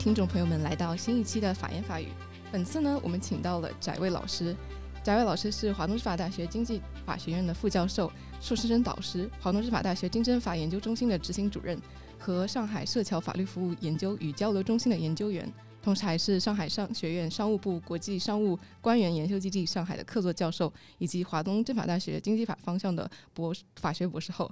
[0.00, 2.06] 听众朋友们来到新一期的法言法语。
[2.50, 4.56] 本次呢，我们请到了翟卫老师。
[5.04, 8.10] 翟卫老师是华东政法大学经济法学院的副教授、
[8.40, 11.78] 硕士生导师，华东政法大学经侦法研究中心的执行主任，
[12.18, 15.46] 和上海社侨法律服务研究与交流中心的研究员，
[15.82, 24.50] 同时还是上海商学院商务部国际商务官员研修基地上海的客座教授，以及华东政法大学经济法方向的博法学博士后，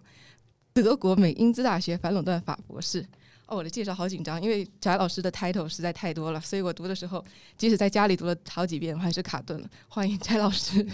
[0.74, 3.02] 德国美因兹大学反垄断法博士。
[3.48, 7.24] 哦，我的介绍好紧张，因为翟老师的 title 实在太多了，所以我读的时候，
[7.56, 9.68] 即使在家里读了好几遍，我还是卡顿了。
[9.88, 10.86] 欢迎翟老师。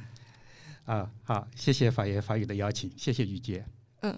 [0.84, 3.64] 啊，好，谢谢法言法语的邀请，谢谢雨杰。
[4.02, 4.16] 嗯，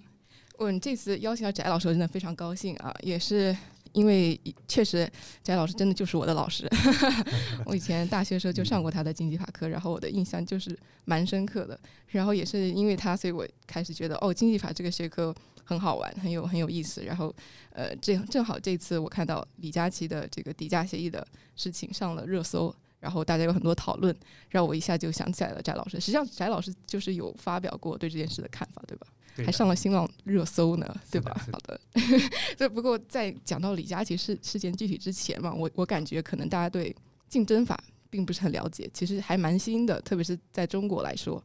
[0.59, 3.57] 我这次邀请到翟老师，真的非常高兴啊，也是。
[3.93, 5.07] 因为确实，
[5.45, 6.66] 翟老师真的就是我的老师。
[7.66, 11.79] 我以前大学时候就上过他的经济法课，然后我的印象就是蛮深刻的。
[12.07, 17.02] 然后也是因为他，所以我开始觉得哦，经济法这个学科很好玩，很有很有意思。
[17.02, 17.35] 然后，
[17.71, 24.15] 呃，正正好这次我看到李佳琦的这个底价协议的事情上了热搜，然后大家有很多讨论，
[24.49, 25.99] 让我一下就想起来了翟老师。
[26.01, 29.07] 实际上，翟老师就是有发表过对这件事的看法，对吧？
[29.46, 31.35] 还上了新浪热搜呢，对吧？
[31.51, 31.80] 好的。
[32.54, 36.95] 这不过在讲到李佳琦事事件具体之前嘛，我我感觉可能大家对
[37.30, 41.43] 竞争法并不是很了解，其实还蛮新的，特别是在中国来说。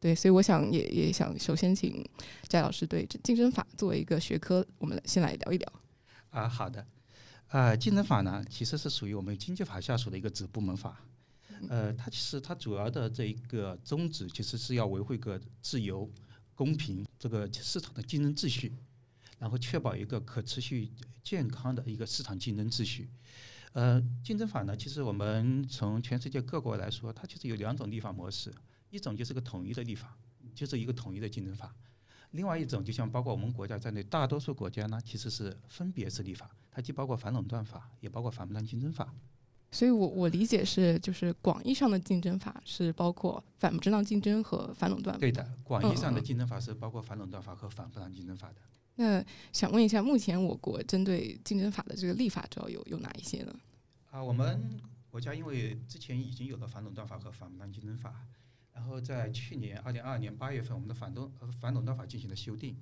[0.00, 2.02] 对，所以我想也也想首先请
[2.48, 5.72] 翟老师对竞争法作为一个学科，我们先来聊一聊。
[6.30, 6.84] 啊，好的。
[7.48, 11.04] 呃，竞争法呢，其实是属于我们经济法下属的一个子部门法。
[11.68, 16.10] 呃，它其实它主要的这一个宗旨，其实是要维护一个自由。
[16.54, 18.76] 公平这个市场的竞争秩序，
[19.38, 20.92] 然后确保一个可持续
[21.24, 23.08] 健康的一个市场竞争秩序。
[23.72, 28.52] 呃，竞争法呢，其实我们从全世界各国来说，它其实有两种立法模式，
[28.90, 30.16] 一种就是个统一的立法，
[30.54, 31.68] 就是一个统一的竞争法；
[32.32, 39.14] 另外一种，就像包括我们国家在内，大多数国家呢，其实是分别式立法，它既包括反垄断法，也包括反不当竞争法。
[39.72, 45.16] 所以，我我理解是，就是广义上的竞争法是包括反不正当竞争和反垄断。
[45.20, 48.56] 对的，广义上的竞争法是包括反垄断法和反不当竞争法的。
[48.96, 53.54] 那想问一下，目前我国针对竞争法的这个立法主要有有哪一些呢？
[54.10, 54.60] 啊，我们
[55.08, 58.12] 国家因为之前已经有了反垄断法和反不当竞争法，
[58.80, 61.30] 然后在去年二零二二年八月份，我们的反垄
[61.60, 62.74] 反垄断法进行了修订。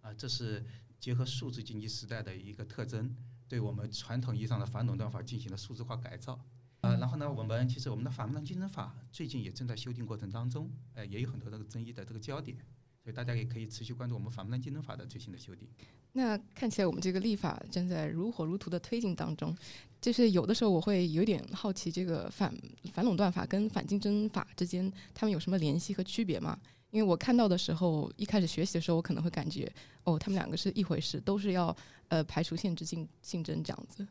[0.00, 0.64] 啊，这是
[1.00, 3.12] 结合数字经济时代的一个特征。
[3.48, 6.40] 对我们传统意义上的反垄断法进行了数字化改造，
[6.82, 12.56] 呃，然后呢，我们其实我们的反垄断竞争法最近也正在修订过程当中，呃，也有很多这个争议的这个焦点，
[13.02, 15.68] 所以大家也可以持续关注我们反垄断竞争法的最新的修订。
[16.12, 19.56] 那看起来我们这个立法正在如火如荼的推进当中，
[20.00, 22.54] 就是有的时候我会有点好奇，这个反
[22.92, 26.58] 反垄断法跟反竞争法之间，他们有什么联系和区别吗？
[26.90, 29.72] 因为我看到的时候，一开始学习的时候，我可能会感觉，
[30.04, 31.74] 哦，他们两个是一回事，都是要
[32.08, 34.06] 呃排除限制竞竞争这样子。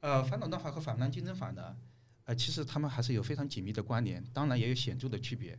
[0.00, 1.76] 呃，反垄断法和反滥竞争法呢，
[2.24, 5.56] 呃，其实他们还是有非常紧密的关联，当然也有显著的区别。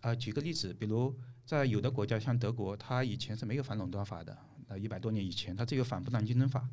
[0.00, 1.14] 呃，举个例子，比如
[1.50, 4.38] 在有的国家，像德国，它以前是没有反垄断法的，
[4.68, 6.64] 那，一百多年以前，它只有反不当竞争法。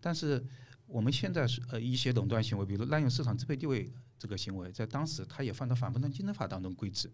[0.00, 0.46] 但是
[0.86, 7.10] 我们现在是呃一些垄断行为，比如滥用市场支配地位这个行为，在当时它也放到反不当竞争法当中规制。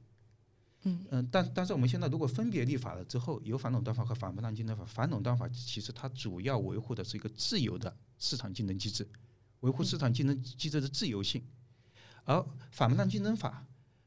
[0.83, 4.85] 嗯但但是我们现在如果分别立法了之后，有反垄断法和反不当竞争法。
[4.85, 9.09] 反垄断法其实它主要维护的是一个自由的市场竞争机制，
[9.61, 11.43] 维护市场竞争机制的自由性。
[12.25, 13.65] 而反不当竞争法，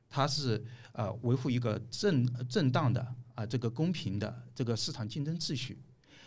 [0.09, 5.77] 它是呃维护一个正正当的啊这个公平的这个市场竞争秩序，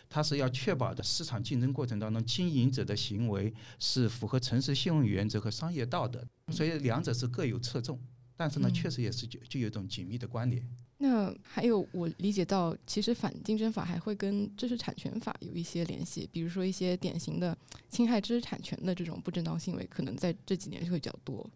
[0.08, 8.00] 它是要确保的市场竞争过程当中经营者的行为是符合诚实信用原则和商业道德，所以两者是各有侧重。
[8.34, 10.66] 但是呢，确实也是就就有一种紧密的关联。
[10.98, 17.56] 那还有，我理解到，其实反竞争法还会跟知识产权法有一些联系，比如说一些典型的
[17.88, 21.48] 侵害知识产权的这种不正当行为，可能在这几年就会比较多。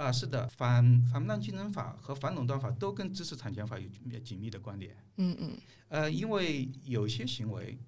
[0.00, 4.96] 啊，是的，反反不当竞争法和反垄断法都跟知识产权法有紧密的关联。
[5.16, 5.58] 嗯嗯。
[5.88, 7.78] 呃，因为有些行为，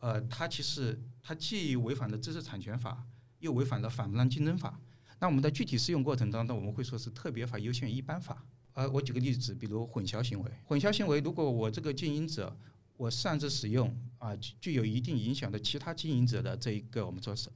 [0.00, 3.00] 呃，它其实它既违反了知识产权法，
[3.38, 4.76] 又违反了反不当竞争法。
[5.20, 8.44] 那我们在具体适用过程当中，我们会说是特别法优先于一般法。
[8.72, 10.50] 呃，我举个例子，比如混淆行为。
[10.64, 12.54] 混淆行为，如果我这个经营者
[12.96, 17.48] 我擅自使用啊具有一定影响的其他经营者的这一个我们说是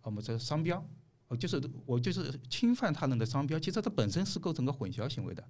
[0.00, 0.82] 我们说商标，
[1.28, 5.44] 哦，就是我就是侵犯他人的商标，其实它本身是构成个混淆行为的，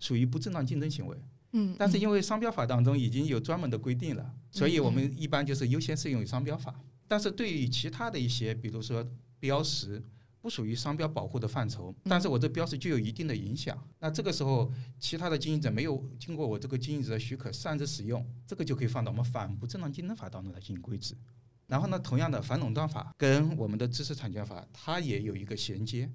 [0.00, 1.16] 属于不正当竞争行为。
[1.52, 1.74] 嗯。
[1.78, 6.74] 但是因为商标法当中已经有专门的规定了，所以我们一般就是优先适用于商标法。
[7.08, 9.06] 但是对于其他的一些，比如说
[9.38, 10.02] 标识。
[10.44, 13.82] 不属于商标保护的范畴，但是我这标识具有一定的影响。
[13.98, 14.70] 那这个时候，
[15.00, 21.16] 其他的经营者没有经过我这个经营者的许可擅自使用，这个就可以放到我们反不正当竞争法当中来进行规制。
[21.66, 26.10] 然后呢，同样的反垄断法跟我们的知识产权法它也有一个衔接。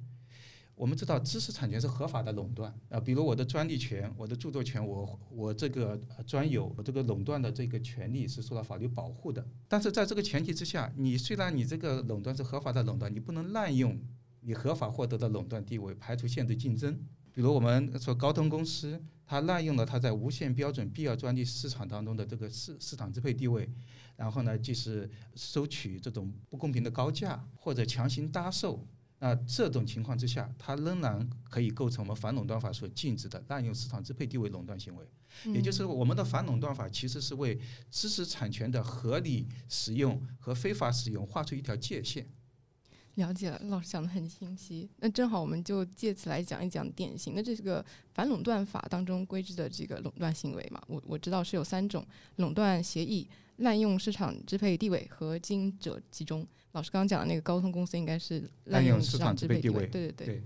[0.76, 9.46] 我们知道知识产权是合法的垄断啊，比如我的专利权、我的著作权，我我这个专有、我这个垄断的这个权利是受到法律保护的。
[9.68, 14.00] 但是在这个前提之下，你虽然你这个垄断是合法的垄断，你不能滥用
[14.40, 16.98] 你合法获得的垄断地位，排除限制竞争。
[17.34, 23.70] 比如我们说高通公司，它滥用了它在无限标准必要专利市场当中的这个市市场支配地位，
[24.16, 28.84] 然后呢，就是收取这种不公平的高价或者强行搭售。
[29.20, 35.06] 那这种情况之下，它仍然可以构成我们反垄断法所禁止的滥用市场支配地位垄断行为。
[35.54, 37.60] 也就是我们的反垄断法其实是为
[37.92, 42.28] 知识产权的合理使用和非法使用画出一条界限。
[43.20, 44.90] 了解了，老师讲的很清晰。
[44.98, 50.82] 那正好我们就借此来讲一讲典型的这个反垄断法当中规制的这个垄断行为嘛。
[50.88, 52.04] 我我知道是有三种：
[52.38, 53.28] 垄断协议、
[53.58, 56.48] 滥用市场支配地位和经营者集中。
[56.72, 60.44] 老师刚刚讲的那个高通公司应该是滥用市场支配地位，对对对。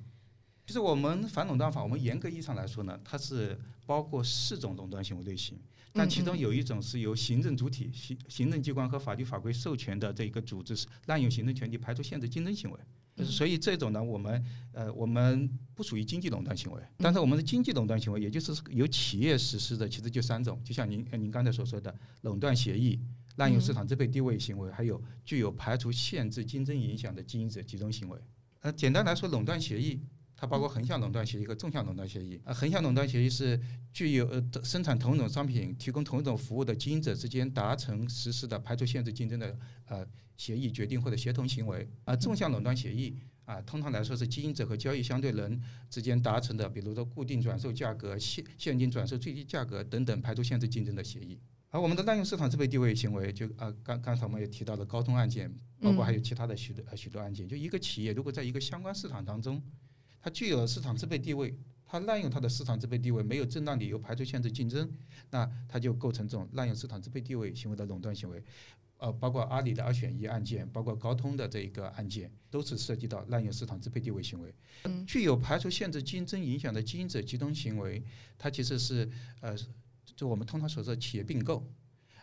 [0.66, 5.60] 就是我们反垄断法，我们严格意义上来说呢，它是包括四种垄断行为类型，
[5.94, 12.80] 但其中有一种是由行政主体、行行政机关和法律法规授权的这一个组织是滥用行政权力排除限制竞争行为。
[13.24, 23.00] 所以这种呢，我们呃我们不属于经济垄断行为，但是我们的经济垄断行为，也就是由企业实施的，其实就三种，就像您您刚才所说的垄断协议。
[23.38, 28.20] 滥用市场支配地位行为，还有具有排除限制竞争影响的经营者集中行为。
[28.60, 30.00] 呃，简单来说，垄断协议
[30.44, 32.38] 它包括横向垄断协议和纵向垄断协议。
[32.44, 33.58] 呃，横向垄断协议是
[33.94, 40.06] 具有呃生产同一种商品、提供同一种服务的经营者之间达成实施的排除限制竞争的呃
[40.36, 41.88] 协议、决定或者协同行为。
[42.04, 51.40] 而纵向垄断协议啊，通常来说是经营者和交易相对人之间达成的，比如说固定转售价格、现现金转售最低价格等等排除限制竞争的协议。
[51.70, 55.50] 而我们的滥用市场支配地位行为，就啊，刚刚才我们也提到了高通案件，
[55.80, 57.48] 包括还有其他的许多呃许多案件。
[57.48, 59.64] 就一个企业如果在一个相关市场当中，
[60.24, 61.54] 它具有市场支配地位，
[61.86, 64.90] 它滥用它的市场支配地位，没有正当理由排除限制竞争，
[65.30, 68.42] 那它就构成这种滥用市场支配地位行为的垄断行为。
[68.98, 74.56] 呃，包括阿里的二选一案件，包括高通的这一个案件，都是涉及到滥用市场支配地位行为。
[75.06, 78.02] 具有排除限制竞争影响的经营者集中行为，
[78.38, 79.08] 它其实是
[79.42, 79.56] 呃。
[80.16, 81.66] 就我们通常所说的企业并购，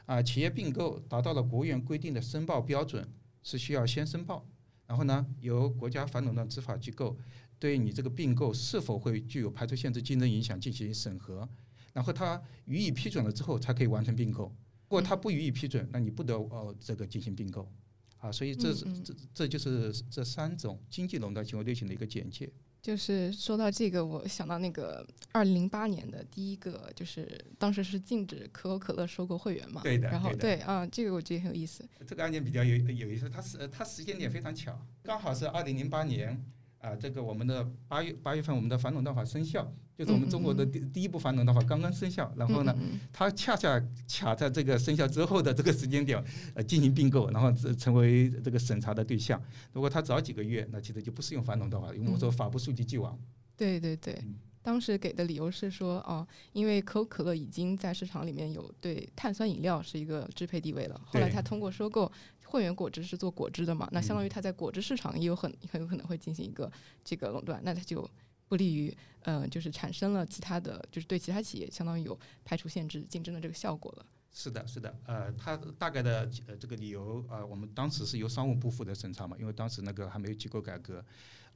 [0.05, 3.09] 啊，企业并购达到了国务院规定的申报标准，
[3.43, 4.47] 是需要先申报，
[4.87, 7.17] 然后呢，由国家反垄断执法机构
[7.61, 11.47] 对你这个并购是否会具有排除限制竞争影响进行审核，
[11.93, 14.47] 然后他予以批准了之后才可以完成并购。
[14.89, 17.71] 如果他不予以批准，那你不得呃这个进行并购，
[18.17, 22.51] 啊，所以这是这这就是这三种经济垄断行为类型的一个简介。
[22.81, 29.83] 就是说到这个，我想到那个二零零八年的第一个，就是当时是禁止可口可乐收购会员嘛。
[29.83, 30.09] 对的。
[30.09, 31.87] 然后对啊，这个我觉得很有意思。
[32.07, 36.43] 这个案件比较有有意思，它是它时间点非常巧，刚好是二零零八年。
[36.81, 42.33] 啊，这个我们的八月八月份，我们的反垄断法生效，就是我们中国的第第一部反垄断法刚刚生效。
[42.37, 42.75] 然后呢，
[43.13, 43.79] 它恰恰
[44.09, 46.25] 卡在这个生效之后的这个时间点，
[46.55, 49.39] 呃，进行并购，然后成为这个审查的对象。
[49.75, 53.19] 如果它早几个月，那其实就不适用反垄断法，因为我们说法不溯及既往。
[53.59, 54.19] 对对对，
[54.63, 60.99] 当时给的理由是说，哦，因为可口可乐已经在市场里面有对碳酸饮料是一个支配地位了。
[61.05, 62.11] 后来它通过收购。
[62.51, 63.89] 汇源果汁是做果汁的嘛？
[63.93, 66.71] 那相当于它在果汁市场也有很很有可能会进行一个
[67.05, 68.11] 这个垄断，那它就
[68.49, 68.93] 不利于
[69.23, 74.05] 呃，就是产生了其他的就是对其他企业相当于有排除限制竞争的这个效果了。
[74.33, 81.05] 是的，是的，呃，它大概的呃这个理由啊，我们当时是由商务部负责审查嘛，因为当时那个还没有机构改革，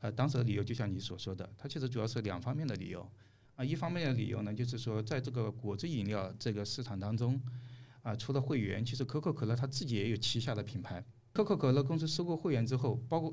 [0.00, 3.04] 呃，当时的理由就像你所说的，它其实主要是两方面的理由
[3.56, 7.40] 啊，一方面的理由呢，就是说在这个果汁饮料这个市场当中。
[8.04, 11.02] 啊，除了会员，其实可口可乐它自己也有旗下的品牌。
[11.32, 13.32] 可口可乐公司收购会员之后，包括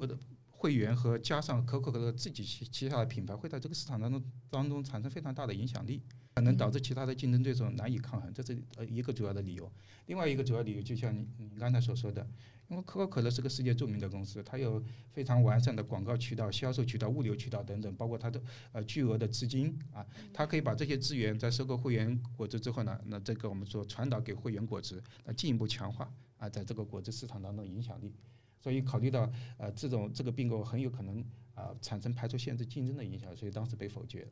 [0.49, 6.01] 会员和加上可口可乐自己旗旗下的品牌，会在这个市场当中当中产生非常大的影响力，
[6.33, 9.71] 可能导致其他的竞争对手难以抗衡，这是呃一个主要的理由。
[10.07, 12.27] 另外一个主要理由，就像你你刚才所说的。
[12.69, 28.15] 因为可口可乐是个世界著名的公司，它有非常完善的广告渠道、销售渠道、物流渠道等等，包括它的呃巨额的资金啊，它可以把这些资源在收购会员果汁之后呢，那这个我们说传导给会员果汁，那进一步强化啊在这个果汁市场当中的影响力。
[28.57, 31.21] 所以考虑到呃这种这个并购很有可能
[31.53, 34.31] 啊产生排除限制竞争的影响，所以当时被否决了。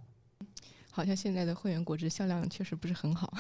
[1.00, 3.32] 好像现在的会员果汁销量确实不是很好，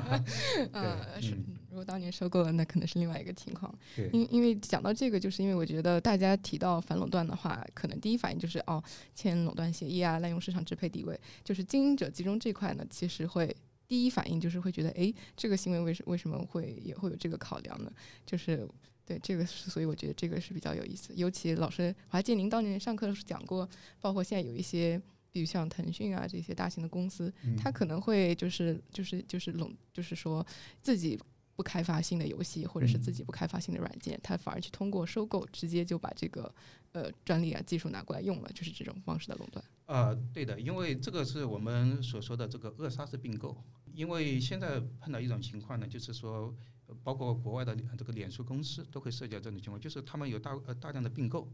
[0.72, 1.34] 啊，是
[1.70, 3.74] 如果当年收购了，那可能是另外一个情况。
[4.12, 8.82] 因因为讲到这个，就是因为我觉得大家提到反垄断的话，可能第一反应就是哦，
[9.14, 13.56] 签垄断协议啊，滥用市场支配地位，就是经营者集中这块呢，其实会
[13.88, 17.90] 第一反应就是会觉得，哎，这个行为为什为什么会也会有这个考量呢？
[18.26, 18.68] 就是
[19.04, 21.12] 对，这个是，所以我觉得这个是比较有意思。
[21.16, 23.68] 尤其老师，我还记得您当年上课的时候讲过，
[24.00, 25.00] 包括现在有一些，
[25.32, 30.46] 比如像腾讯啊这些大型的公司，它可能会就是就是就是垄，就是说
[30.82, 31.18] 自己
[31.56, 36.54] 不开发新的游戏，或者是自己不开发新的软件，它反而去通过收购，直接就把这个
[36.92, 39.64] 呃专利啊技术拿过来用了，就是这种方式的垄断。
[39.86, 43.56] 呃，对的，因为这个是我们所说的这个扼杀式并购。
[43.94, 46.54] 因为现在碰到一种情况呢，就是说。
[47.02, 51.48] 包括国外的这个脸书公司都会涉及到这种情况，就是他们有大呃大量的并购，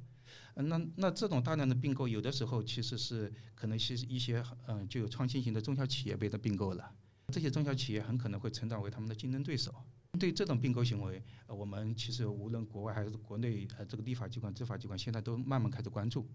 [0.54, 6.92] 那那这种大量的并购，有的时候其实是可能是一些嗯具有创新型的中小企业被它并购了，
[7.32, 9.74] 这些中小企业很可能会成长为他们的竞争对手。
[10.18, 16.26] 对这种并购行为，我们其实无论国外还是国内，呃这个立法机关、执法机关现在都慢慢开始关注。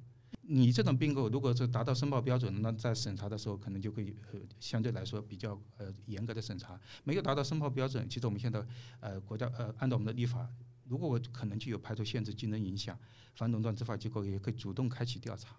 [0.46, 6.80] 你这种并购，如果是达到申报标准，那在审查的时候可能就会呃相对来说比较呃严格的审查。
[7.04, 8.62] 没有达到申报标准，其实我们现在
[9.00, 10.48] 呃国家呃按照我们的立法，
[10.86, 12.98] 如果我可能就有排除、限制、竞争影响，
[13.36, 15.56] 反垄断执法机构也可以主动开启调查。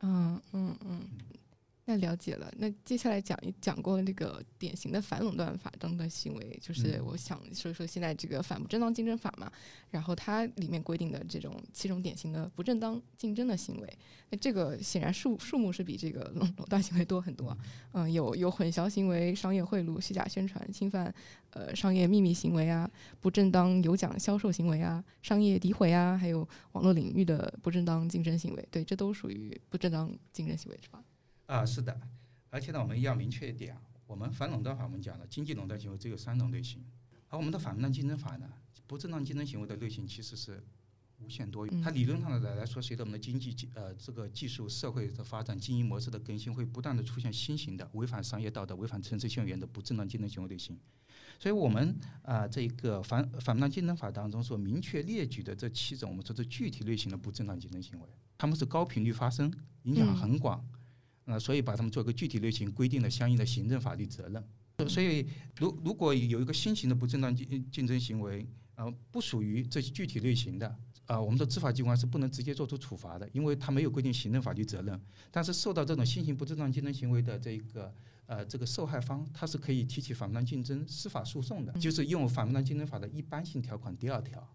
[0.00, 1.00] 嗯嗯嗯。
[1.90, 9.50] 那了解了，那接下来讲一讲过那个典型的反垄断法中的行为，就是我想说说现在这个反不正当竞争法嘛，
[9.90, 17.56] 然后它里面规定的这种七种典型的不正当竞争的行为，那这个显然数数目是比这个垄垄断行为多很多，
[17.92, 21.10] 嗯，有有混淆行为、商业贿赂、虚假宣传、侵犯
[21.52, 31.02] 呃商业秘密行为啊、不正当有奖销售行为啊、商业诋毁啊，还有网络领域的不正当竞争行为，对，这都属于不正当竞争行为是吧？
[31.48, 31.98] 啊，是的，
[32.50, 36.84] 而且呢，我们要明确一点啊，我们反垄断法我们讲了，经济垄断行为只有三种类型，
[37.30, 38.46] 而我们的反垄断竞争法呢，
[38.86, 40.62] 不正当竞争行为的类型其实是
[41.20, 41.80] 无限多元。
[41.80, 50.78] 它理论上的来来说，随着我们的经济呃这个技术社会的发展，经营模式的更新，会不断的出现新型的违反商业道德、违反城市校园的不正当竞争行为类型。
[51.38, 59.50] 所以，我们啊这个反反垄断竞争法当中所明确列举的这七种，我们说是具体类型的不正当竞争行为，他们是高频率发生，
[59.84, 60.62] 影响很广。
[61.28, 64.42] 啊，所以把他们做个具体类型，规定了相应的行政法律责任。
[64.88, 65.26] 所以，
[65.58, 74.98] 如如果有一个新型的不正当竞竞争行为，啊，不属于这些具体类型的，啊，我们的执法机关是不能直接做出处罚的，因为它没有规定行政法律责任。
[75.30, 77.92] 但是，受到这种新型不正当竞争行为的这个
[78.26, 84.48] 呃这个受害方，他是可以提起反当竞争司法诉讼的，就是用反当竞争法的一般性条款第二条。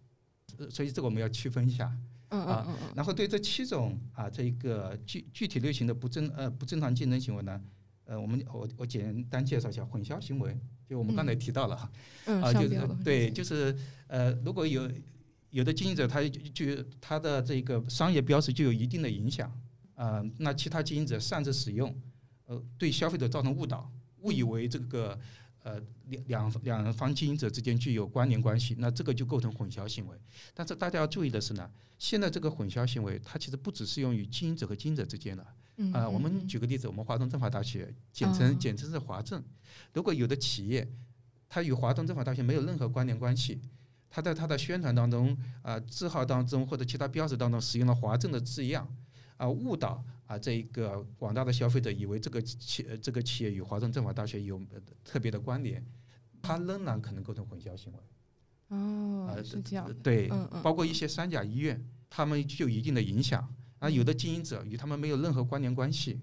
[0.69, 1.91] 所以，这个我们要区分一下。
[2.37, 7.61] 啊，然后对这七种啊，这一个具具体类型的不正呃不正常竞争行为呢，
[8.05, 11.91] 呃，我们我我简单介绍一下混淆行为，就我们刚才提到了哈，
[12.41, 13.75] 啊，就是对，就是
[14.07, 14.89] 呃，如果有
[15.51, 16.65] 有的经营者他就
[16.99, 19.51] 他的这个商业标识就有一定的影响，
[19.95, 21.95] 啊，那其他经营者擅自使用，
[22.47, 25.19] 呃，对消费者造成误导，误以为这个。
[25.63, 25.81] 呃，
[26.27, 30.17] 两两两方经营者之间具有关联关系，那这个就构成混淆行为。
[30.53, 35.47] 但是大家要注意的是呢，现在这个混淆行为，它其实不只适用于经营者和经营者之间了。
[35.91, 39.41] 啊，我们举个例子，我们华东政法大学，简称简称是华政。
[39.93, 40.87] 如果有的企业，
[41.49, 43.59] 它与华东政法大学没有任何关联关系，
[44.09, 48.87] 它在它的宣传当中啊字号当中或者其他标识当中使用了华政的字样，
[49.37, 50.03] 啊误导。
[50.25, 54.59] 啊，这一个广大的消费者以为这个企这个企业与华东政法大学有
[55.03, 55.85] 特别的关联，
[56.41, 57.99] 它仍然可能构成混淆行为。
[58.69, 59.93] 哦，是这样。
[60.01, 60.29] 对，
[60.63, 63.47] 包括一些三甲医院，他们具有一定的影响。
[63.79, 66.21] 啊，有的经营者与他们没有任何关联关系，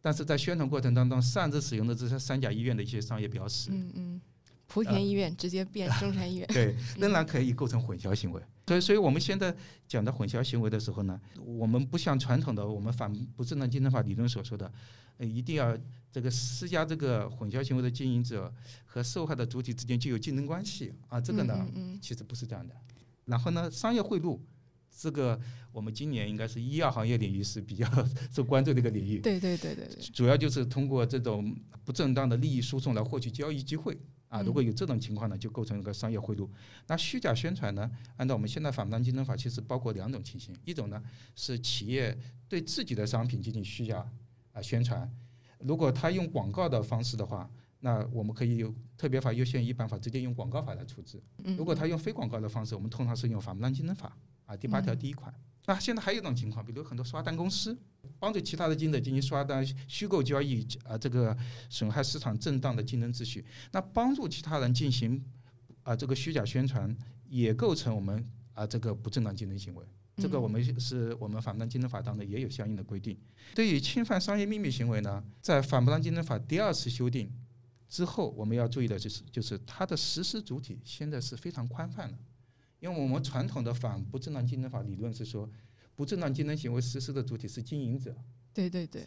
[0.00, 3.70] 但是在宣传过程当中擅自使用的这些三甲医院的一些商业标识。
[3.72, 4.20] 嗯嗯。
[4.68, 8.40] 莆田医院直接变中山医院， 对， 仍然可以构成混淆行为。
[8.72, 9.54] 所以，所以我们现在
[9.86, 14.72] 讲的混淆行为的时候呢，我们不像传统的我们反不正当竞争法理论所说的，
[15.18, 15.76] 呃，一定要
[16.10, 18.52] 这个施加这个混淆行为的经营者
[18.84, 21.66] 和受害的主体之间就有竞争关系啊，这个呢，
[22.00, 22.74] 其实不是这样的。
[23.24, 24.38] 然后呢，商业贿赂，
[24.90, 25.38] 这个
[25.70, 27.86] 我们今年应该是医药行业领域是比较
[28.34, 29.18] 受关注的一个领域。
[29.20, 30.02] 对对对对对。
[30.12, 33.96] 主要就是通过这种不正当的利益输送来获取交易机会。
[34.32, 36.48] 啊，如果有这种情况呢，就构成一个商业贿赂。
[36.86, 37.90] 那虚假宣传呢？
[38.16, 41.02] 按照我们现在反不当竞争法，其实包括两种情形：一种呢
[41.36, 42.16] 是企业
[42.48, 44.10] 对自己的商品进行虚假
[44.54, 45.06] 啊宣传，
[45.58, 51.22] 如果他用广告的方式的话，那我们可以有特别法优先一般法直接用广告法来处置。
[51.58, 55.34] 如果他用非广告的方式，我们通常是用反不当竞争法啊第八条第一款。
[55.66, 57.76] 那现在还有一种情况，比如很多刷单公司
[58.18, 61.36] 帮助其他的经营者进行刷单、虚构交易，啊，这个
[61.68, 63.44] 损害市场正当的竞争秩序。
[63.70, 65.24] 那帮助其他人进行
[65.84, 66.96] 啊这个虚假宣传，
[67.28, 69.86] 也构成我们啊这个不正当竞争行为。
[70.16, 73.16] 这个我们是我们反不当竞争法当中也有相应的规定。
[73.54, 77.32] 对于侵犯商业秘密行为呢，在反不当竞争法第二次修订
[77.88, 82.18] 之后，我们要注意的就是就是它的实施主体现在是非常宽泛的。
[82.82, 85.48] 因为我们传统的反不正当竞争法理论是说，
[85.94, 88.12] 不正当竞争行为实施的主体是经营者。
[88.52, 89.04] 对对对。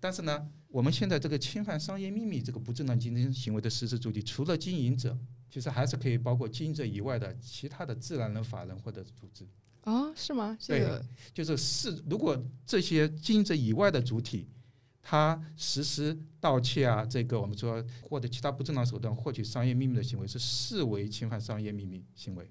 [0.00, 5.16] 但是呢，我们现在这个侵犯商业秘密这个不正当竞争行为的实施主体，除了经营者，
[5.48, 9.46] 其实还是可以包括经营者以外的其他的自然人、法人或者组织。
[9.84, 10.58] 哦，是吗？
[10.58, 11.00] 这个
[11.32, 12.36] 就是是，如果
[12.66, 14.48] 这些经营者以外的主体，
[15.00, 22.50] 他实施盗窃啊，这个我们说或者其他不正当手段获取商业秘密的行为，是视为侵犯商业秘密行为。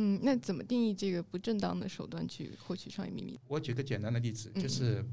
[0.00, 3.36] 嗯，那怎么定义这个不正当的手段去获取商业秘密？
[3.48, 5.04] 我举个简单的例子，就是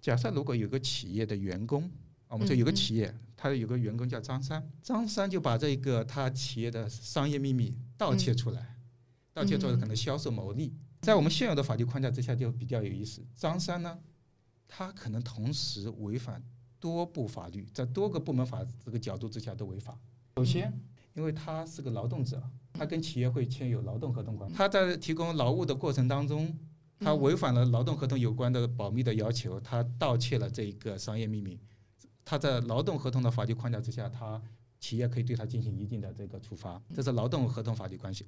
[0.00, 1.90] 假设如果有个企业的员工，
[2.28, 8.76] 我们说有个企业，他有个员工叫张三，张三就把这个他企业的商业秘密盗窃出来，
[9.34, 10.72] 盗窃出来可能销售牟利。
[11.00, 13.26] 在我们现有的法律框架之下，就比较有意思。
[13.34, 13.98] 张三呢，
[14.68, 16.40] 他可能同时违反
[16.78, 19.98] 多部法律，在多个部门法这个角度之下都违法。
[20.36, 20.72] 首先，
[21.14, 22.40] 因为他是个劳动者，
[22.72, 24.56] 他跟企业会签有劳动合同关系。
[24.56, 26.56] 他在提供劳务的过程当中，
[26.98, 31.60] 他违反了劳动合同有关的保密的要求，他盗窃了这一个商业秘密。
[32.24, 34.40] 他在劳动合同的法律框架之下，他
[34.78, 36.80] 企业可以对他进行一定的这个处罚。
[36.94, 38.26] 这是劳动合同法律关系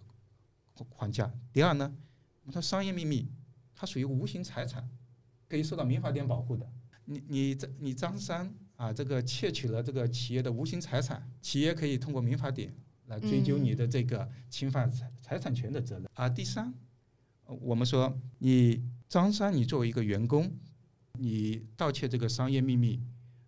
[0.88, 1.32] 框架。
[1.52, 1.94] 第二呢？
[2.52, 3.26] 他商业秘密，
[3.74, 4.86] 它属于无形财产，
[5.48, 6.70] 可以受到民法典保护的。
[7.06, 12.74] 你你这你张三啊，这个窃取了这个企业的无形财产，企业可以通过民法典
[13.06, 16.08] 来追究你的这个侵犯财财产权的责任。
[16.14, 16.72] 啊，第三，
[17.46, 20.50] 我们说你张三，你作为一个员工，
[21.18, 23.00] 你盗窃这个商业秘密，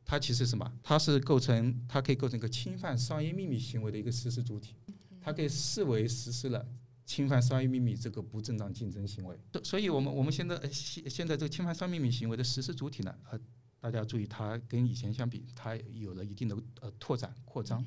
[0.05, 0.73] 它其实什么？
[0.83, 4.75] 它是构成，它可以构成一个侵犯商业秘密行为的一个实施主体，
[5.21, 6.67] 它可以视为实施了。
[7.09, 13.39] 侵犯商业秘密这个不正当竞争行为，所以我们我们现在现现在这个侵犯商业秘密行为的实施主体呢，呃，
[13.79, 17.81] 大家注意，它跟以前相比，它有了一定的呃拓展扩张。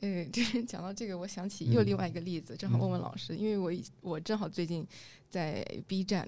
[0.00, 0.24] 呃，
[0.66, 4.86] 讲到这个，我想起又另外一个例子，正好问问老师，因为我我正好最近。
[5.28, 6.26] 在 B 站、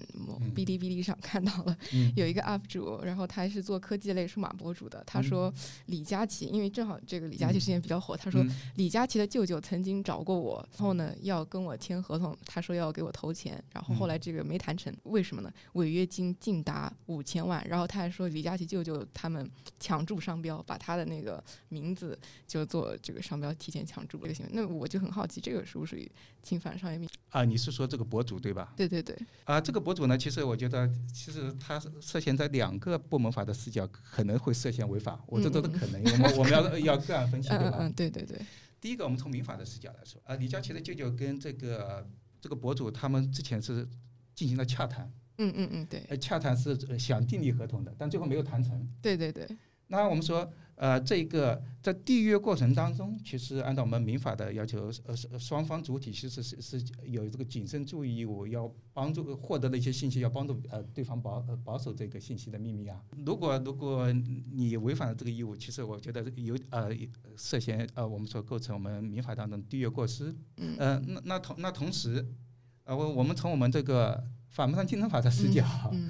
[0.55, 1.77] 哔哩哔哩上看到了
[2.15, 5.03] 有一个 UP 主，然后他是做科技类数码博主的。
[5.05, 5.53] 他说
[5.87, 15.51] 李佳琦，因为正好这个李佳琦之前比较火，他说李佳琦的舅舅曾经找过我，然后呢要跟我签合同，他说要给我投钱，然后后来这个没谈成，为什么呢？
[15.73, 17.65] 违约金竟达五千万。
[17.67, 24.51] 然后他还说李佳琦舅舅他们抢注商标，把他的那个名字就做这个商标提前抢注这个行为。
[24.53, 26.09] 那我就很好奇，这个属不属于
[26.41, 27.11] 侵犯商业秘密？
[27.29, 28.73] 啊，你是说这个博主对吧？
[28.75, 29.15] 对对对。
[29.43, 35.23] 啊，这个博主呢，其实我觉得，其实他涉嫌在两个部门法的视角，可能会涉嫌违法。
[35.27, 37.77] 我这都是可能，我们我们要要个案分析，对吧？
[37.79, 38.37] 嗯，对对对。
[38.81, 42.05] 第一个，我们从民法的视角来说，啊，李佳琦的舅舅跟这个
[42.41, 43.87] 这个博主，他们之前是
[44.33, 45.09] 进行了洽谈。
[45.37, 46.03] 嗯嗯嗯，对。
[46.09, 48.85] 呃，洽谈是想订立合同的，但最后没有谈成。
[49.01, 49.47] 对对对。
[49.87, 50.51] 那我们说。
[50.79, 63.03] 呃，这个在缔约过程当中，其实按照我们民法的要求，呃，双方主体其实是是有这个谨慎注意义务，要帮助获得的一些信息，要帮助呃对方保呃保守这个信息的秘密啊。
[63.25, 66.89] 如果如果你违反了这个义务，其实我觉得有呃
[67.35, 70.33] 涉嫌呃我们说构成我们民法当中缔约过失。
[70.55, 70.77] 嗯。
[70.79, 72.25] 呃，那那同那同时，
[72.85, 75.65] 呃我我们从我们这个反不上竞争法的视角，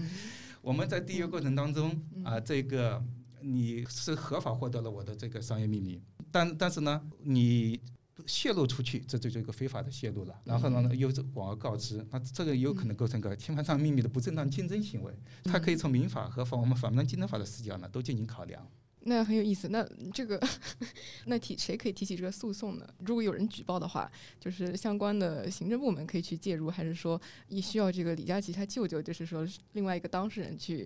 [0.62, 3.03] 我们在缔约过程当中啊这个。
[3.41, 7.80] 你是合法获得了我的这个商业秘密，但但是呢，你
[8.25, 10.36] 泄露出去，这就是一个非法的泄露了。
[10.43, 15.13] 然后呢，又是广而告之，那这个有可能构成个侵犯商业秘密的不正当竞争行为。
[15.43, 18.67] 它可以从民法和反我们反不当竞争法的视角呢，都进行考量。
[19.04, 19.69] 那很有意思。
[19.69, 20.38] 那这个，
[21.25, 22.86] 那提谁可以提起这个诉讼呢？
[22.99, 30.86] 如果有人举报的话，就是相关的行政部门可以去介入，还是说也需要这个李佳琦他舅舅，就是说另外一个当事人去？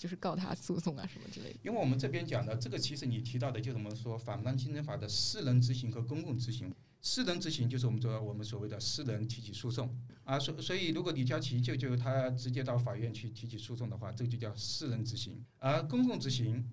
[0.00, 1.58] 就是告他诉讼啊什么之类的。
[1.62, 6.72] 因为我们这边讲的这个，其实你提到的，就是我们说反当竞争法的私人执行和公共执行。
[7.02, 15.44] 私人执行就是我们说我们所谓的私人提起诉讼啊，所所以如果李佳琦舅舅他直接到法院去提起诉讼的话，这个就叫私人执行。
[15.58, 16.66] 而公共执行，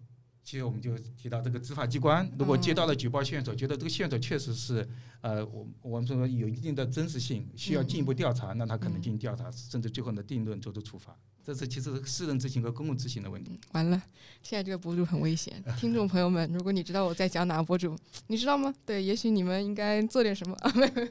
[0.46, 4.88] 其实我们就提到这个执法机关，如果接到了举报线索，觉得这个线索确实是
[5.20, 11.18] 呃，我我们说有一定的真实性，需要进一步调查，那他可能进行调查，甚至最后呢定论做出处罚。
[11.48, 13.58] 这是其实是私人执行和公共执行的问题。
[13.72, 14.04] 完了，
[14.44, 15.64] 现在这个博主很危险。
[15.80, 17.96] 听众朋友们，如果你知道我在讲哪个博主，
[18.28, 18.76] 你知道吗？
[18.86, 20.58] 对，也许你们应该做点什么。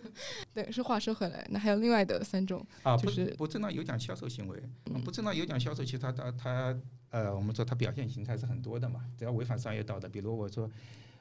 [0.52, 4.62] 对，是话说回来，那还有另外的三种啊，就是不正当有奖销售行为。
[5.02, 9.06] 不正当有奖销售，其实它它它呃，我们说它表现形态是很多的嘛。
[9.16, 10.70] 只要违反商业道德，比如我说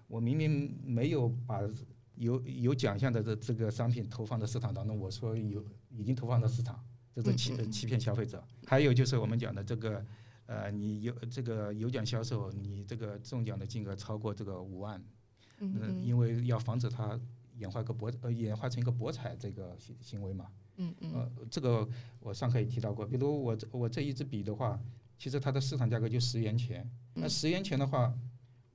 [0.07, 1.61] 我明明没有把
[2.15, 6.77] 有有奖项的这这个商品投放到市场当中，我说有已经投放到市场。
[7.15, 10.05] 这是欺欺骗消费者，还有就是我们讲的这个，
[10.47, 15.01] 呃，你有这个有奖销售，你这个中奖的金额超过这个五万，
[15.59, 17.17] 嗯，因为要防止它
[17.57, 21.87] 演化个博呃演化成一个博彩这个行行为嘛，嗯嗯呃，这个
[22.19, 24.77] 我上课也提到过，比如我这我这一支笔的话，
[25.17, 26.85] 其实它的市场价格就十元钱。
[27.13, 28.13] 那嗯十元钱的话，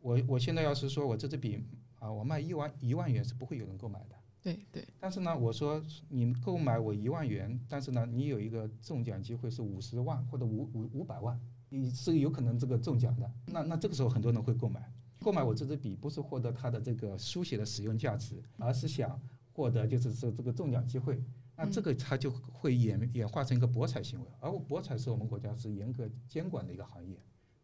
[0.00, 1.62] 我我现在要是说我这支笔
[1.98, 4.16] 啊，我卖一万一万元是不会有人购买的。
[4.42, 13.30] 对对，但是呢，我说你购买我一万元，但是呢，你有一个中奖机会是五十万或者五五五百万，你是有可能这个中奖的。
[13.46, 19.20] 那那这个时候很多人会购买，购买我这支笔不是获得它的这个书写的使用价值，而是想
[19.52, 21.22] 获得就是说这个中奖机会。
[21.54, 27.14] 那这个它就会演演化成一个博彩行为，而博彩是我们国家是严格监管的一个行业，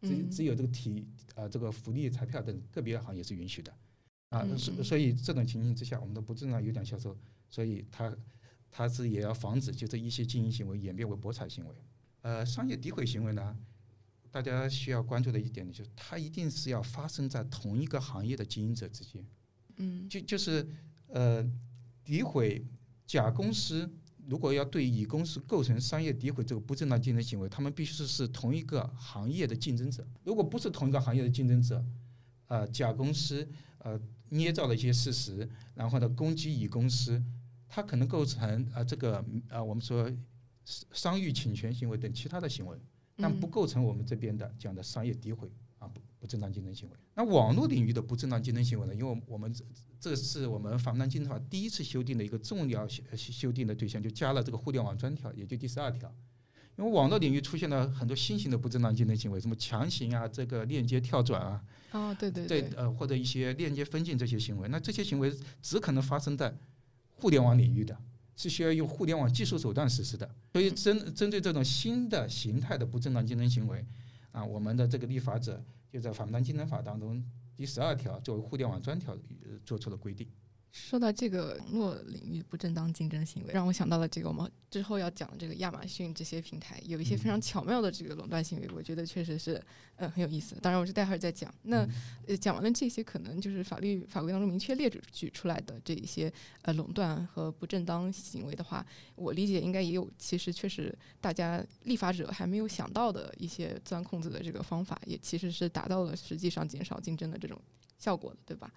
[0.03, 3.73] 只嗯只有这个体呃这个福利彩票等个别行业是允许的。
[4.29, 7.17] 啊，所所以这种情形之下，我们的不正当有奖销售，
[7.49, 8.13] 所以它
[8.69, 11.75] 它是也要防止就这一些经营行为演变为博彩行为。
[12.21, 13.57] 呃，商业诋毁行为呢，
[14.29, 19.25] 大家需要关注的一点呢就是，它一定是要发生在同一个行业的经营者之间。
[19.77, 20.67] 嗯就就是
[21.07, 21.41] 呃，
[22.05, 22.65] 诋毁
[23.05, 23.89] 甲公司，
[24.25, 30.05] 如果要对乙公司构成商业诋毁这个不正当竞争行为，他们必须是同一个行业的竞争者。
[30.25, 31.85] 如果不是同一个行业的竞争者，
[32.47, 33.47] 呃，甲公司
[33.87, 37.23] 呃捏造了一些事实，然后呢攻击乙公司，
[37.67, 40.11] 它可能构成呃这个呃我们说
[40.91, 42.77] 商誉侵权行为等其他的行为。
[43.19, 46.95] 但不嗯构成我们这边的讲的商业诋毁啊不不正当竞争行为。
[47.15, 48.93] 那网络领域的不正当竞争行为呢？
[48.93, 49.65] 因为我们这
[49.99, 56.13] 这是我们反贪竞争法第一次修订的一个重要修修订的对象，就加了这个互联网专条，也就第十二条。
[56.77, 66.55] 因为网络领域出现了很多新型的不正当竞争行为，什么强行啊，这个链接跳转啊，哦对对对呃或者一些链接分镜这些行为，那这些行为只可能发生在
[67.15, 67.97] 互联网领域的，
[68.35, 70.29] 是需要用互联网技术手段实施的。
[70.53, 73.83] 所以针针对这种新的形态的不正当竞争行为，
[74.31, 77.23] 啊，我们的这个立法者就在《反不当竞争法》当中
[77.55, 80.27] 第十二条作为互联网专条呃做出了规定。
[80.71, 89.61] 说到这个网络领域不正当竞争行为，让我想到了这个我们之后要讲的这个亚马逊这些平台有一些非常巧妙的这个垄断行为，我觉得确实是
[89.95, 90.55] 嗯很有意思。
[90.61, 91.51] 当然，我是待会儿再讲。
[91.63, 91.89] 那嗯
[92.27, 107.59] 呃讲完了这些，可能就是法律法规当中明确列举举出来的这一些呃垄断和不正当行为的话，我理解应该也有其实确实大家立法者还没有想到的一些钻空子的这个方法，也其实是达到了实际上减少竞争的这种
[107.97, 108.71] 效果的，对吧？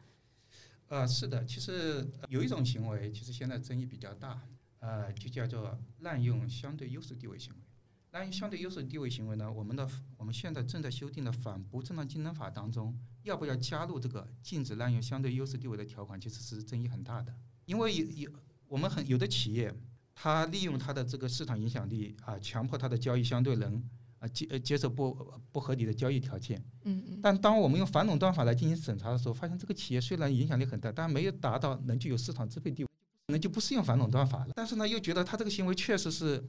[0.91, 4.43] 呃，是的，其实有一种行为，其实现在争议比较大，
[4.81, 7.61] 呃，就叫做滥用相对优势地位行为。
[8.11, 17.33] 滥用相对优势地位行为呢，我们的我们现在正在修订的反不正当竞争法当中，要不要加入这个禁止滥用相对优势地位的条款，其实是争议很大的。
[17.67, 18.33] 因为有有
[18.67, 19.73] 我们很有的企业，
[20.13, 23.89] 它利用它的这个市场影响力啊，强迫它的交易相对人
[24.21, 25.13] 啊接呃接受不
[25.51, 26.63] 不合理的交易条件。
[26.85, 32.89] 嗯嗯但当我们用反垄断法来进行审查的时候，发现这个企业虽然影响力很大，但没有达到能具有市场支配地位，
[33.27, 34.53] 可能就不适用反垄断法了。
[34.55, 36.43] 但是呢，又觉得他这个行为确实是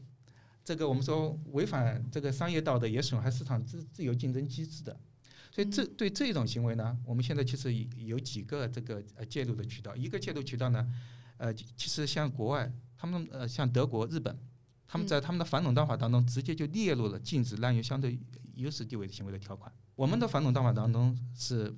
[0.64, 4.96] 这个我们说违反这个商业道德，也损害市场自自由竞争机制的。
[5.54, 9.94] 所以这对这种行为呢，我们现在其实有几个这个呃介入的渠道。
[9.96, 10.88] 一个介入渠道呢，
[11.38, 14.34] 呃，其实像国外，他们呃像德国、日本，
[14.92, 18.20] 他们在他们的反垄断法当中直接就列入了禁止滥用相对
[18.56, 19.72] 优势地位的行为的条款。
[19.96, 21.74] 我们的反垄断法当中是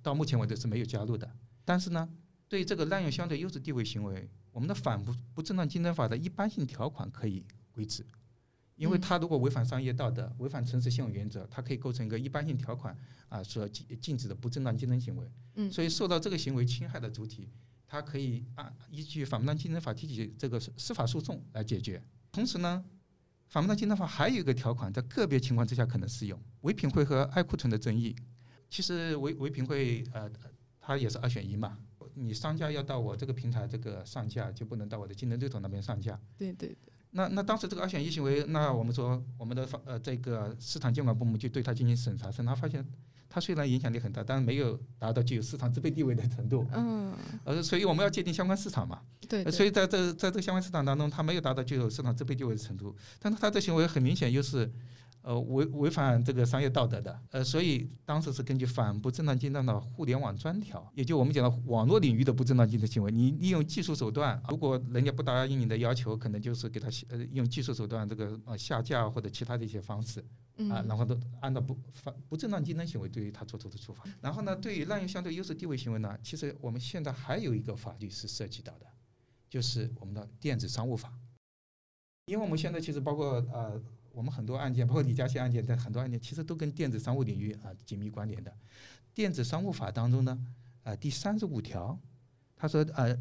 [0.00, 1.30] 到目前为止是没有加入的。
[1.62, 2.08] 但是呢，
[2.48, 8.02] 对这个滥用相对优势地位行为，我们的反不不正当竞争法的一般性条款可以规制，
[8.76, 12.96] 因为嗯它如果违反商业道德、违反诚实信用原则，它可以构成一个一般性条款
[13.28, 15.30] 啊所禁禁止的不正当竞争行为。
[15.56, 17.50] 嗯所以受到这个行为侵害的主体，
[17.86, 22.02] 它可以按依据反不当竞争法提起这个司法诉讼来解决。
[22.34, 22.84] 同时呢，
[23.46, 26.38] 反不当竞争法还有一个条款，在个别情况之下可能适用。
[26.62, 28.14] 唯品会和爱库存的争议，
[28.68, 30.28] 其实唯唯品会呃，
[30.80, 31.78] 它也是二选一嘛。
[32.16, 36.18] 你商家要到我这个平台这个上架，就不能到我的竞争对手那边上架。
[36.36, 42.84] 对对对，那那当时这个二选一行为，那我们说我们的法呃这个市场监管部门就对它进行审查，审查发现
[43.28, 46.66] 它虽然影响力很大，但是没有达到具有市场支配地位的程度。
[46.72, 47.12] 嗯
[47.44, 49.00] 呃，所以我们要界定相关市场嘛。
[49.28, 54.70] 对对，呃所以在这在这个相关市场当中，它没有达到具有市场支配地位的程度，但是它的行为很明显又是，
[55.22, 70.22] 呃违违反这个商业道德的，呃，所以当时是根据反不正当竞争的互联网专条，也就我们讲的网络领域的不正当竞争行为，你利用技术手段，如果人家不答应你的要求，可能就是给他呃用技术手段这个呃下架或者其他的一些方式。
[70.70, 74.04] 啊，然后都按照不反不正当竞争行为对于他做出的处罚。
[74.20, 78.86] 然后呢，对于滥用相对优势地位行为呢，其实我们现在还有一个法律是涉及到的，
[79.48, 81.12] 就是我们的电子商务法。
[82.26, 88.56] 因为我们现在其实包括呃，我们很多案件，包括李佳琦案件，在很多案件其实都跟电子商务领域啊紧密关联的。
[89.12, 90.46] 电子商务法当中呢，
[90.84, 92.00] 呃，第三十五条，
[92.56, 93.14] 他说呃，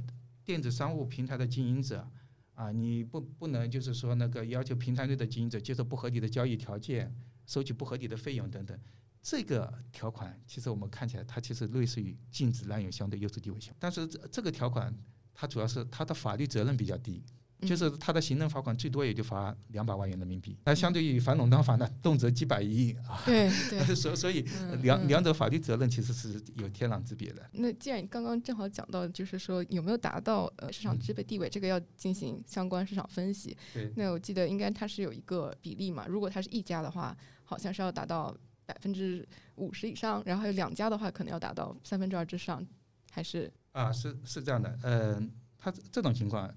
[0.45, 2.07] 电子商务平台的经营者
[2.55, 7.13] 啊，你不不能就是说那个要求平台内的经营者接受不合理的交易条件，
[7.45, 8.79] 收取不合理的费用等等。
[9.21, 14.93] 这个条款其实我们看起来，它其实类似于禁止滥用相对优势地位行为，但是这这个条款
[15.33, 17.23] 它主要是它的法律责任比较低。
[17.65, 23.21] 就是他的行政罚款最多也就罚两百万元人民币，那相对于反垄断法呢，动辄几百亿啊。
[23.25, 24.45] 对 对，所所以
[24.81, 27.49] 两两者法律责任其实是有天壤之别的。
[27.53, 33.55] 那既然你刚刚正好讲到，就是说有没有达到呃市场支配地位，这个要进行相关市场分析。
[33.73, 33.91] 对。
[33.95, 42.65] 那我记得应该它是有一个比例嘛，如果它是一家的话，好像是要达到百分之五十以上，然后还有两家的话，可能要达到三分之二之上，
[43.11, 43.51] 还是？
[43.71, 46.53] 啊，是是这样的，嗯，它这种情况。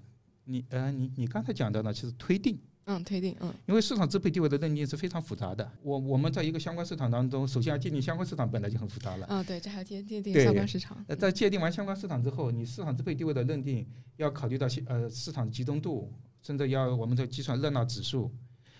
[0.47, 5.69] 你呃，你你刚才讲的呢，其实推定，嗯，推定，嗯，因为市场支配地位的认定是非常复杂的。
[5.83, 9.27] 我我们在一个相关市场当中，首先要界定相关市场本来就很复杂了。
[9.27, 11.03] 啊，对，这还要界界定相关市场。
[11.07, 16.09] 呃，在界定完相关市场之后，你市场支配地位的认定要考虑到呃市场集中度，
[16.41, 18.31] 甚至要我们在计算热闹指数，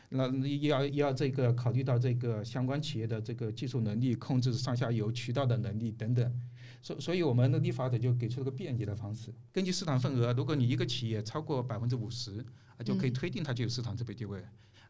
[0.09, 6.41] 那要要这个考虑到这个相关企业的这个技术能力、控制上下游渠道的能力等等。
[6.81, 12.39] 所所以，我们的立法者就给出了个便捷的方式，根据市场份额，如果你一个企业超过百分之五十，
[12.77, 14.41] 啊，就可以推定它具有市场支配地位，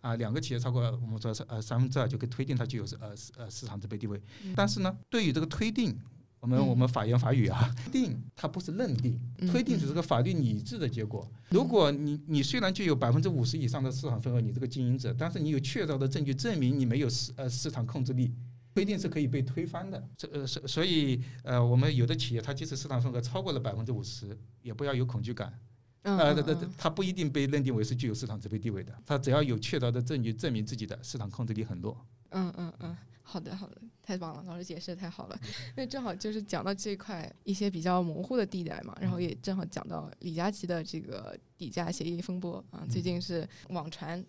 [0.01, 4.21] 啊，两个企业超过我们说是呃三分之二，就可以推定它具有呃呃市场支配地位。
[4.55, 5.97] 但是呢，对于这个推定，
[6.47, 9.19] 我们我们法言法语啊，定它不是认定，
[9.51, 11.29] 推定只是个法律拟制的结果。
[11.49, 18.33] 如果你你虽然具有百分之五十以上的市场份额，你这个经营者，但是你有确凿的证据证明你没有市呃市场控制力。
[18.73, 25.51] 不一定是可以被推翻的，这呃所所以呃我们有的企业它即使市场份额超过了百分之五十，也不要有恐惧感，
[26.03, 31.97] 呃它它它不一定被认定为是具有市场支配地位的，它只要有确凿的证据证明自己的市场控制力很弱。
[32.29, 32.95] 嗯嗯嗯，
[33.27, 35.39] 好的好的，太棒了，老师解释的太好了，
[35.75, 44.23] 那正好就是讲到这块一些比较模糊的地带嘛，然后也正好讲到李佳琦的这个底价协议风波啊，最近是网传。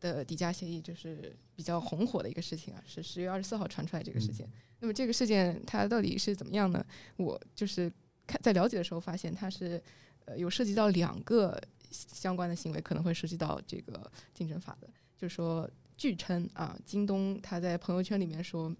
[0.00, 4.46] 的底价协议就是比较红火的一个事情啊，是十月二十四号传出来这个事件。
[4.80, 6.84] 那么这个事件它到底是怎么样呢？
[7.16, 7.90] 我就是
[8.26, 9.82] 看在了解的时候发现，它是
[10.26, 11.58] 呃有涉及到两个
[11.90, 14.90] 相关的行为，可能会涉及到这个竞争法的。
[15.16, 18.74] 就是说，据称啊，京东他在朋友圈里面说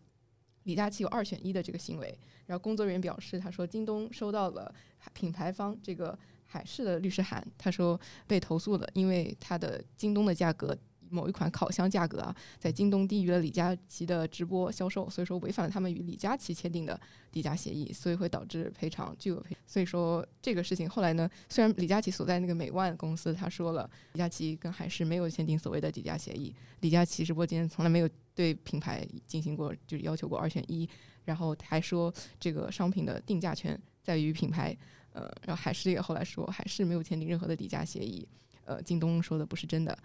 [0.65, 4.75] 李佳琦有二选一的这个行为，然后工作人员表示，他说京东收到了
[5.13, 10.77] 品牌方这个海事的律师函，他说被投诉了，因为他的京东的价格。
[11.11, 16.99] 某一款烤箱价格啊，在京东低于了李佳琦的直播销售，所以说违反了他们与李佳琦签订的
[17.31, 19.57] 底价协议，所以会导致赔偿巨额赔。
[19.67, 30.89] 所以说这个事情后来呢，虽然李佳琦所在那个美万公司他说了，李佳琦跟海事没有签订所谓的底价协议，李佳琦直播间从来没有对品牌进行过就是要求过二选一，
[31.25, 34.77] 然后还说这个商品的定价权在于品牌，
[35.13, 38.27] 呃，然后海事也后来说海事没有签订任何的底价协议，
[38.65, 39.97] 呃，京东说的不是真的。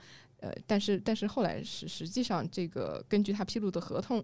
[0.42, 4.24] 呃，但是但是后来是实际上这个根据他披露的合同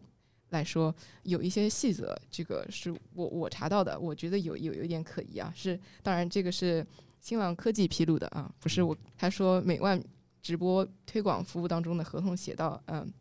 [0.49, 5.51] 来说，有一些细则，这个是我我查到的，我觉得有有有点可疑啊。
[5.55, 6.85] 是当然这个是
[7.19, 8.95] 新浪科技披露的啊，不是我。
[9.17, 10.01] 他说美万
[10.41, 13.11] 直播推广服务当中的合同写到，嗯，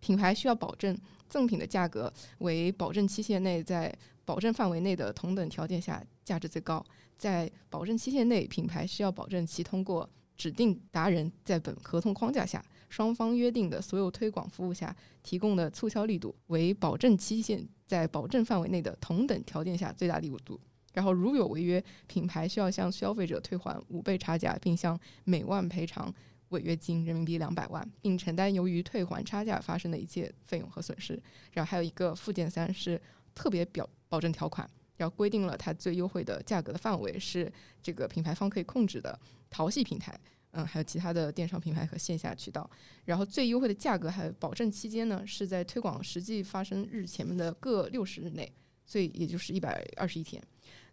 [0.00, 0.96] 品牌需要保证
[1.28, 3.92] 赠品的价格为保证期限内在
[4.24, 6.82] 保证范围内的同等条件下价值最高，
[7.18, 10.08] 在保证期限内，品牌需要保证其通过。
[10.40, 20.58] 指定达人在本合同框架下，双方约定的所有推广服务下提供的促销力度为保证期限在保证范围内的同等条件下最大力度。
[20.94, 26.10] 然后，如有违约，品牌需要向消费者退还五倍差价，并向美万赔偿
[26.48, 31.22] 违约金人民币两百万，并承担由于退还差价发生的一切费用和损失。
[31.52, 32.98] 然后还有一个附件三是
[33.34, 34.66] 特别表保证条款。
[35.02, 37.50] 要规定了它最优惠的价格的范围是
[37.82, 40.18] 这个品牌方可以控制的淘系平台，
[40.52, 42.68] 嗯，还有其他的电商平台和线下渠道。
[43.04, 48.52] 然后最优惠的价格还有保证期间呢，是在推广实际发生日前面的各六十日内，
[48.84, 50.42] 所以也就是一百二十一天。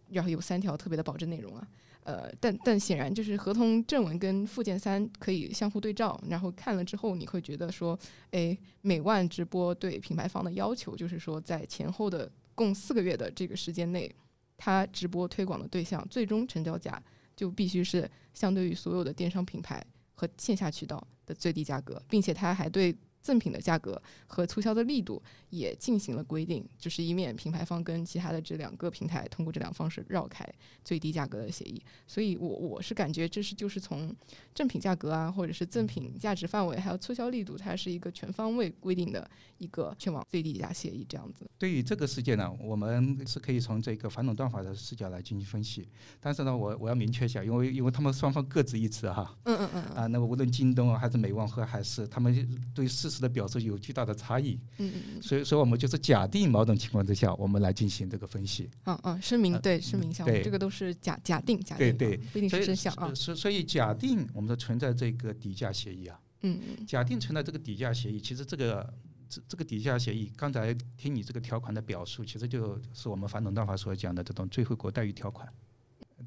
[0.10, 1.68] 然后有三条特别的保证内容啊，
[2.04, 8.00] 呃，但但显然就是合同正文跟附件三可以相互对照，然后看了之后你会觉得说，
[8.32, 12.32] 哎，美万直播对品牌方的要求就是说在前后的。
[12.58, 14.12] 共四个月的这个时间内，
[14.58, 17.00] 他直播推广的对象最终成交价
[17.36, 30.48] 就必须是相对于所有的电商品牌和线下渠道的最低价格，并且他还对赠品的价格和促销的力度也进行了规定，就是以免品牌方跟其他的这两个平台通过这两方式绕开
[30.82, 31.84] 最低价格的协议。
[32.08, 34.16] 所以我我是感觉这是就是从
[34.56, 41.46] 正品价格啊，或者是赠品价值范围，还有促销力度，它是一个全方位规定的一个全网最低价协议这样子。
[41.58, 45.86] 对于这个事件呢，我们是可以从这个反垄断法的视角来进行分析。
[46.22, 49.38] 但是呢，我我要明确一下，因为因为他们双方各执一词哈。
[49.44, 49.84] 嗯嗯嗯。
[49.98, 52.34] 啊，那么无论京东啊，还是美旺和还是，他们
[52.74, 54.60] 对事实的表述有巨大的差异。
[54.78, 55.22] 嗯嗯嗯。
[55.22, 58.70] 所以，所以我们就是假定某种情况之下，我们来进行这个分析。
[58.86, 63.14] 嗯嗯，声明对声明项目，这个都是假假定假定，对对，不一定是真相啊。
[63.14, 66.20] 所所以假定我们说存在这个底价协议啊。
[66.42, 66.86] 嗯嗯。
[66.86, 68.94] 假定存在这个底价协议，其实这个
[69.30, 75.48] 这这个底价协议，刚才听你这个条款的表述，其实就是我们反垄断法所讲的这种最惠国待遇条款。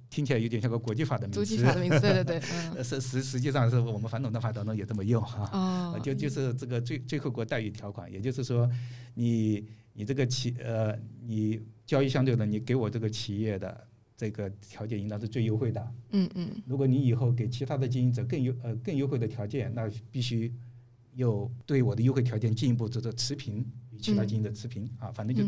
[0.08, 2.40] 听起来有点像个国际法的名词，法的名词，对对对，
[2.82, 8.70] 实实实际上是我们反垄断法当中也这么用哈，就就是这个最最惠国待遇条款，也就是说，
[9.14, 20.52] 你你这个企呃，你交易相对的，你给我这个企业的这个条件应当是最优惠的，嗯嗯，如果你以后给其他的经营者更优呃更优惠的条件，那必须
[21.14, 25.42] 又对我的优惠条件进一步做做持平与其他经营者持平啊，反正就。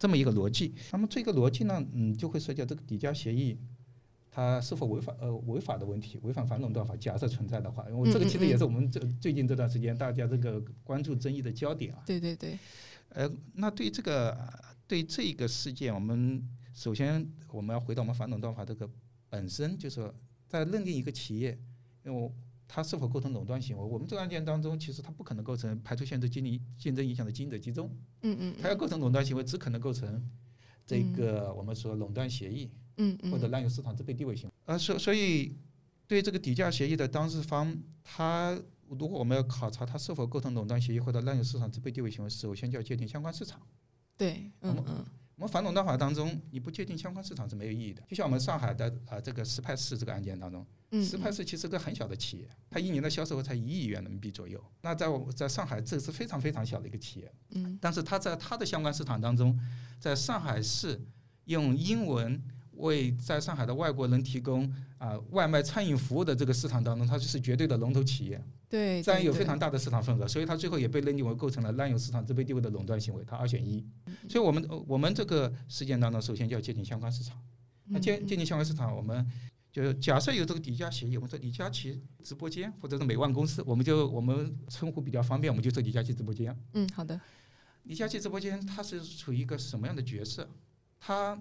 [0.00, 3.58] 这么一个逻辑，那么这个逻辑呢，嗯，就会涉及到这个抵价协议，
[4.30, 6.96] 它是否违法呃违法的问题，违反反垄断法。
[6.96, 12.02] 假设存在的话，因为这个其实也是我们这最近这段时间大家这个关注争议的焦点啊。
[12.06, 12.58] 对对对。
[13.10, 14.34] 呃，那对这个
[14.88, 18.88] 对这个事件，我们首先我们要回到我们反垄断法这个
[19.28, 20.10] 本身，就是
[20.48, 21.58] 在认定一个企业，
[22.04, 22.32] 因为。
[22.72, 23.82] 它是否构成垄断行为？
[23.84, 27.90] 我们这个案件当中，其实它不可能构成排除限制经营竞争影响的经营者集中。
[28.22, 28.54] 嗯嗯。
[28.62, 30.24] 它要构成垄断行为，只可能构成
[30.86, 32.70] 这个我们说垄断协议。
[32.98, 33.32] 嗯嗯。
[33.32, 34.54] 或者滥用市场支配地位行为。
[34.66, 35.56] 呃，所所以
[36.06, 38.56] 对这个底价协议的当事方，他
[38.88, 43.60] 如果我们要考察他是否构成垄断协议或者滥用市场支配地位行为，首先就要界定相关市场。
[44.16, 45.04] 对，嗯嗯。
[45.40, 48.02] 我们反垄断法当中，你不界定相关市场是没有意义的。
[48.06, 50.66] 就像我们上海的啊这个石牌市这个案件当中，
[51.02, 54.62] 石牌市其实个很小的企业，它一年的销售额才一亿元人民币左右。
[54.82, 57.32] 那在我在上海，这是非常非常小的一个企业。
[57.52, 57.78] 嗯。
[57.80, 59.58] 但是它在它的相关市场当中，
[59.98, 61.00] 在上海市
[61.46, 62.38] 用英文
[62.80, 68.42] 为在上海的外国人提供啊外卖餐饮服务的这个市场当中，它就是绝对的龙头企业。
[68.68, 73.84] 对，占有非常大的市场份额，所以它最后也被认定为构成了滥用市场支配地位的垄断行为，它二选一。
[74.28, 77.36] 所以我们我们这个事件当中，首先就要界定相关市场。
[77.86, 79.26] 那界界定相关市场，我们
[79.72, 86.56] 就假设有这个底价协议，我们说李佳琦直播间或者是美万公司，我们就我们称呼比较方便，我们就说李佳琦直播间。
[86.74, 87.20] 嗯，好的。
[87.84, 90.48] 李佳琦直播间它是处于一个什么样的角色？
[91.00, 91.36] 它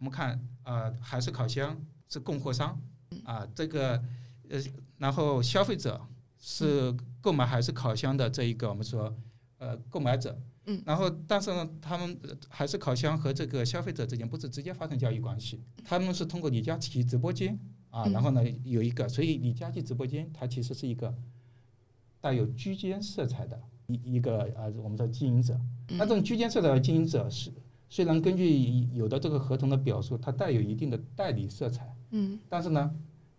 [0.00, 2.76] 我们看啊，海事烤箱是供货商
[3.24, 4.02] 啊，这个
[4.48, 4.60] 呃，
[4.98, 6.00] 然后消费者。
[6.42, 9.14] 是购买海事烤箱的这一个我们说，
[9.58, 17.58] 呃，购买者，嗯，然后但是呢，他们海事烤箱和这个消费者之间不是直接发生交易关系，他们是通过李佳琦直播间
[17.90, 21.14] 啊，然后呢有一个，所以李佳琦直播间它其实是一个
[22.22, 27.52] 带有居间色彩的一一个呃，我们说经营者，那这种居间色彩的经营者是
[27.90, 32.90] 虽然根据有的这个合同的表述，它带有一定的代理色彩，嗯，但是呢，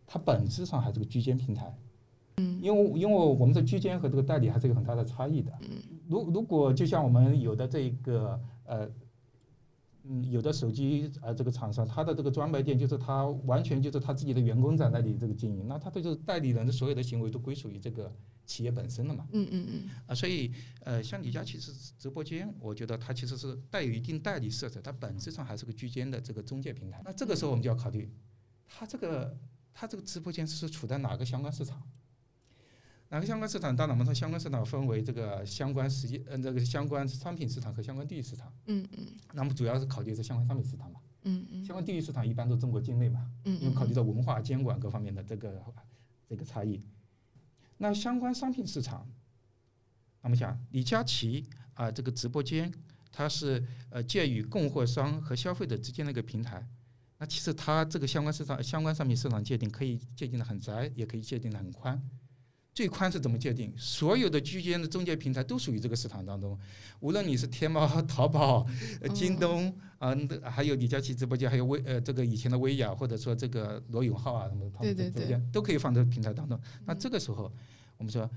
[0.06, 1.74] 它本质上还是个居间平台。
[2.38, 5.52] 嗯，因为因为我们的居间和这个代理还是有很大的差异的。
[5.62, 5.70] 嗯，
[6.08, 8.90] 如如果就像我们有的这个呃，
[10.04, 18.12] 嗯，有的手机啊这个厂商，他的这个专卖店就是他完全就是他自己的员工在那里这个经营，那他这就是代理人的所有的行为都归属于这个
[18.46, 19.28] 企业本身了嘛。
[19.32, 19.90] 嗯嗯嗯。
[20.08, 20.52] 啊，所以
[20.84, 27.02] 呃，像李佳琦是直播间，我觉得它其实是带有一定代理色彩，它本质上还是个居间的这个中介平台。
[27.06, 28.12] 那这个时候我们就要考虑，
[28.68, 29.38] 它这个
[29.72, 31.82] 它这个直播间是处在哪个相关市场？
[33.12, 33.76] 哪个相关市场？
[33.76, 38.50] 当然，我们说相关市场分为这个相关实际，嗯，这个相关商品市场和相关地域市场。
[38.68, 39.06] 嗯嗯。
[39.34, 41.02] 那么主要是考虑是相关商品市场嘛。
[41.24, 41.66] 嗯嗯。
[41.66, 43.30] 相关地域市场一般都中国境内嘛。
[43.44, 45.62] 嗯因为考虑到文化监管各方面的这个
[46.26, 46.82] 这个差异。
[47.80, 49.06] 那相关商品市场，
[50.22, 52.72] 那么讲李佳琦啊，这个直播间，
[53.12, 56.66] 它是呃介于供货商和消费者之间的一个平台。
[57.18, 62.02] 那其实它这个相关市场、相关商品市场界定可以界定的很窄，也可以界定的很宽。
[62.74, 63.74] 最宽是怎么界定？
[63.78, 66.58] 所有的居间的中介平台都属于这个市场当中，
[67.00, 68.66] 无论你是天猫、 淘宝、
[69.14, 76.60] 京东啊，还有李佳琦直播间，还有微呃这个以前的薇娅，或者说这个罗永浩啊什么，他们直播间都可以放在平台当中。
[76.86, 77.52] 那这个时候，
[77.98, 78.30] 我们说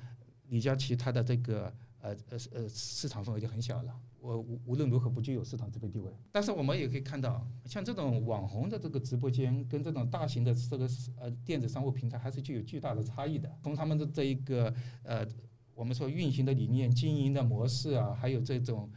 [0.48, 1.72] 李佳琦他的这个。
[2.04, 3.90] 呃呃呃，市场份额就很小了。
[4.24, 6.10] 我无无论如何不具有市场支配地位。
[6.32, 10.88] 但是我们也可以看到，像这种网红的这个直播间，跟这种大型的这个
[11.20, 13.54] 呃电子商务平台，还是具有巨大的差异的。
[13.62, 14.72] 从他们的这一个
[15.02, 15.26] 呃
[15.74, 18.90] 我们说运行的理念、经营的模式啊，还有这种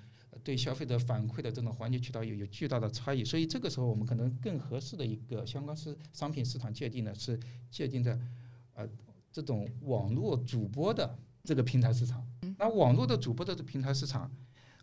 [0.44, 7.38] 对消费者反馈的这种环节渠道有有巨大的差异，所以这个时候我们可能更合适的一个相关市商品市场界定呢，是
[7.70, 8.18] 界定在
[8.76, 8.88] 呃
[9.30, 12.26] 这种网络主播的这个平台市场。
[12.58, 14.32] 那网络的主播的平台市场，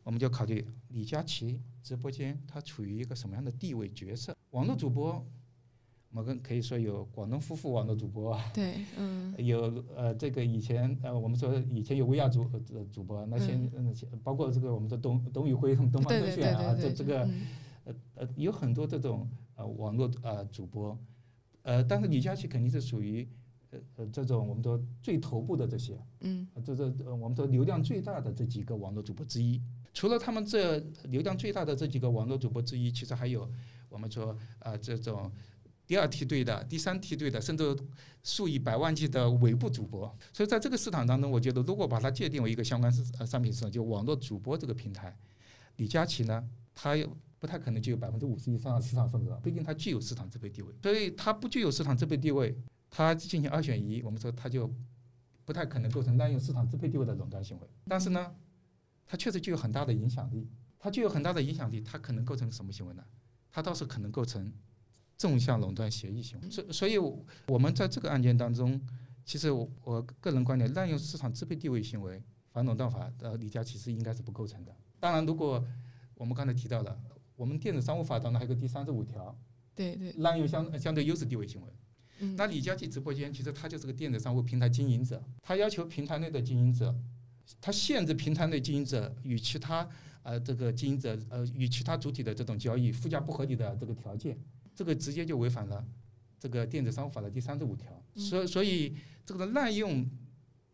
[0.05, 4.37] 我们就考虑李佳琦直播间他处于一个什么样的地位角色？
[4.51, 5.25] 网络主播。
[6.17, 12.49] 我们可以说有广东夫妇网络主播，对，嗯， 有呃这个以前呃我们说以前有薇娅主
[12.93, 13.93] 主播，那些嗯
[14.23, 17.29] 包括这个我们说董董宇辉东方甄选啊，这这个
[17.83, 20.97] 呃呃有很多这种呃网络呃主播，
[21.63, 23.29] 呃但是李佳琦肯定是属于
[23.71, 29.61] 呃呃这种我们说最头部的这些，嗯，这这我们说流量最大的这几个网络主播之一。
[29.95, 33.51] 除了他们这流量最大的这几个网络主播之一，其实还有
[33.89, 35.33] 我们说啊这种。
[35.87, 37.77] 第二梯队的、第三梯队的，甚至
[38.23, 45.15] 数以百万计的尾部主播，所以在这个市场当中，我觉得如果把它界定为一个相关市呃商品市场，就网络主播这个平台，
[45.77, 46.43] 李佳琦呢，
[46.75, 46.97] 他
[47.39, 52.57] 不太可能具有百分之五十以上的市场份额，毕竟他具有市场支配地位，所以他不具有市场支配地位，
[52.89, 54.73] 他进行二选一，我们说他就
[55.45, 57.69] 不太可能构成滥用市场支配地位的垄断行为。
[57.87, 58.35] 但是呢，
[59.07, 60.49] 他确实具有很大的影响力，
[60.79, 63.05] 它具有很大的影响力，它可能构成什么行为呢？
[63.51, 64.53] 它倒是可能构成。
[65.17, 66.99] 纵向垄断协议行为，所所以，
[67.47, 68.79] 我们在这个案件当中，
[69.25, 74.75] 其实我我个人观点，滥用市场支配地位行为，反垄断法的李佳琦是应该是不构成的。
[74.99, 75.65] 当然，如果
[76.17, 77.01] 我们刚才提到了，
[77.37, 79.39] 我们电子商务法当中还有个第三十五条，
[79.73, 81.73] 对对，滥用相相对优势地位行为。
[82.37, 86.93] 那李佳琦直播间其实他就是个电子商务平台经营者，他要求平台内的经营者，
[87.61, 89.89] 他限制平台内经营者与其他
[90.23, 94.39] 呃这个经营者呃与其他主体的这种交易附加不合理的这个条件。
[94.75, 95.87] 这个直接就违反了
[96.41, 100.05] 这个电子商务法的第三十五条，所以所以这个滥用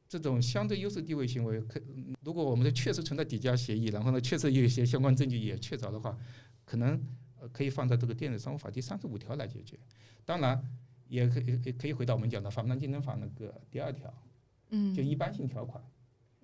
[0.09, 1.79] 这种相对优势地位行为，可
[2.23, 6.16] 如果我们的确实存在抵押协议，然后呢确实有一些相关证据也确凿的话，
[6.64, 6.99] 可能
[7.39, 9.79] 呃可以放在这个电子商务法第三十五条来解决。
[10.25, 10.59] 当然，
[11.07, 14.11] 也可以也可以回到我们讲的《反垄断竞争法》那个第二条，
[14.71, 15.85] 嗯，就一般性条款，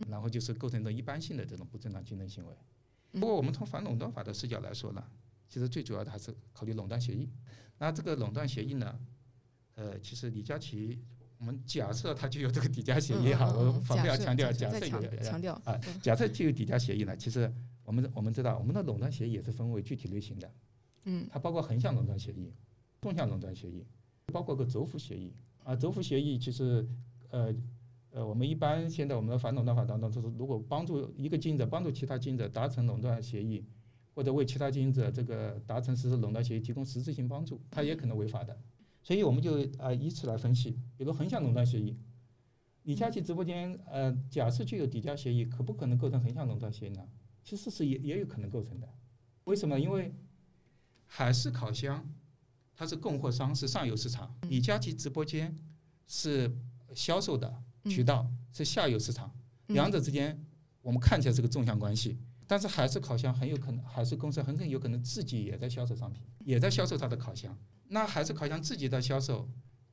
[0.08, 2.54] 然后就是构成的一般性的这种不正当竞争行为。
[3.20, 5.04] 不过我们从反垄断法的视角来说呢。
[5.48, 7.30] 其实最主要的还是考虑垄断协议。
[7.78, 8.98] 那这个垄断协议呢？
[9.76, 11.00] 呃，其实李佳琦，
[11.38, 17.16] 我们假设他就有这个抵价协议哈，我反复要强调，假设有强调啊，假设就有抵价协议呢。
[17.16, 17.50] 其实
[17.84, 20.52] 我们我们知道，我们的垄断协议也是分为具体类型的。
[21.04, 21.28] 嗯。
[21.30, 22.52] 它包括横向垄断协议、
[23.00, 23.86] 纵向垄断协议，
[24.32, 25.32] 包括个轴幅协议
[25.62, 25.76] 啊。
[25.76, 26.84] 轴幅协议其实
[27.30, 27.54] 呃
[28.16, 33.62] 呃，我们一般现在我们的反垄断法当中，就是如果帮助一个经营者帮助其他经营者达成垄断协议。
[34.14, 38.58] 或者为其他经营者这个达成实施垄断协议提供实质性帮助，它也可能违法的。
[39.02, 41.94] 所以我们就啊以此来分析，比如横向垄断协议，
[42.84, 47.06] 李佳琦直播间呃假设具有抵押协议，可不可能构成横向垄断协议呢？
[47.44, 48.88] 其实是也也有可能构成的。
[49.44, 49.78] 为什么？
[49.78, 50.14] 因为
[51.04, 52.02] 海事烤箱
[52.74, 55.54] 它是供货商是上游市场，李佳琦直播间
[56.06, 56.50] 是
[56.94, 59.30] 销售的渠道是下游市场，
[59.68, 60.38] 两者之间
[60.82, 62.18] 我们看起来是个纵向关系。
[62.48, 67.56] 但是海事烤箱很有可能，海事公司很可能有可能自己也在销售商品，也在销售它的烤箱。
[67.88, 69.48] 那海事烤箱自己在销售，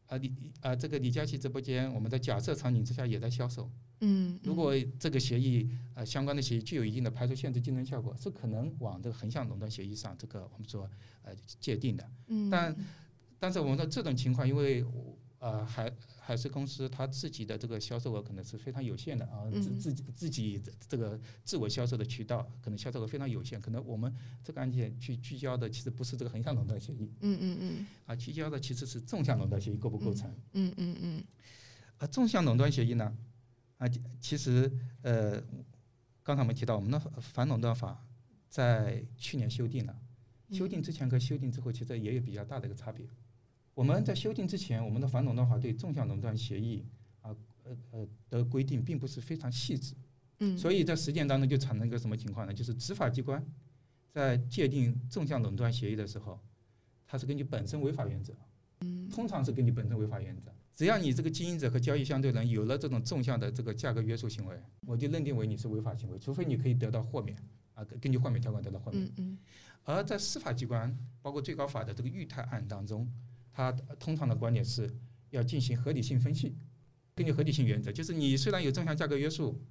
[0.05, 0.31] 啊李
[0.61, 3.71] 啊这个李佳琦直播间，我们的假设场景之下也在销售。
[4.01, 10.87] 嗯，如果这个协议呃相关的协议具有一定的排除限制竞争效果，是可能往这个横向垄断协议上这个我们说
[11.23, 12.07] 呃界定的。
[12.27, 12.75] 嗯，但
[13.39, 14.85] 但是我们说这种情况，因为
[15.39, 15.91] 呃海
[16.25, 30.33] 海事公司它自己的这个销售额可能是非常有限的啊，自自己自己这个自我销售的渠道可能销售额非常有限，可能我们这个案件去聚焦的其实不是这个横向垄断协议，嗯嗯嗯，啊，聚焦的其实是纵向垄断协议构不构成？
[30.53, 31.23] 嗯嗯嗯，
[31.97, 33.13] 啊，纵向垄断协议呢，
[33.77, 33.85] 啊，
[34.21, 34.71] 其实
[35.01, 35.43] 呃，
[36.23, 38.01] 刚才我们提到我们的反垄断法
[38.47, 39.93] 在去年修订了，
[40.51, 43.05] 修订之前和修订之后其实也有比较大的一个差别。
[43.75, 46.85] 我们在修订之前，我们的反垄断法对纵向垄断协议
[47.21, 49.95] 啊，呃呃的规定并不是非常细致，
[50.39, 52.53] 嗯，所以在实践当中就产生一个什么情况呢？
[52.53, 53.43] 就是执法机关
[54.11, 56.39] 在界定纵向垄断协议的时候，
[57.07, 58.33] 它是根据本身违法原则，
[58.81, 64.55] 嗯，通常是根据本身违法原则，只要你这个经营者和交易相对人有了这种纵向的这个价格约束行为，
[64.85, 67.35] 我就认定为你是违法行为，除非你可以得到豁免
[67.73, 69.37] 啊，根据豁免条款得到豁免，嗯嗯，
[69.83, 73.11] 而在司法机关，包括最高法的这个豫泰案当中。
[73.53, 74.91] 他通常的观点是
[75.29, 76.55] 要进行合理性分析，
[77.15, 79.61] 根据合理性原则，就是你虽然有正向价格约束，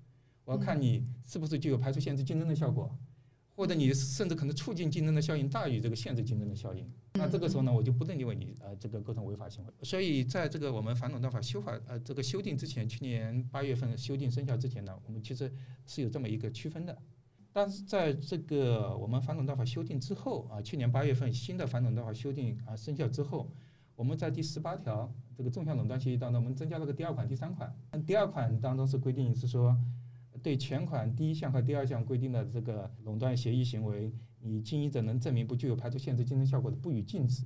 [0.45, 2.97] 我要看你是不是具有排除限制竞争的效果，
[3.55, 9.72] 或者你甚至可能促进竞争的效应大于这个限制竞争的效应，那这个时候呢，我就不认定为你呃这个构成违法行为。
[9.83, 15.53] 所以在这个我们反垄断法修法呃这个修订之前，去年八月份修订生效之前呢，我们其实
[15.87, 16.97] 是有这么一个区分的。
[17.53, 23.51] 但是在这个我们反垄断法修订之后啊，去年八月份新的反垄断法修订啊生效之后，
[24.03, 27.72] 我们在第十八条这个纵向垄断协议当中，我们增加了个第二款、第三款。
[28.05, 29.78] 第二款当中是规定是说。
[30.42, 37.44] 对前款第一项和第二项规定的这个垄断协议行为，你经营者能证明不具有排除限制竞争效果的，不予禁止。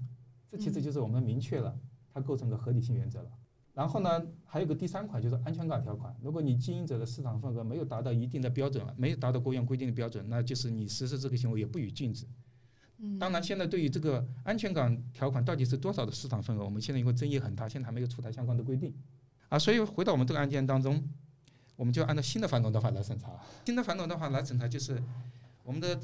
[0.50, 1.78] 这其实就是我们明确了
[2.08, 3.30] 它构成个合理性原则了。
[3.74, 12.24] 然后呢，还有个第三款就是安全港条款，如果你经营者的市场份额没有达到一定的标准，没有达到国务院规定的标准，那就是你实施这个行为也不予禁止。
[13.18, 18.94] 当然，现在对于这个安全感条款到底是多少的市场份额，我们现在因为争议很大，现在还没有出台相关的规定。
[19.48, 21.02] 啊，所以回到我们这个案件当中。
[21.78, 23.38] 我们就按照新的反垄断法来审查。
[23.66, 24.98] 新的反垄断法来审查，就是
[25.62, 26.00] 我们的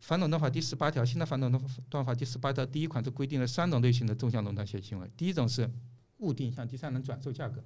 [0.00, 1.04] 反垄断法第十八条。
[1.04, 1.52] 新的反垄
[1.90, 5.70] 断法第十八条第一款是规定了三种类型的纵向垄断协议行为：第一种是
[6.16, 7.60] 固定向第三人转售价格；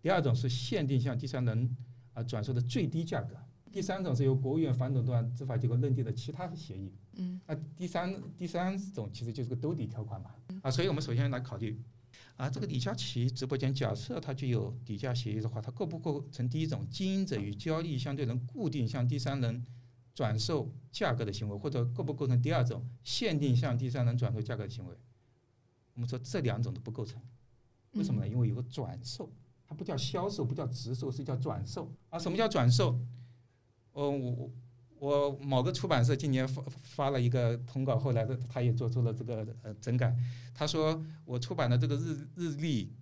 [0.00, 1.76] 第二种是限定向第三人
[2.12, 3.36] 啊转售的最低价格；
[3.70, 6.92] 第三种是由国务院反垄断执法机构认定的其他协议。
[7.14, 7.40] 嗯。
[7.46, 10.30] 那第三第三种其实就是个兜底条款嘛。
[10.62, 11.80] 啊，所以我们首先来考虑。
[12.36, 19.64] 啊，这个李佳琦直播间，假设它具有底价协议的话，它构不构成第一种经营者与交易相对人固定向第三人
[20.14, 24.96] 转售价格的行为，或者构不构成第二种限定向第三人转售价格的行为？
[25.94, 27.20] 我们说这两种都不构成，
[27.92, 28.28] 为什么呢？
[28.28, 29.30] 因为有个转售，
[29.66, 31.92] 它不叫销售，不叫直售，是叫转售。
[32.08, 32.98] 啊，什么叫转售？
[33.92, 34.50] 哦，我。
[35.02, 40.14] 我某个出版社今年发发了一个通告，后来的他也做出了这个呃整改。
[40.54, 42.92] 他说我出版的这个日日历，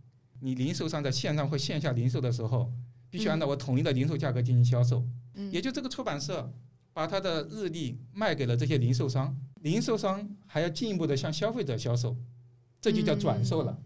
[0.40, 2.72] 你零售商在线上或线下零售的时候，
[3.10, 5.04] 必须按照我统一的零售价格进行销售。
[5.50, 6.50] 也就这个出版社
[6.94, 12.16] 把他的日历卖给了这些零售商，零售商还要进一步的向消费者销售，
[12.80, 13.78] 这就叫转售了。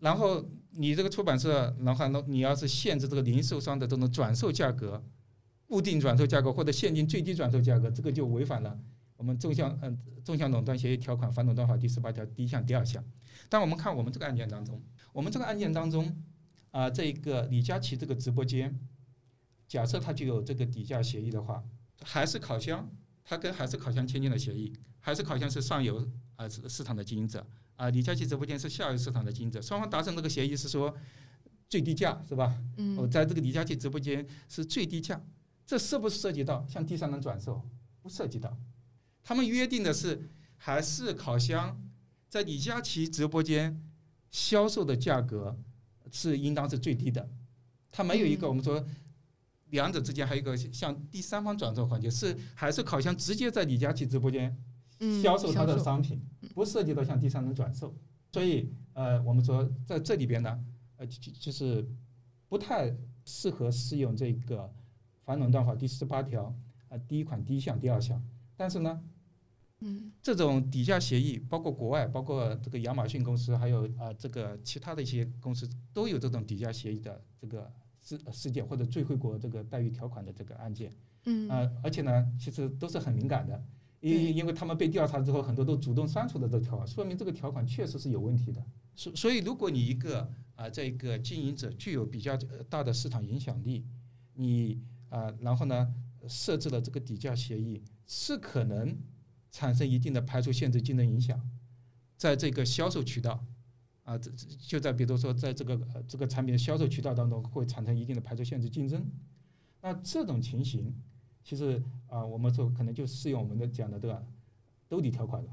[0.00, 5.00] 然后你这个出版社，然后呢，你要是限制这个零售商的这种转售价格。
[5.70, 8.76] 固定转售价格或者现金最低转售价格，这个就违反了
[9.16, 13.04] 我们纵向嗯纵向垄断协议条款反垄断法第十八条第一项第二项。
[13.48, 16.12] 但我们看我们这个案件当中，我们这个案件当中
[16.72, 18.80] 啊，这个李佳琦这个直播间，
[19.68, 21.62] 假设他就有这个底价协议的话，
[22.02, 22.90] 还是烤箱
[23.22, 26.04] 他跟还是烤箱签订了协议，还是烤箱是上游
[26.34, 27.46] 啊市场的经营者
[27.76, 30.92] 啊，李佳琦直播间是下游市场的经营者，双方达成这个协议是说
[31.68, 32.60] 最低价是吧？
[32.76, 35.22] 嗯，我在这个李佳琦直播间是最低价。
[35.70, 37.62] 这是不是涉及到向第三人转售？
[38.02, 38.58] 不涉及到。
[39.22, 41.80] 他们约定的是，还是烤箱
[42.28, 43.80] 在李佳琦直播间
[44.32, 45.56] 销售的价格
[46.10, 47.30] 是应当是最低的。
[47.92, 48.84] 他没有一个我们说
[49.66, 54.52] 两者之间还有一个向第三方转售环节，是还是烤箱直接在李佳琦直播间
[55.22, 56.20] 销售他的商品，
[56.52, 57.94] 不涉及到向第三人转售。
[58.32, 60.64] 所以呃，我们说在这里边呢，
[60.96, 61.88] 呃，就就是
[62.48, 62.92] 不太
[63.24, 64.68] 适合适用这个。
[65.30, 66.52] 反垄断法第十八条
[66.88, 68.20] 啊，第一款第一项、第二项，
[68.56, 69.00] 但是呢，
[69.78, 77.72] 嗯，这种底价协议，包括国外，包括这个亚马逊公司，还有啊这个其他的一些公司，都有这种底价协议的这个
[78.02, 80.92] 事事件或者最惠国这个待遇条款的这个案件，
[81.26, 83.64] 嗯，啊，而且呢，其实都是很敏感的，
[84.00, 88.60] 因因为他们被调查之后，很多都主动删除了这条款，说明这个条款确实是有问题的。
[88.96, 92.36] 所所以，如果你一个啊这个经营者具有比较
[92.68, 93.86] 大的市场影响力，
[94.34, 95.94] 你啊，然后呢，
[96.28, 98.96] 设置了这个底价协议，是可能
[99.50, 101.38] 产生一定的排除限制竞争影响，
[102.16, 103.44] 在这个销售渠道，
[104.04, 109.04] 啊，这就在比如说在这个这个产品的销售渠道当中会产生一定的排除限制竞争，
[109.82, 110.94] 那这种情形，
[111.42, 114.24] 其实啊，我们说可能就适用我们的讲的这个
[114.88, 115.50] 兜底条款了，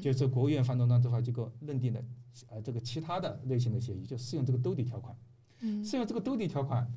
[0.00, 2.04] 就是国务院反垄断执法机构认定的
[2.48, 5.16] 呃这个其他的类型的协议就适用这个兜底条款，
[5.84, 6.92] 适用这个兜底条款。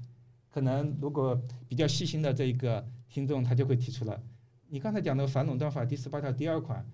[0.49, 4.21] 可能如果比较细心的这一个听众，他就会提出了，
[4.67, 6.85] 你刚才讲的反垄断法第十八条第二款，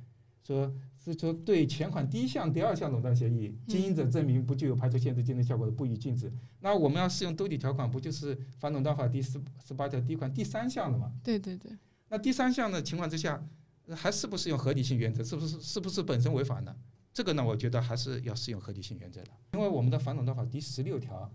[0.43, 6.32] 说是说对前款第一项、第二项垄断协议，经营者证明不具有排除限制竞争效果的，不予禁止。
[6.60, 11.12] 那我们要适用兜底条款，不就是反垄断法第十十八条第一款第三项的吗？
[11.24, 11.72] 对对对。
[12.10, 13.41] 那第三项的情况之下，
[13.89, 15.24] 还是不适用合理性原则？
[15.24, 16.76] 是不是是不是本身违法呢？
[17.14, 21.32] 这个呢，我觉得还是要适用合理性原则的，因为我们的反垄断法第十六条。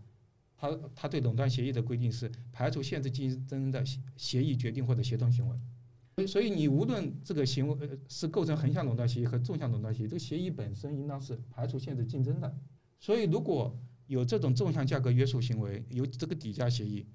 [0.60, 3.82] 他他对垄断协议的规定是排除限制竞争的
[4.16, 12.54] 协议决定或者协同行为，所以你无论这个行为是构成横向垄断协议和纵向垄断协议，这个协议本身应当是排除限制竞争的。
[12.98, 13.74] 所以如果
[14.06, 17.06] 有这种纵向价格约束行为，有这个底价协议，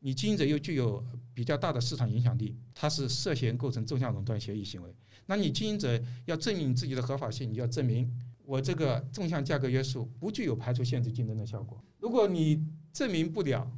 [0.00, 4.94] 你经营者又具有比较大的市场影响力，它是涉嫌构成纵向垄断协议行为。
[5.26, 8.10] 那你经营者要证明自己的合法性，你要证明
[8.44, 11.82] 我这个纵向价格约束不具有排除限制竞争的效果。
[11.98, 12.64] 如果你
[12.96, 13.70] 证明不了，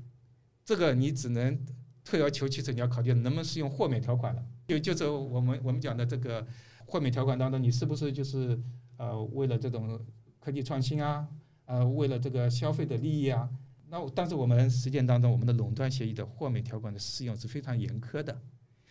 [0.65, 1.59] 这个你只能
[2.05, 4.41] 退而求其次，你要考虑能不能适用豁免条款了。
[4.69, 6.47] 就就是我们我们讲的这个
[6.87, 8.57] 豁免条款当中，你是不是就是
[8.97, 10.01] 呃为了这种
[10.39, 11.27] 科技创新啊，
[11.65, 13.51] 呃为了这个消费的利益啊？
[13.89, 18.41] 那但是我们实践当中，我们的垄断协议的豁免条款的适用是非常严苛的。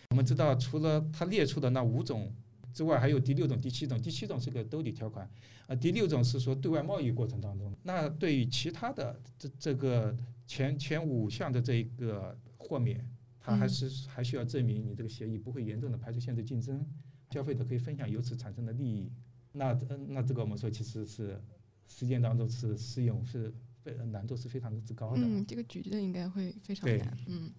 [0.10, 2.36] 我们知道，除了它列出的那五种
[2.78, 4.00] 之外，还有第六种、第七种。
[4.00, 5.28] 第七种是个兜底条款，
[5.66, 7.76] 啊，第六种是说对外贸易过程当中。
[7.82, 10.16] 那对于其他的这这个
[10.46, 13.04] 前前五项的这一个豁免，
[13.40, 16.86] 它还是还需要证明你这个协议不会严重的排除限制竞争，
[17.32, 19.12] 消费者可以分享由此产生的利益。
[19.54, 19.74] 那
[20.08, 21.42] 那这个我们说其实是
[21.88, 23.52] 实践当中是适用是
[23.82, 23.92] 非。
[24.12, 25.22] 难度是非常之高的。
[25.24, 27.18] 嗯，这个举证应该会非常难。
[27.26, 27.50] 嗯，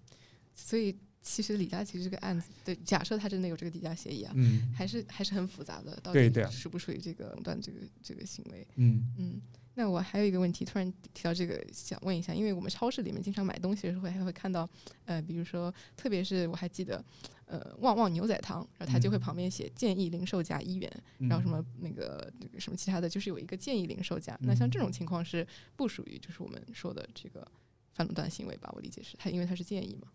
[0.53, 8.67] 所以其实李佳琦这个案子，对，假设他真的有这个底价协议啊，嗯，还是还是很复杂的，到底属不属于这个垄断这个这个行为？
[8.75, 9.41] 嗯嗯。
[9.75, 14.69] 那我还有一个问题，突然提到这个，想问一下，因为我们超市里面经常买东西的时候，还会看到，
[15.05, 17.01] 呃，比如说，特别是我还记得，
[17.45, 24.37] 呃，旺旺牛仔汤，然后它就会旁边写建议零售价一元，然后什么那个什么其他的就是有一个建议零售价。
[24.41, 25.47] 那像这种情况是
[25.77, 27.47] 不属于就是我们说的这个
[27.93, 28.69] 反垄断行为吧？
[28.75, 30.09] 我理解是它因为它是建议嘛。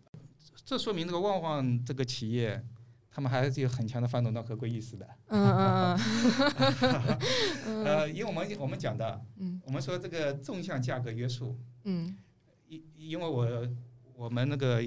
[0.63, 2.63] 这说明这个旺旺这个企业。
[3.15, 5.07] 他们还是有很强的反垄断合规意识的。
[5.27, 5.97] 嗯嗯
[7.65, 7.85] 嗯。
[7.85, 9.25] 呃，因为我们我们讲的，
[9.65, 11.57] 我们说这个纵向价格约束。
[11.85, 12.13] 嗯。
[12.67, 13.69] 因因为我
[14.17, 14.81] 我们那个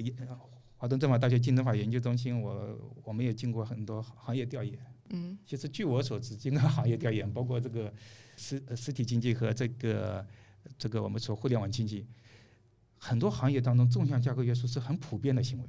[0.77, 4.77] 华东政法大学竞争法研究中心，我我们也经过很多行业调研。
[5.09, 5.35] 嗯。
[5.43, 7.91] 其实据我所知，经过行业调研，包括这个
[8.37, 10.23] 实实体经济和这个
[10.77, 12.05] 这个我们说互联网经济，
[12.99, 15.65] 很多行业当中纵向价格约束是很普遍的行为。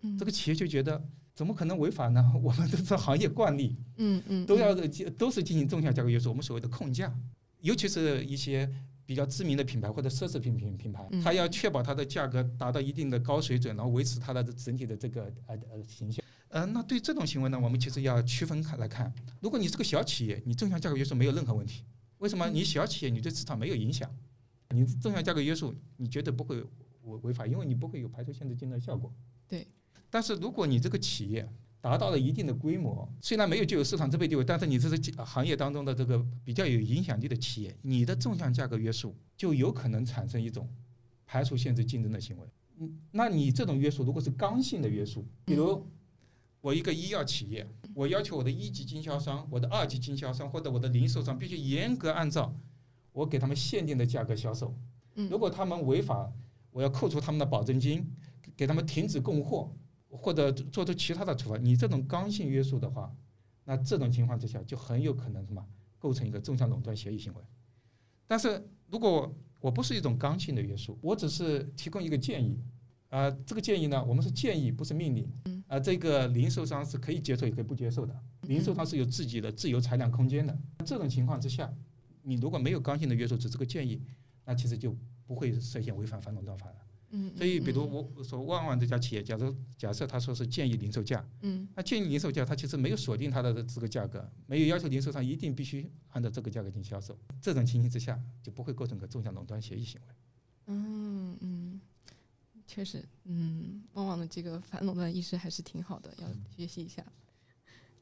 [0.00, 0.18] 嗯。
[0.18, 1.00] 这个企业就觉得。
[1.32, 2.32] 怎么可能违法呢？
[2.42, 4.74] 我们都是行业惯例，嗯嗯，都要
[5.16, 6.28] 都是进行纵向价格约束。
[6.28, 7.10] 我们所谓的控价，
[7.60, 8.68] 尤其是一些
[9.06, 16.22] 比较知名的品牌或者奢侈品品品牌，它要确保它的价格达到一定的高水准，然后维持它的整体的这个呃呃形象。
[16.48, 19.10] 呃，那对这种行为呢，我们其实要区分开来看。
[19.40, 21.84] 如果你是个小企业，你纵向价格约束没有任何问题。
[22.18, 22.50] 为什么？
[22.50, 24.10] 你小企业你对市场没有影响，
[24.70, 26.60] 你纵向价格约束你绝对不会
[27.02, 29.12] 违违法，因为你不会有排除限制竞争的效果。
[29.48, 29.66] 对。
[30.08, 31.48] 但是如果你这个企业
[31.80, 40.68] 达到了一定的规模，虽然没有具有市场支配地位，但是你这是行业当中的这个比较有影响力的企业，你的纵向价格约束就有可能产生一种
[41.24, 42.46] 排除限制竞争的行为。
[42.78, 45.86] 嗯，那你这种约束如果是刚性的约束，比如
[46.60, 52.54] 我一个医药企业，我要求我的一级经销商、我的二级经销商或者我的零售商必须严格按照
[53.20, 54.74] 我给他们限定的价格销售。
[55.30, 56.32] 如果他们违法，
[56.70, 58.06] 我要扣除他们的保证金，
[58.56, 59.72] 给他们停止供货。
[60.12, 63.14] 或者做出其他的处罚，你这种刚性约束的话，
[63.64, 65.64] 那这种情况之下就很有可能什么
[66.00, 67.40] 构成一个纵向垄断协议行为。
[68.26, 72.58] 但是如果我不是一种刚性的约束，我只是提供一个建议，
[73.08, 75.32] 啊，这个建议呢，我们是建议不是命令，
[75.68, 78.12] 啊，这个零售商是可以接受也可以不接受的，
[78.48, 80.58] 零售商是有自己的自由裁量空间的。
[80.84, 81.72] 这种情况之下，
[82.22, 84.00] 你如果没有刚性的约束，只是个建议，
[84.44, 84.96] 那其实就
[85.26, 86.76] 不会涉嫌违反反垄断法了。
[87.12, 87.84] 嗯，所以比如
[88.16, 100.14] 我说旺旺这家企业，假如假设他说是建议零售价，嗯，那建议零售价，他其实没有锁定他的这个价格，没有要求零售商一定必须按照这个价格进行销售，这种情形之下就不会构成个纵向垄断协议行为。
[100.66, 101.80] 嗯嗯，
[102.64, 107.04] 确实，嗯，旺旺的这个反垄断意识还是挺好的，要学习一下。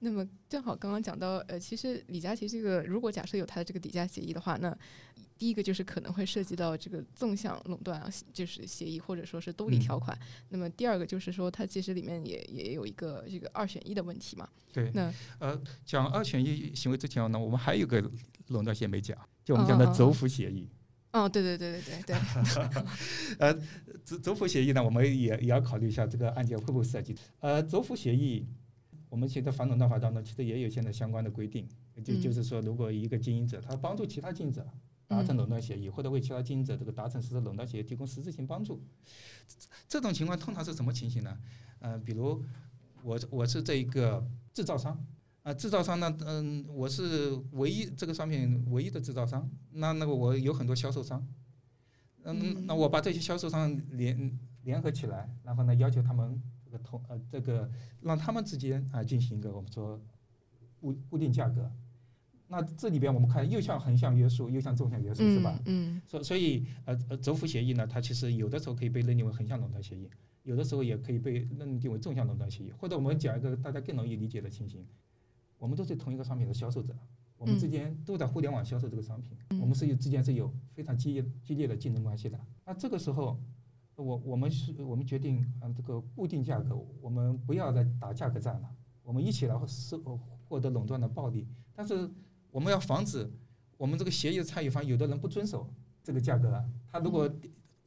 [0.00, 4.76] 那么正好刚刚讲到，呃，其实李佳琦这个，如果假设有他的这个底价协议的话，那
[5.36, 10.16] 第一个就是可能会涉及到这个纵向垄断啊，就是协议或者说是兜底条款。
[10.50, 14.48] 那么第二个就是说，它其实里面也也有一个这个二选一的问题嘛。
[14.72, 14.90] 对。
[14.94, 18.00] 那呃，讲二选一行为之前呢，我们还有个
[18.48, 20.68] 垄断协议没讲，就我们讲的走辅协议。
[21.12, 22.82] 哦，对对对对对对。
[23.40, 23.52] 呃，
[24.04, 27.16] 走走辅协议呢，我们也也要考虑一下这个案件会不会涉及。
[27.40, 28.46] 呃，走辅协议。
[29.08, 31.66] 我们现在反垄断法当中，其实也有现在相关的规定，
[32.04, 34.66] 就就是说，如果一个经营者他帮助其他经营者
[35.06, 38.82] 达成垄断协议，或者为其他经营者这个达成实施垄断协议提供实质性帮助，
[39.88, 41.38] 这种情况通常是什么情形呢？
[41.78, 42.42] 呃，比如
[43.02, 45.02] 我我是这一个制造商，
[45.42, 51.26] 啊，制造商呢，嗯，我是唯一这个商品唯一的制造商，那那个我有很多销售商，
[52.24, 56.42] 嗯，那我把这些销售商联联合起来，然后呢，要求他们。
[56.70, 57.70] 这个同呃，这个
[58.02, 59.98] 让他们之间啊进行一个我们说
[60.78, 61.70] 固固定价格，
[62.46, 65.58] 那这里边我们看又像横向约束，又像纵向约束，是吧？
[65.64, 66.00] 嗯。
[66.06, 70.08] 所所以呃呃，轴幅协议呢，它其实有的时候可以被认定为横向垄断协议，
[70.42, 72.70] 有的时候也可以被认定为纵向垄断协议。
[72.72, 74.86] 或者我们讲一个大家更容易理解的情形，
[75.58, 76.94] 我们都是同一个商品的销售者，
[77.38, 82.38] 我们之间都在互联网销售这个商品，我们是有之间是有非常激烈激烈的竞争关系的。
[82.64, 83.40] 那这个时候，
[84.02, 88.68] 我我们是我们决定嗯这个固定价格，我们不要再打价格战了，
[89.02, 89.98] 我们一起来收
[90.48, 91.46] 获得垄断的暴利。
[91.74, 92.08] 但是
[92.50, 93.28] 我们要防止
[93.76, 95.68] 我们这个协议的参与方有的人不遵守
[96.02, 97.28] 这个价格，他如果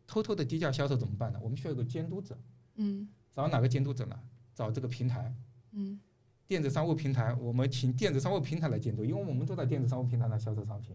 [0.05, 1.39] 偷偷的低价销售怎么办呢？
[1.41, 2.37] 我们需要有个监督者。
[2.75, 4.19] 嗯，找哪个监督者呢？
[4.53, 5.33] 找这个平台。
[5.71, 5.97] 嗯，
[6.47, 10.93] 电子商务平台，我们请电子商务平台来监督，因为我们都在电子商务平台上销售商品，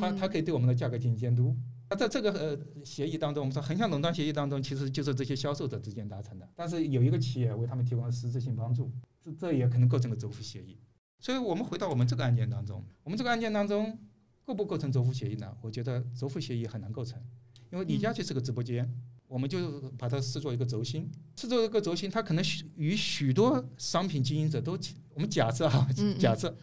[0.00, 1.54] 它它可以对我们的价格进行监督。
[1.92, 8.90] 那在这个呃协议当中，我们说横向垄断协议当中，其实就是这些销售者之间达成的，但是有一个企业为他们提供了实质性帮助，
[9.22, 10.78] 这这也可能构成了轴付协议。
[11.20, 13.98] 所以我们回到我们这个案件当中，我们这个案件当中
[14.42, 15.54] 构不构成轴付协议呢？
[15.60, 17.22] 我觉得轴付协议很难构成，
[17.70, 18.90] 因为李佳琦是个直播间。
[19.28, 22.44] 我们就把它视作一个轴心，视作一个轴心，它可能
[22.76, 24.78] 与许多商品经营者都，
[25.14, 25.88] 我们假设 哈，
[26.18, 26.54] 假设，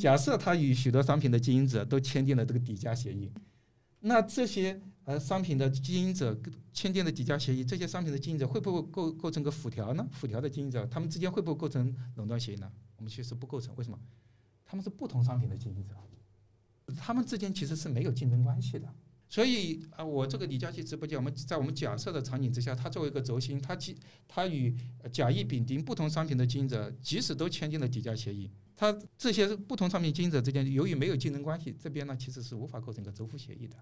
[0.00, 3.30] 假设他与许多商品的经营者都签订了这个底价协议，
[4.06, 6.38] 那这些呃商品的经营者
[6.74, 10.06] 签订的底价协议，这些商品的经营者会不会构构成个辅条呢？
[10.12, 12.70] 辅条的经营者，他们之间会不会构成垄断协议呢？
[12.96, 13.98] 我们其实不构成，为什么？
[14.62, 15.94] 他们是不同商品的经营者，
[16.98, 18.94] 他们之间其实是没有竞争关系的。
[19.34, 23.96] 所以啊，我这个李佳琦直播间，我们在我们假设的场景之下，他作为一个轴心，他即
[24.28, 24.72] 他与
[25.12, 33.76] 甲乙丙丁不同商品的经营者，即使都签订了底价协议，他这些不同商品经营者之间，由于没有竞争关系，这边呢其实是无法构成一个轴付协议的。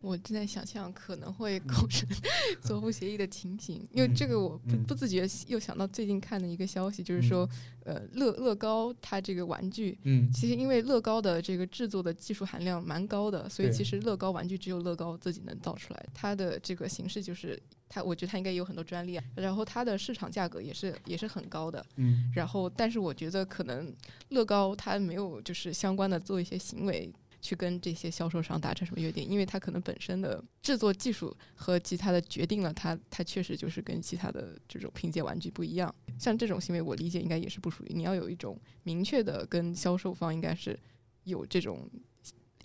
[0.00, 2.08] 我正在想象可能会构成
[2.60, 7.48] 走付协议的情形，因为这个我不不自觉又想到最近看的一个消息，就是说，
[7.84, 16.06] 呃，乐乐高它这个玩具，嗯，其实因为乐高的这个制作的技术含量蛮高的，所以其实乐高玩具只有乐高自己能造出来。
[16.14, 23.92] 它的这个形式就是它，我觉得它应该有很多专利啊，然后它的市场价格也是也是很高的，嗯，然后但是我觉得可能
[24.28, 27.12] 乐高它没有就是相关的做一些行为。
[27.46, 29.24] 去跟这些销售商达成什么约定？
[29.28, 35.94] 因为它可能本身的制作技术和其他的决定了它，它确实就是跟其他的这种拼接玩具不一样。
[36.18, 37.92] 像这种行为，我理解应该也是不属于。
[37.94, 40.76] 你要有一种明确的跟销售方应该是
[41.22, 41.88] 有这种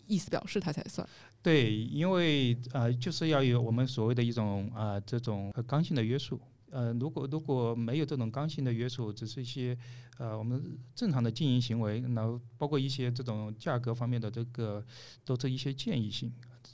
[0.08, 1.08] 意思表示，它才算。
[1.44, 6.40] 对，因为呃，就是要有我们所谓的一种啊这种刚性的约束。
[6.72, 9.78] 呃，如果如果没有这种刚性的约束，只是一些
[10.18, 14.84] 呃我们正常的经营行为，然后包括一些这种价格方面的这个，
[15.24, 16.32] 都是一些建议性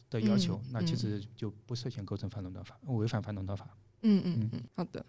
[0.09, 3.67] 的要求，那其实就不涉嫌构成反垄断法，违反反垄断法。
[4.01, 5.05] 嗯嗯嗯，好的。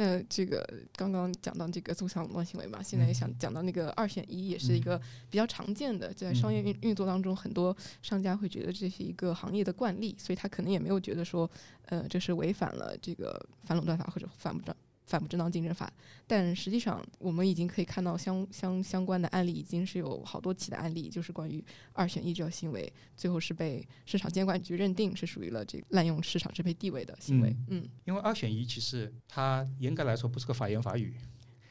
[0.00, 4.96] 那这个刚刚讲到这个纵向垄断行为嘛，现在也想讲到那个二选一，也是一个
[5.28, 11.50] 比较常见的，在商业运运作当中，很多商家会觉得这是一个行业的惯例，所以他可能也没有觉得说，
[11.86, 14.72] 呃，这是违反了这个反垄断法或者反不正。
[15.08, 15.90] 反不正当竞争法，
[16.26, 27.56] 但实际上我们已经可以看到相相相关的案例，已经是有好多起的案例，就是关于二选一这个行为，最后是被市场监管局认定是属于了这个滥用市场支配地位的行为。
[27.68, 31.14] 嗯，因为二选一其实它严格来说不是个法言法语，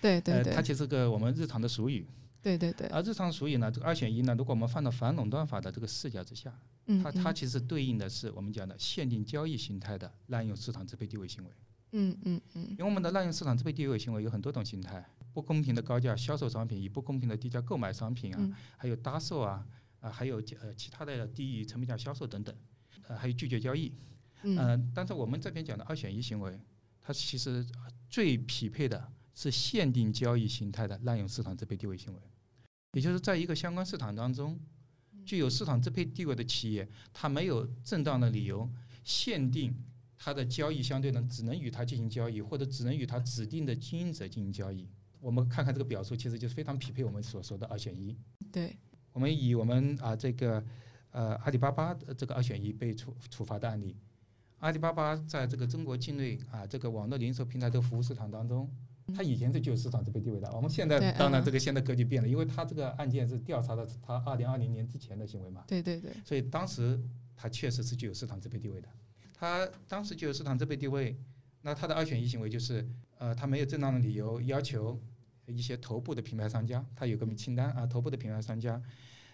[0.02, 2.08] 对对对，它其实个我们日常的俗语。
[2.42, 2.88] 对对对。
[2.88, 6.52] 而日常俗语呢，这个二选一呢，如果我们放到反垄断法的这个视角之下，
[6.86, 11.52] 嗯它它其实对应的是我们讲的限定交易形态的滥用市场支配地位行为。
[11.92, 19.66] 嗯嗯嗯，因为我们的滥用市场支配地位行为有很多种形态，不公平的高价销售商品，以不公平的低价购买商品啊，还有搭售啊，
[20.02, 22.54] 啊还有呃其他的低于成本价销售等等，
[23.08, 23.94] 呃还有拒绝交易，
[24.44, 26.60] 嗯，但是我们这边讲的二选一行为，
[27.02, 27.66] 它其实
[28.10, 32.20] 最匹配的是限定交易形态的滥用市场支配地位行为，
[32.94, 34.60] 也就是在一个相关市场当中，
[35.26, 38.70] 具有市场支配地位的企业，它没有正当的理由
[39.06, 39.74] 限定。
[40.18, 44.90] 它的交易相对呢，只能与它进行交易，或者只能与它指定的经营者进行交易。
[45.20, 48.18] 我们看看这个表述，其实就是非常匹配我们所说的二选一。
[48.52, 48.76] 对，
[49.14, 50.64] 我们以我们啊这个
[51.12, 53.96] 呃阿里巴巴的这个二选一被处处罚的案例，
[54.60, 58.70] 阿里巴巴在这个中国境内啊这个网络零售平台的服务市场当中，
[59.16, 60.52] 它以前是具有市场支配地位的。
[60.54, 65.64] 我们现在当然这个现在格局变了，因为它这个案件是调查的它二零二零年之前的行为嘛。
[65.68, 66.12] 对对对。
[66.24, 67.00] 所以当时
[67.36, 68.88] 它确实是具有市场支配地位的。
[69.40, 71.16] 他当时就有市场支配地位，
[71.62, 72.84] 那他的二选一行为就是，
[73.20, 75.00] 呃，他没有正当的理由要求
[75.46, 78.82] 一些头部的品牌商家，他有个清单啊，头部的品牌商家，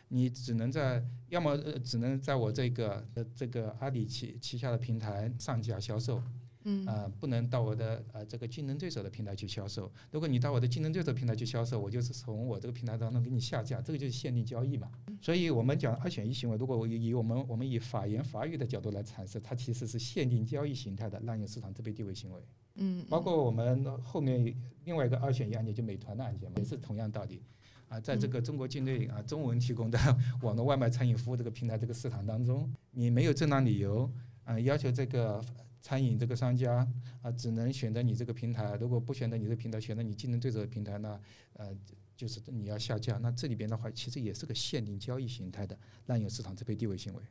[0.09, 6.21] 你只能在要么呃只能在我这个呃这个阿里旗旗下的平台上架销售，
[6.65, 9.91] 嗯呃，不能到我的呃这个竞争对手的平台去销售。
[10.11, 14.89] 如果你到我的竞争对手平台去销售，我就是从我这个平台当中给你下架，这个就是限定交易嘛。
[15.21, 22.41] 所以我们讲二选一行为，如果我以以我们我们以法言法语的角度来阐释，它其实是限定交易形态的滥用市场支配地位行为。
[22.75, 24.55] 嗯，包括我们后面
[24.85, 27.41] 另外一个二选一案件，就美团的案件嘛，也是同样道理。
[27.89, 29.99] 啊，在这个中国境内啊，中文提供的
[30.41, 34.11] 网络外卖餐饮服务这个平台这个市场当中，你没有正当理由
[34.45, 35.39] 啊，要求这个
[35.83, 36.87] 餐饮这个商家
[37.21, 38.73] 啊，只能选择你这个平台。
[38.79, 41.19] 如果不选择你这个平台，选择你竞争对手的平台呢，
[41.55, 41.77] 呃，
[42.15, 43.17] 就是你要下架。
[43.17, 47.21] 那这里边的话，其实也是个限定交易形态的滥用市场支配地位行为。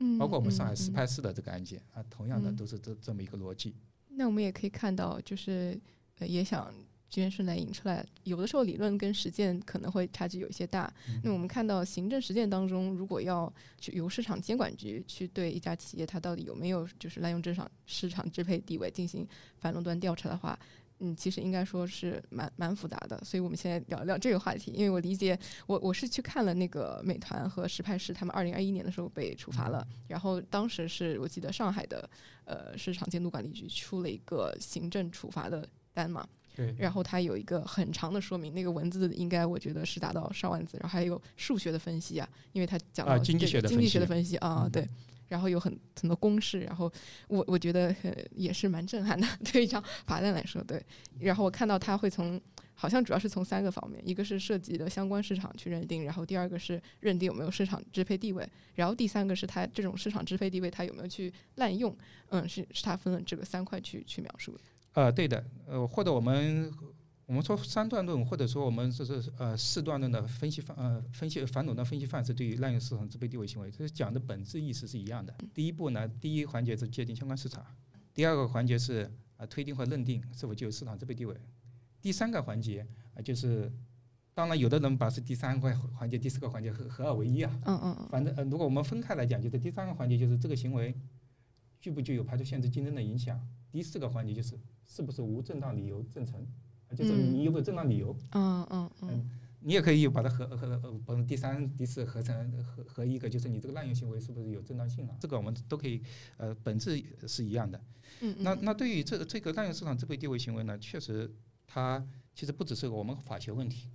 [0.00, 3.76] 嗯，包括我们上海嗯嗯石牌市的这个案件啊，同样的嗯都是这这么一个逻辑。
[4.08, 5.80] 那我们也可以看到，就是
[6.18, 6.74] 呃，也想
[7.10, 10.90] 居然顺来引出来，有的时候理论跟实践可能会差距有一些大。
[11.08, 19.26] 嗯那我们看到行政实践当中，如果要去由市场监管局去对一家企业它到底有没有就是滥用市场市场支配地位进行
[19.58, 20.56] 反垄断调查的话，
[21.00, 23.20] 嗯，其实应该说是蛮蛮复杂的。
[23.24, 25.36] 所以我们现在聊聊这个话题，因为我理解，
[25.66, 32.08] 我我是去看了那个美团和实派市他们二零二一年的时候被处罚了，然后当时是我记得上海的
[32.44, 36.28] 呃市场监督管理局出了一个行政处罚的单嘛，
[36.60, 44.70] 对，然后它有一个很长的说明，那个文字应该我觉得是达到上万字，然后还有数学的分析啊，因为它讲到啊经济学的分析经济学的分析啊，嗯。
[44.70, 44.86] 对，
[45.28, 46.92] 然后有很很多公式，然后
[47.28, 50.84] 我我觉得呃也是蛮震撼的， 对一张罚单来说，对，
[51.18, 52.40] 然后我看到它会从
[52.74, 61.96] 好像主要是从三个方面，一个是涉及的相关市场去认定，然后第二个是认定有没有市场支配地位，然后第三个是它这种市场支配地位它有没有去滥用，
[62.30, 64.60] 嗯，是是它分了这个三块去去描述的，
[64.92, 66.72] 呃，对的，呃，或者我们
[67.26, 75.34] 我们说三段论，或者说我们这是呃四段论的分析范呃分析反垄断分析范式对于滥用市场支配地位行为，这是讲的本质意思是一样的。
[75.54, 77.64] 第一步呢，第一环节是界定相关市场，
[78.12, 79.04] 第二个环节是
[79.36, 81.36] 啊、呃推定和认定是否具有市场支配地位，
[82.00, 83.72] 第三个环节啊、就是。
[84.32, 87.52] 当然，有的人把是第三个环节、第四个环节合合二为一啊。
[87.66, 90.94] 嗯嗯嗯反正呃，如果我们分开来讲，就是第三个环节就是这个行为
[91.80, 93.38] 具不具有排除限制竞争的影响，
[93.70, 94.58] 第四个环节就是
[94.90, 96.44] 是不是无正当理由证成，
[96.88, 98.16] 啊就是嗯你有没有正当理由。
[98.32, 99.30] 嗯嗯嗯
[99.62, 105.14] 你也可以把它合合呃，把第三、第四合成合合一个，就是你这个滥用行为是不是有正当性啊？
[105.20, 106.02] 这个我们都可以，
[106.38, 107.78] 呃，本质是一样的。
[108.20, 111.30] 嗯，那那对于这这个滥用市场支配地位行为呢，确实
[111.66, 112.02] 它
[112.34, 113.90] 其实不只是我们法学问题。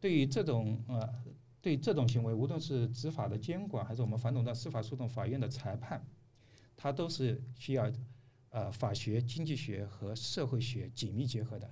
[0.00, 1.12] 对于这种呃，
[1.60, 6.06] 对这种行为，无论是执法的监管，还是我们反垄断司法诉讼法院的裁判，
[6.76, 7.90] 它都是需要
[8.58, 11.70] 呃法学、经济学和社会学紧密结合的。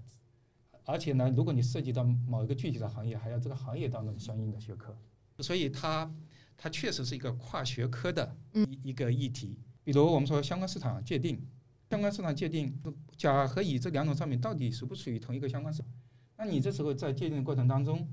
[0.85, 4.97] 而且呢，如果你涉及到某一个具体的行业，还要这个行业当中相应的学科，
[5.41, 6.09] 所以它
[6.57, 9.59] 它确实是一个跨学科的一一个议题。
[9.83, 11.45] 比如我们说相关市场界定，
[11.91, 12.73] 相关市场界定，
[13.17, 15.91] 甲和乙这两种商品到底属不属于同一个相关市场？
[16.37, 18.09] 那你这时候在界定的过程当中，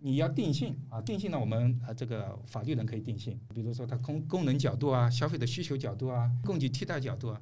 [0.00, 7.40] 你要定性啊，定性呢，我们啊这个法律人可以定性，比如说它功功能角度啊、消费的需求角度啊、供给替代角度啊。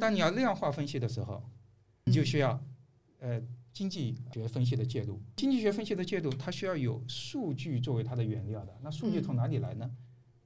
[0.00, 1.42] 当你要量化分析的时候，
[2.04, 2.60] 你就需要
[3.20, 3.40] 呃
[3.72, 5.20] 经济学分析的介入。
[5.36, 8.76] 经济学分析的介入，它需要有数据作为它的原料的。
[8.82, 9.90] 那数据从哪里来呢？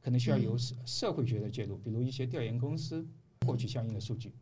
[0.03, 3.07] 可能需要由社社会学的介入，比如一些调研公司
[3.47, 4.32] 获取相应的数据。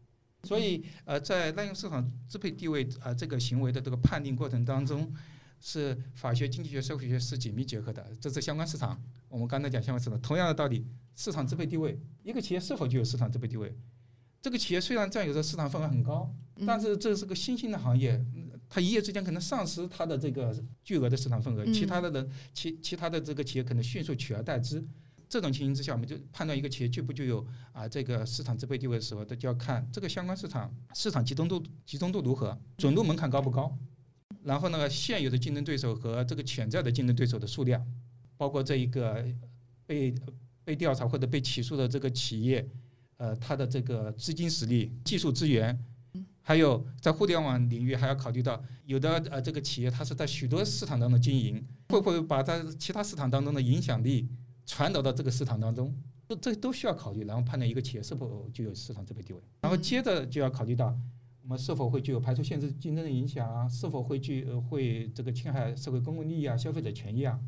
[0.45, 5.13] 所以，呃，在滥用市场支配地位啊、呃、这个行为的这个判定过程当中，
[5.61, 8.07] 是法学、经济学、社会学是紧密结合的。
[8.21, 10.87] 这是相关市场，我们刚才讲相关市场，同样的道理，
[11.17, 13.77] 市场支配地位，一个企业是否具有市场支配地位？
[14.41, 16.32] 这个企业虽然占有的市场份额很高，
[16.66, 18.24] 但是这是个新兴的行业，
[18.68, 24.82] 它一夜之间可能丧失它的这个巨额的市场份额，其他的人其其他的这个企业可能迅速取而代之。
[25.28, 33.76] 这种情形之下，我们就判断一个企业具不具有啊这个市场支配地位的时候，它就要看这个相关市场市场集中度集中度如何，准入门槛高不高，
[34.43, 37.86] 然后呢现有的竞争对手和这个潜在的竞争对手的数量，
[38.39, 39.22] 包括这一个
[39.84, 40.14] 被
[40.64, 42.66] 被调查或者被起诉的这个企业，
[43.19, 45.79] 呃它的这个资金实力、技术资源。
[46.41, 54.27] 还有在互联网领域，还要考虑到有的呃这个企业它是在许多市场当中经营，会不会把它其他市场当中的影响力
[54.64, 55.95] 传导到这个市场当中？
[56.27, 59.41] 这这都需要考虑，然后判断一个企业是否具有市场支配地位。
[59.61, 60.99] 然后接着就要考虑到
[61.43, 67.39] 我们是否会具有排除限制竞争的影响啊，是否会具呃会这个侵害社会公共利益啊、消费者权益啊。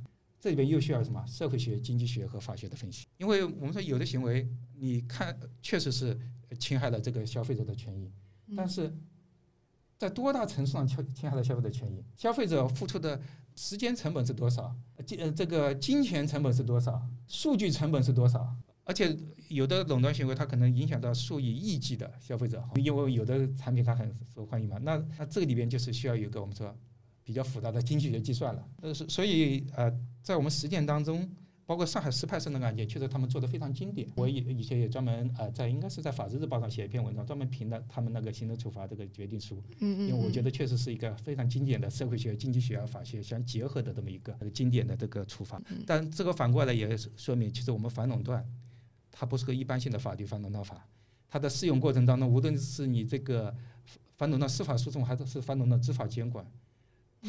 [0.41, 3.07] 这里边又需要什么社会学、经济学和法学的分析？
[3.18, 6.18] 因为我们说有的行为，你看确实是
[6.59, 8.11] 侵害了这个消费者的权益。
[8.57, 8.93] 但是
[9.99, 12.03] 在多大程度上侵侵害了消费者权益？
[12.16, 13.20] 消费者付出的
[13.55, 14.74] 时间成本是多少？
[15.05, 17.07] 金呃这个金钱成本是多少？
[17.28, 18.57] 数据成本是多少？
[18.84, 19.14] 而且
[19.49, 24.78] 有的垄断行为它可能影响到数以亿计的消费者，因为有的产品它很受欢迎嘛。
[24.82, 26.74] 那那这个里边就是需要有一个我们说
[27.25, 28.68] 比较复杂的经济学计算了。
[28.83, 29.93] 呃，所以呃，
[30.23, 31.29] 在我们实践当中。
[31.66, 34.09] 包括上海实派生的案件，确实他们做的非常经典。
[34.16, 39.62] 我以以前也专门呃，在应该是在法制日报上写一篇文章，专门评了他们那个行政处罚这个决定书。
[39.79, 45.62] 嗯因为我觉得确实是一个非常经典的社会学、经济学、法学相结合的这么一个经典的这个处罚。
[45.87, 48.45] 但这个反过来也说明，其实我们反垄断，
[49.12, 50.85] 它不是个一般性的法律反垄断法，
[51.29, 53.55] 它的适用过程当中，无论是你这个
[54.16, 56.45] 反垄断司法诉讼，还是是反垄断执法监管，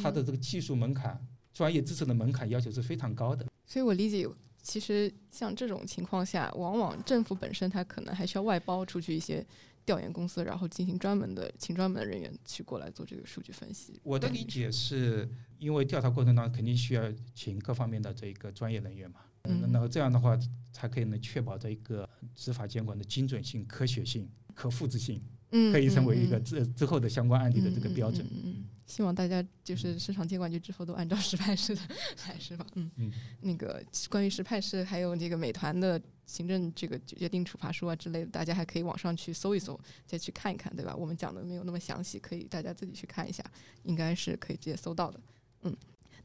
[0.02, 1.20] 它的这个技术门槛、
[1.54, 3.46] 专业知识的门槛要求是非常高的。
[3.66, 4.28] 所以我理解，
[4.62, 9.46] 其实像这种情况下，往往政府本身它可能还需要外包出去一些
[9.86, 14.00] 调研公司，然后进行专门的请专门的人员去过来做这个数据分析。
[14.04, 15.28] 我的理解是
[15.58, 20.38] 因为调查过程当中肯定需要请各方面的这个专业人员嘛，嗯那么这样的话
[20.72, 25.22] 才可以能确保这一个执法监管的精准性、科学性、可复制性，
[25.52, 28.26] 嗯，可以成为一个嗯之之后的相关案例的这个标准。
[28.28, 31.82] 嗯嗯嗯嗯希望大家就是市场监管局之后都按照实派式的
[32.28, 32.66] 来，是吧？
[32.76, 40.94] 嗯嗯，那个关于实派式还有这个美团的行政这个决定处罚书啊之类的，大家还可以网上去搜一搜，再去看一看，对吧？
[40.94, 43.42] 我们讲的没有那么详细，可以大家自己去看一下，
[43.84, 45.18] 应该是可以直接搜到的。
[45.62, 45.74] 嗯，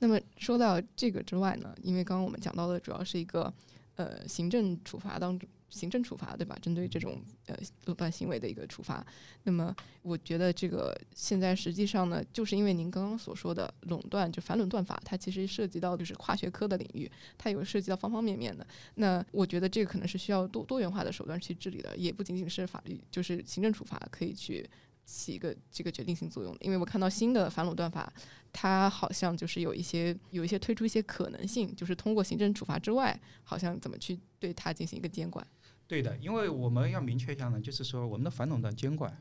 [0.00, 3.54] 那么说到这个之外呢，因为刚刚我们讲到的主要是一个
[3.94, 5.48] 呃行政处罚当中。
[5.68, 6.56] 行政处罚对吧？
[6.62, 7.56] 针对这种呃
[7.86, 9.04] 垄断行为的一个处罚，
[9.42, 18.66] 那么我觉得这个现在实际上呢，就是因为您刚刚所说的垄断，就反垄断法，它其实涉及到就是跨学科的领域，它有涉及到方方面面的。
[18.94, 24.68] 那我觉得这个可能是需要多多元化的手段去治理的，也不仅仅是法律，就是行政处罚可以去
[25.04, 26.58] 起一个这个决定性作用的。
[26.62, 28.12] 因为我看到新的反垄断法，
[28.52, 35.46] 它好像就是有一些有一些推出一些可能性，就是通过行政处罚之外，好像怎么去对它进行一个监管。
[35.86, 39.16] 对的，因为我们要明确一下呢，就是说我们的反垄断监管，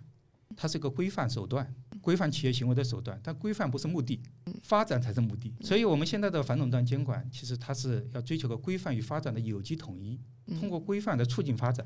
[0.55, 4.19] 它是一个规范手段，规范企业行为的手段，但规范不是目的，
[4.63, 5.53] 发展才是目的。
[5.61, 10.19] 所以我们现在的反垄断监管，其实它是要追求个规范与发展的有机统一，
[10.59, 11.85] 通过规范来促进发展。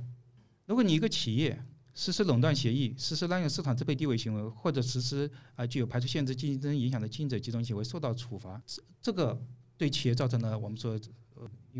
[0.66, 1.62] 如果你一个企业
[1.94, 9.38] 实施垄断协议，实施滥用市场支配地位行为，或者实施啊具有排除、限制、竞争影响的经营者集中行为，受到处罚，这这个
[9.78, 11.00] 对企业造成了我们说，呃，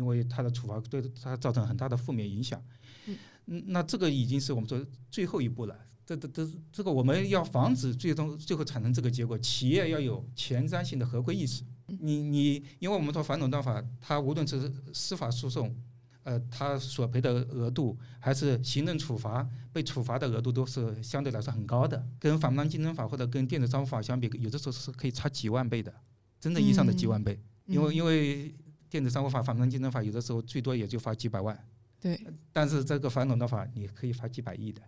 [0.00, 2.60] 因为它的处罚对它造成很大的负面影响。
[3.06, 5.76] 嗯，那这个已经是我们说最后一步了。
[6.06, 11.62] 这这这这个我们要防止最终最后产生这个结果，企业要有前瞻性的合规意识。
[11.86, 15.76] 你你，因为我们说反垄断法，它无论是司法诉讼，
[16.22, 22.04] 呃，它索赔的额度，还是行政处罚被处罚的额度，都是相对来说很高的。
[22.18, 25.92] 跟反垄断竞争法或者跟电子商务法相比，有的时候是可以差几万倍的，
[26.40, 27.40] 真正意义上的几万倍。
[27.66, 28.52] 因为因为
[28.90, 31.56] 电子商务法、反垄断竞争法有的时候最多也就罚几百万。
[32.00, 32.18] 对，
[32.50, 34.80] 但是这个反垄断法你可以罚几百亿的，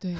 [0.00, 0.16] 对，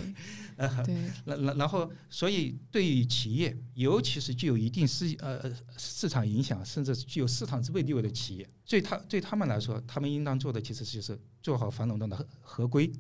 [0.87, 12.93] 对，然然然后，所以对于企业，尤其是具有一定市呃市场影响，甚至具有市场支配地位的企业，对他对他们来说，他们应当做的其实就是做好反垄断的合合规，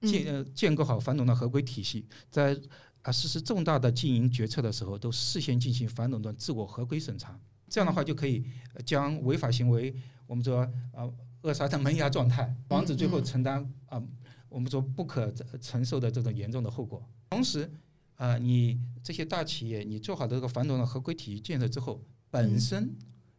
[0.00, 2.58] 建呃建构好反垄断合规体系，在
[3.02, 7.38] 啊实施重大的经营决策的时候，都事先进行反垄断自我合规审查，
[7.68, 8.44] 这样的话就可以
[8.84, 9.94] 将违法行为，
[10.26, 10.60] 我们说
[10.92, 11.10] 啊。
[11.42, 14.02] 扼杀在萌芽状态，防止最后承担啊，
[14.48, 17.00] 我们说不可承受的这种严重的后果。
[17.30, 17.70] 同时，
[18.16, 22.02] 啊，你这些大企业，你做好这个反垄断合规体系建设之后，
[22.32, 22.92] 本身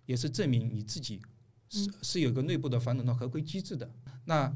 [0.06, 1.22] 也是证明你自己
[1.68, 3.92] 是是有个内部的反垄断合规机制的。
[4.24, 4.56] 那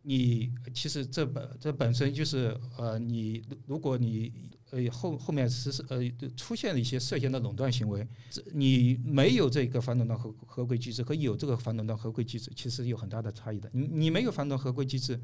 [0.00, 4.32] 你其实这本这本身就是呃，你如果你
[4.72, 6.00] 呃后后面实施呃
[6.36, 13.70] 出现了一些涉嫌的垄断行为，这你没有这个反垄断合合规机制和有这个反垄断合规机制，其实有很大的差异的。
[13.72, 15.18] 你你没有反垄断合规机制，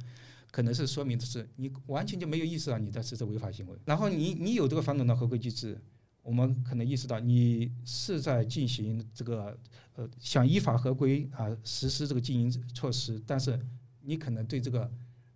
[0.52, 3.76] 可能是说明的是你完全就没有意识到你在实施违法行为。
[3.84, 5.76] 然后你你有这个反垄断合规机制，
[6.22, 9.58] 我们可能意识到你是在进行这个
[9.96, 13.58] 呃想依法合规啊实施这个经营措施，但是。
[14.00, 14.90] 你可能对这个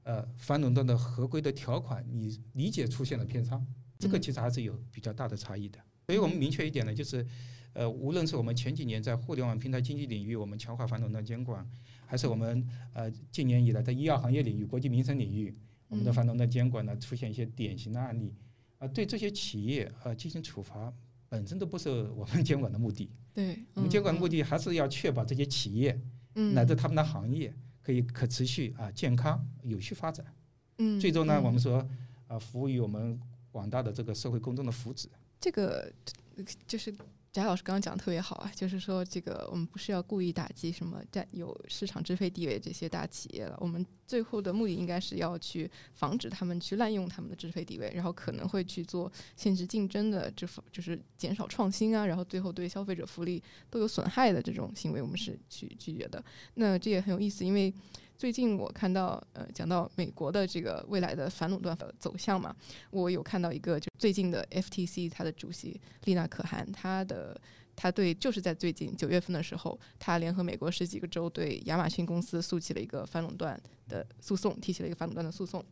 [0.05, 3.61] 呃反垄断的合规的条款，你理解出现了偏差，
[4.03, 5.79] 这个其实还是有比较大的差异的。
[6.07, 7.25] 所以我们明确一点呢，就是
[7.73, 11.65] 呃，无论是我们前几年在互联网平台经济领域我们强化反垄断监管，
[12.05, 15.55] 还是我们呃近年以来在医药行业领域、国际民生领域，
[15.89, 18.35] 我们的反垄断监管呢出现一些典型的案例，
[18.79, 20.93] 啊，对这些企业呃进行处罚，
[21.29, 23.09] 本身都不是我们监管的目的。
[23.33, 25.99] 对，我们监管的目的还是要确保这些企业，
[26.35, 27.55] 乃至他们的行业。
[27.85, 30.25] 可以可持续啊，健康有序发展，
[30.79, 31.85] 嗯，最终呢，我们说
[32.29, 33.21] 啊，服务于我们
[33.53, 35.07] 广大的这个社会公众的福祉。
[35.41, 35.93] 这个
[36.67, 36.93] 就是
[37.33, 56.23] 翟老师刚刚讲的特别好啊，就是说这个我们不是要故意打击什么占有市场支配地位这些大企业了，我们最后的目的应该是要去防止他们去滥用他们的支配地位，然后可能会去做限制竞争的这就是减少创新啊，然后最后对消费者福利都有损害的这种行为，我们是去拒绝的。
[56.55, 57.73] 那这也很有意思，因为。
[58.17, 62.55] 最近我看到，呃，讲到美国的这个未来的反垄断的走向嘛，
[62.91, 67.41] 我有看到一个，就最近的 FTC 它的主席丽娜可汗，她的
[67.75, 75.65] 她对就是在最近九月份的时候，她联合美国十几个州对亚马逊公司诉起了一个反垄断的诉讼，提起了一个反垄断的诉讼。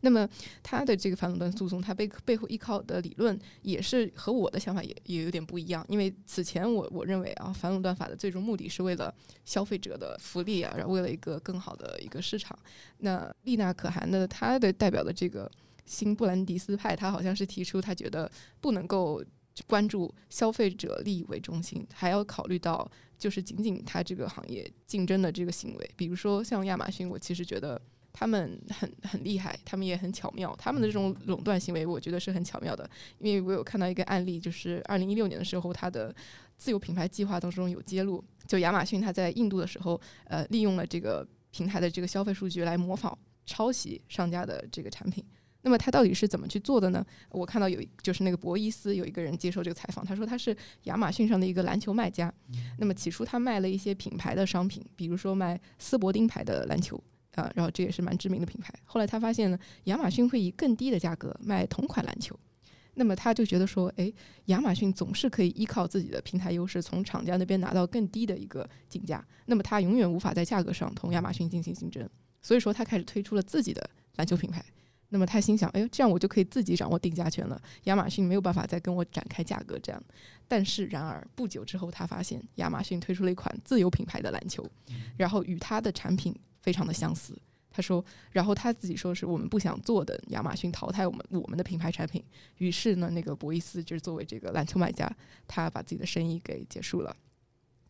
[0.00, 0.28] 那么
[0.62, 5.84] 他的这个反垄断诉讼，他背背后依靠的理论也是和我的想法也也有点不一样。
[5.88, 9.14] 因为此前我我认为啊，反垄断法的最终目的是为了
[9.44, 12.58] 消费者的福利啊，然后为了一个更好的一个市场。
[12.98, 15.50] 那丽娜可汗的他的代表的这个
[15.86, 18.30] 新布兰迪斯派，他好像是提出他觉得
[18.60, 19.22] 不能够
[19.66, 25.90] 关注消费者利益为中心，还要考虑到就是仅仅他这个行业竞争的这个行为。
[25.96, 27.80] 比如说像亚马逊，我其实觉得。
[28.12, 30.54] 他们很很厉害，他们也很巧妙。
[30.58, 32.88] 他们的这种垄断行为，我觉得是很巧妙的。
[33.18, 36.14] 因为我有看到一个案例，就是二零一六年的时候，它的
[36.56, 45.24] 自有品牌计划当中有揭露，就亚马逊它在印度的时候，呃，利用了这个平台的这个消费数据来模仿抄袭商家的这个产品。
[45.62, 47.04] 那么他到底是怎么去做的呢？
[47.28, 52.32] 我看到有就是那个博伊斯有一个人接受这个采访，他说他是亚马逊上的一个篮球卖家。
[52.78, 56.98] 那么起初他卖了一些品牌的商品，比如说卖斯伯丁牌的篮球。
[57.34, 58.72] 啊，然后这也是蛮知名的品牌。
[58.84, 62.38] 后来他发现呢，亚马逊会以更低的价格卖同款篮球，
[62.94, 64.12] 那么他就觉得说，哎，
[64.46, 72.08] 亚马逊总是可以依靠自己的平台优势，从厂家那边拿到更低的一个竞价，那么他永远无法在价格上同亚马逊进行竞争。
[72.42, 74.64] 所以说，他开始推出了自己的篮球品牌。
[75.12, 80.02] 那么他心想，哎，这样我就可以自己掌握定价权了，亚马逊没有办法再跟我展开价格这样。
[80.46, 84.64] 但是，然而不久之后，他发现亚马逊推出了一款自有品牌的篮球，
[85.16, 86.34] 然后与他的产品。
[86.60, 87.36] 非常的相似，
[87.70, 92.22] 他说，然后他自己说是我们不想做的，亚马逊淘汰我们我们的品牌产品，
[92.58, 95.10] 于是呢，那个博伊斯就是作为这个篮球买家，
[95.46, 97.16] 他把自己的生意给结束了。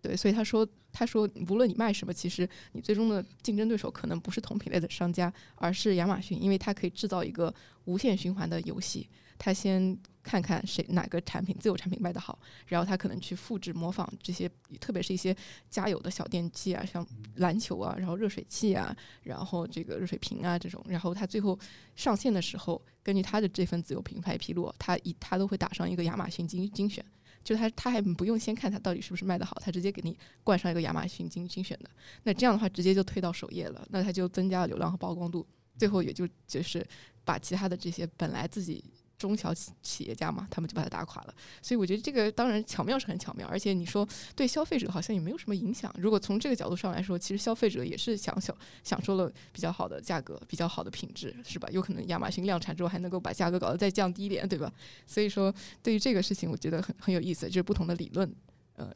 [0.03, 7.55] 对，所以他说，他说无论你卖什么，其实你最终的竞争对手可能不是同品类的商家，而是亚马逊，因为它可以制造一个
[7.85, 9.07] 无限循环的游戏。
[9.43, 14.47] 他先看看谁哪个产品自有产品卖得好，然后他可能去复制模仿这些，
[14.79, 15.35] 特别是一些
[15.71, 17.05] 家有的小电器啊，像
[17.37, 21.59] 篮球啊，然后热水器啊，然后这个热水瓶啊这种，然后他最后
[21.97, 27.03] 上线的时候，根据他的这份自有品牌披露，他一他都会打上一个亚马逊精精选，
[27.43, 30.15] 就他他还不用先看他到底是不是卖得好，他直接给你
[30.45, 31.89] 冠上一个亚马逊精精选的，
[32.25, 35.47] 那这样的话直接就推到首页了，那他就增加了流量和曝光度，
[35.79, 36.87] 最后也就就是
[37.25, 38.85] 把其他的这些本来自己。
[39.21, 41.35] 中小企企业家嘛，他们就把它打垮了。
[41.61, 45.95] 所以我觉得这个当然巧妙是很巧妙，而且你说对消费者好像也没有什么影响。
[45.99, 51.69] 如果从这个角度上来说，其实消费者也是享受享受了比较好的价格、比较好的品质，是吧？
[51.71, 54.73] 有可能亚马逊量产之后还能够把价格搞得再降低一点，对吧？
[55.07, 58.35] 所以说对于这个事情，我觉得很很有意思，就是不同的理论。
[58.77, 58.91] 呃，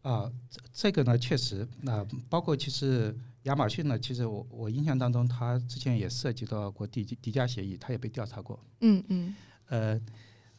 [0.00, 0.32] 啊，
[0.72, 8.58] 这个呢，确实，那包括其实亚马逊呢，其实我我印象当中，它之前也涉及到过低低价协议，它也被调查过。
[8.80, 9.34] 嗯嗯。
[9.70, 10.00] 呃，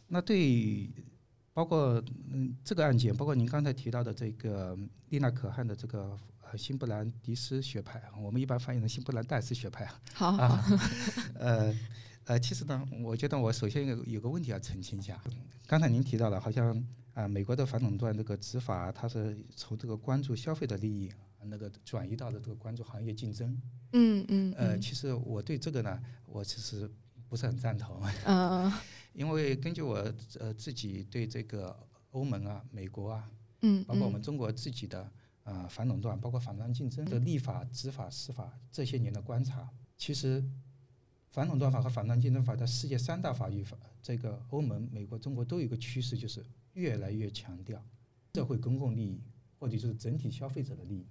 [0.08, 0.90] 那对，
[1.54, 4.78] 包括嗯这个案件，包括您刚才提到的这个
[5.10, 9.86] 丽娜可汗的这个呃新布兰迪斯学派，我们一般翻译成新布兰戴斯学派。
[10.16, 10.64] 好啊，
[11.36, 11.76] 呃
[12.24, 15.22] 呃，其实呢，我觉得我首先有有个问题要澄清一下。
[15.68, 16.82] 刚才您提到了，好像
[17.14, 21.12] 啊美国的反垄断这个执法，它是从这个关注消费的利益，
[21.44, 23.62] 那个转移到了这个关注行业竞争。
[23.92, 24.54] 嗯嗯。
[24.58, 26.90] 呃，其实我对这个呢，我其实
[27.28, 28.02] 不是很赞同。
[28.26, 28.72] 嗯。
[29.14, 29.96] 因为根据我
[30.40, 31.78] 呃自己对这个
[32.12, 33.32] 欧盟啊、美国啊，
[33.62, 35.12] 嗯，包括我们中国自己的
[35.44, 40.44] 啊反垄断、包括反垄竞争的立法、执法、司法这些年的观察，其实
[41.30, 46.44] 反垄断法和反垄竞争法在世界三大法律法，这个欧盟、美国、中国都有一个趋势，就是
[46.74, 47.84] 越来越强调
[48.34, 49.22] 社会公共利益
[49.60, 51.06] 或者就是整体消费者的利益。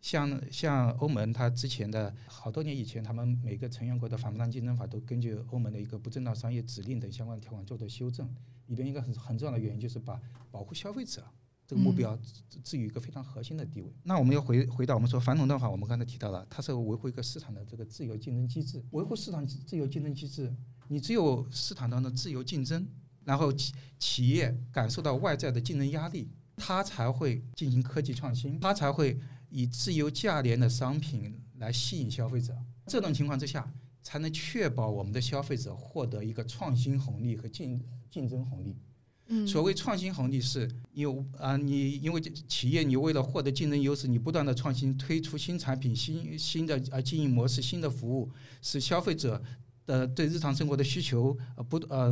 [0.00, 8.28] 像像欧盟，它之前的好多年以前，他们每个成员国的反垄断竞争法都根据欧盟的一个不正当商业指令等相关条款做的修正。
[8.66, 10.20] 里边一个很很重要的原因就是把
[10.50, 11.24] 保护消费者
[11.66, 12.18] 这个目标
[12.62, 13.90] 置于一个非常核心的地位。
[14.04, 18.84] 那我们要回回到我们说反垄断法，我们刚才提到了，它是维护一个市场的这个自由竞争机制。
[18.90, 20.54] 维护市场自由竞争机制，
[20.86, 22.86] 你只有市场当中自由竞争，
[23.24, 29.18] 然后企企业感受到外在的竞争压力，它才会进行科技创新，它才会。
[29.50, 32.56] 以自由价廉的商品来吸引消费者，
[32.86, 33.70] 这种情况之下，
[34.02, 37.80] 才能确保我们的消费者获得一个创新红利和竞
[38.10, 38.76] 竞争红利。
[39.30, 48.30] 嗯所谓创新红利是有啊，你因为企业你为了获得竞争优势，你不断的创新，推出新产品、新新的啊经营模式、新的服务，
[48.62, 49.42] 使消费者
[49.84, 52.10] 的对日常生活的需求呃不呃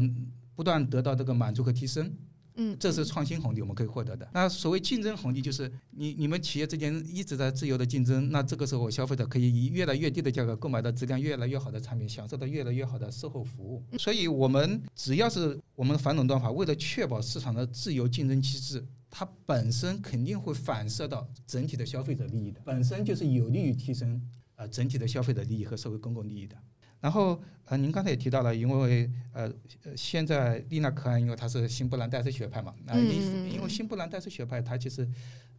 [0.55, 2.13] 不断得到这个满足和提升。
[2.57, 4.28] 嗯，这是创新红利，我们可以获得的。
[4.33, 13.83] 那所谓竞争红利，就是你你们企业之间一直在自由的竞争，那这个时候消费者可以以越来越低的价格购买到质量越来越好的产品，享受到越来越好的售后服务。
[13.99, 24.20] 所以，我们只要是我们的反垄断法，为了确保市场的自由竞争机制，它本身肯定会反射到整体的消费者利益的，本身就是有利于提升
[24.57, 26.57] 呃整体的消费者利益和社会公共利益的。
[27.01, 29.52] 然后呃，您刚才也提到了，因为呃
[29.85, 35.06] 呃，现在丽娜可汗，因为他是新布兰戴斯学派嘛，啊、嗯因因为新布兰戴斯学派它其实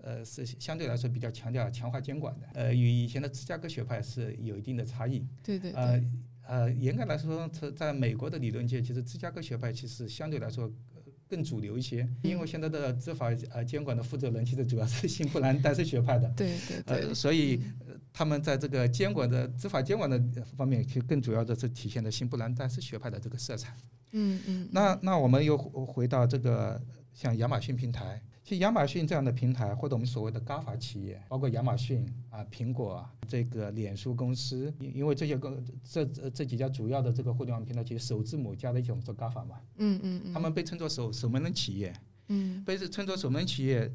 [0.01, 5.26] 呃是相对来说比较强调强化监管的，呃，与以前的芝加哥学派是有一定的差异。
[5.43, 6.07] 对对呃对，
[6.43, 10.64] 呃，严格来说，在在美国的理论界，其实芝加哥学派其实相对来说
[10.95, 16.30] 呃更主流一些，因为现在的执法呃监管的负责人其实主要是新布兰戴斯学派的。
[16.38, 17.86] 对对呃，对，所以呃
[18.18, 20.19] 他们在这个监管的执法监管的
[20.57, 23.77] 方面，其实更主要的是体现了新布兰代斯学派的这个色彩。
[24.14, 26.81] 嗯嗯，那那我们又回回到这个
[27.14, 41.94] 像亚马逊平台，其实亚马逊这样的平台，或者我们所谓的 GAFA 企业，包括亚马逊啊、苹果啊、这个脸书公司，因因为这些公这这这几家主要的这个互联网平台，其实首字母加在一起，我们说 GAFA 嘛，嗯嗯嗯，他们被称作守守门人企业。
[42.30, 43.89] 嗯被称作守门企业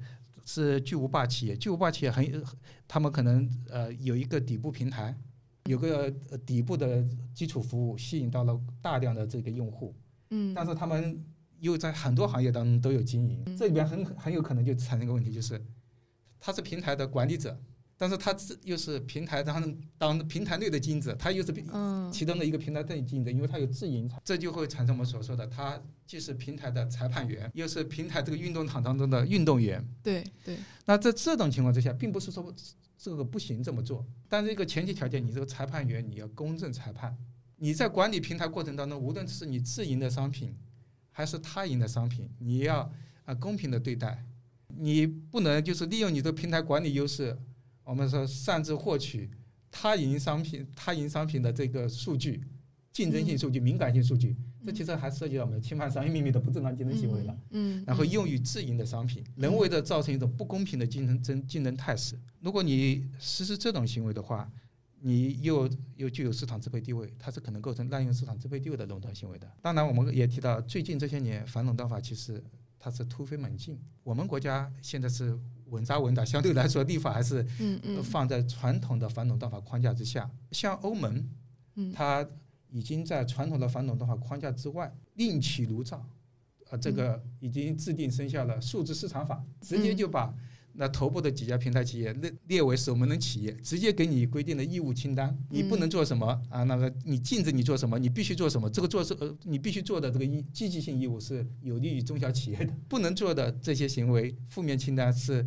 [0.44, 2.44] 是巨无霸企业，巨无霸企业很，
[2.88, 5.16] 他们可能呃有一个底部平台，
[5.64, 9.94] 有个呃底部的基础服务，吸引到了大量的这个用户，
[10.30, 11.24] 嗯，但是他们
[11.60, 15.60] 又在很多行业当中都有经营，嗯这里边很很有可能就产生一个问题，就是
[16.40, 17.56] 他是平台的管理者，
[18.02, 29.80] 但是他自又是平台当当平台内的经营者，他又是嗯其中的一个平台内经营者，因为它有自营，这就会产生我们所说的，它既是平台的裁判员，又是平台这个运动场当中的运动员。
[30.02, 32.52] 对对，那在这种情况之下，并不是说
[32.98, 37.16] 这个不行这么做，但是一个前提条件，你这个裁判员你要公正裁判。
[37.56, 40.52] 你在管理平台过程当中，无论是你自营的商品，
[41.12, 42.92] 还是他营的商品，你要
[43.24, 44.26] 啊公平的对待，
[44.66, 47.38] 你不能就是利用你的平台管理优势，
[47.84, 49.30] 我们说擅自获取
[49.70, 52.42] 他营商品、他营商品的这个数据、
[52.92, 57.38] 竞争性数据、敏感性数据，这其实还涉及到我们侵犯商业秘密的不正当竞争行为了。
[57.50, 62.18] 嗯，然后用于自营的商品，人为的造成一种不公平的竞争争竞争态势。
[62.40, 64.50] 如果你实施这种行为的话，
[65.00, 69.50] 你又又具有市场支配地位，它是可能构成滥用市场支配地位的垄断行为的。
[69.60, 72.40] 当然，我们也提到最近这些年反垄断法其实
[72.78, 75.36] 它是突飞猛进，我们国家现在是
[75.72, 77.42] 稳扎稳打，相对来说立法还是
[78.04, 80.30] 放在传统的反垄断法框架之下。
[80.52, 81.28] 像欧盟，
[81.74, 81.90] 嗯。
[81.92, 82.24] 它
[82.68, 86.06] 已经在传统的反垄断法框架之外另起炉灶，
[86.70, 90.34] 啊，这个已经制定生效了数字市场法，直接就把
[90.74, 96.62] 那头部的几家平台企业列列为守门人企业，直接给你规定的义务清单，你不能做什么啊？
[96.64, 98.68] 那个你禁止你做什么，你必须做什么？
[98.70, 105.46] 这个做是呃，你必须做的这个义积极性义务是有利于中小企业的， 不能做的这些行为负面清单是。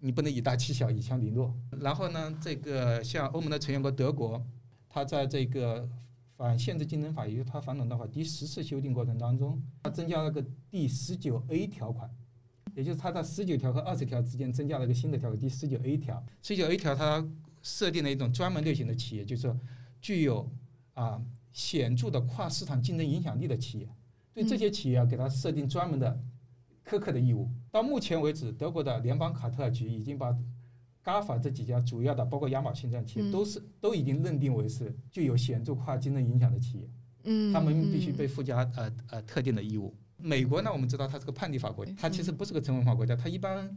[0.00, 1.56] 你不能以大欺小，以强凌弱。
[1.80, 4.44] 然后呢，这个像欧盟的成员国德国，
[4.86, 5.88] 它在这个
[6.36, 12.10] 反限制竞争法，也就是它反垄断法第十次修订过程当中，它增加了个第十九 A 条款，
[12.74, 16.24] 也就是它在十九条和二十条之间增加了一个新的条款，第十九 A 条。
[16.42, 17.26] 十九 A 条它
[17.62, 19.58] 设定了一种专门类型的企业，就是说
[20.00, 20.50] 具有
[20.94, 21.22] 啊
[21.52, 23.88] 显著的跨市场竞争影响力的企业，
[24.34, 26.20] 对这些企业啊给它设定专门的
[26.84, 27.48] 苛刻的义务。
[27.70, 30.36] 到目前为止，德国的联邦卡特尔局已经把
[31.04, 36.90] GAFA 这几家主要的，包括亚马逊这样企业，嗯都是都已经认定为是具有显著跨竞争影响的企业，
[37.24, 39.94] 嗯，他们必须嗯被附加呃呃特定的义务。
[40.24, 43.76] 美国呢，我们知道它是个判例法国家，它其实不是个成文法国家，它一般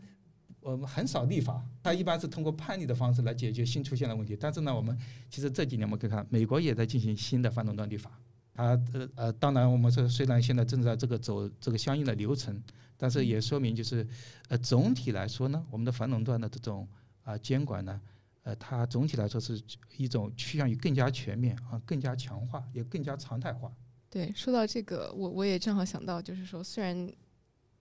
[0.61, 4.37] 我们很少立法，它一般是通过判例的方式来解决新出现的问题。
[4.39, 4.97] 但是呢，我们
[5.29, 8.09] 其实这几年我们可以看，美国也在进行新的反垄断立法。
[8.53, 12.57] 它呃呃，当然我们说虽然现在正在这个走这个相应的流程，
[12.95, 14.07] 但是也说明就是
[14.47, 16.87] 呃总体来说呢，我们的反垄断的这种
[17.23, 18.01] 啊、监管呢，
[18.43, 19.61] 呃，它总体来说是
[19.97, 23.69] 一种趋向于更加全面啊、更加强化，也更加常态化。
[24.09, 27.09] 对，说到这个，我我也正好想到，就是说，虽然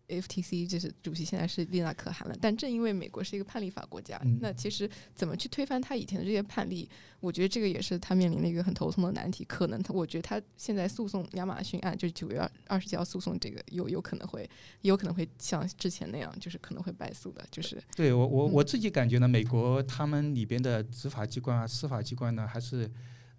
[0.09, 6.89] FTC 就是主席现在是丽娜可汗了，但正因为美国是一个判例法国家，嗯那其实怎么去推翻他以前的这些判例，
[7.19, 9.45] 我觉得这个也是他面临的一个很头痛的难题。
[9.45, 14.49] 可能他，我觉得他现在诉讼亚马逊案，就是九月二十号诉讼这个，有有可能会，
[14.83, 22.89] 有可能会像之前那样，就是可能会败诉的，就是对我我嗯我自己感觉呢，美国他们里边的执法机关啊、司法机关呢，还是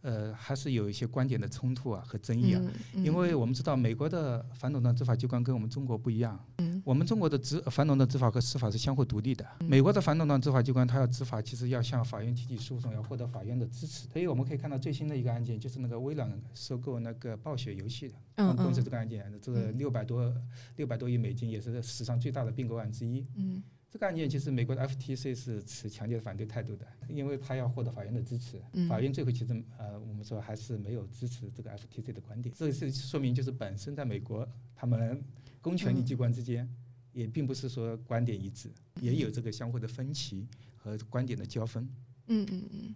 [0.02, 2.61] 呃，还是有一些观点的冲突啊和争议啊。
[2.94, 9.45] 嗯，因为我们知道美国的反垄断执法机关跟我们中国不一样，嗯我们中国的执反垄断执法和司法是相互独立的。
[9.60, 14.07] 美国的反垄断执法机关，它要执法，其实要向法院提起诉讼，要获得法院的支持。
[14.07, 20.34] 所以我们可以看到最新的一个案件，就是那个微软收购那个暴雪游戏的嗯公司嗯这个案件，这个六百多
[20.78, 23.26] 六百多亿美金，也是史上最大的并购案之一。
[23.36, 28.61] 嗯这个案件其实美国的 FTC 是持强烈反对态度的，因为他要获得法院的支持。
[28.73, 35.23] 嗯法院最后其实呃，我们说还是没有支持这个 FTC 的观点，这是说明就是本身在美国，他们
[35.61, 36.69] 公权力机关之间
[37.14, 38.69] 也并不是说观点一致，
[39.01, 41.88] 也有这个相互的分歧和观点的交锋。
[42.27, 42.95] 嗯嗯嗯。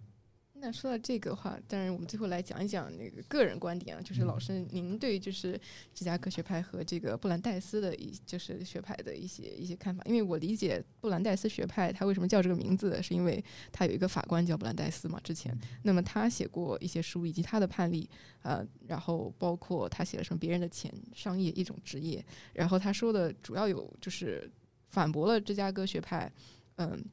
[0.64, 5.60] 那说到这个话，当然我们最后来讲一讲那个个人观点啊，就是老师您对就是
[5.92, 10.04] 芝加哥学派和这个布兰代斯的一就是学派的一些一些看法。
[10.06, 15.52] 因为我理解布兰代斯学派他为什么叫这个名字，是因为他有一个法官叫布兰代斯嘛，之前，
[15.82, 18.08] 那么他写过一些书以及他的判例，
[18.42, 24.48] 呃，然后包括他写了什么别人的钱、商业一种职业，然后他说的主要有就是
[24.90, 26.32] 反驳了芝加哥学派，
[26.76, 27.04] 嗯。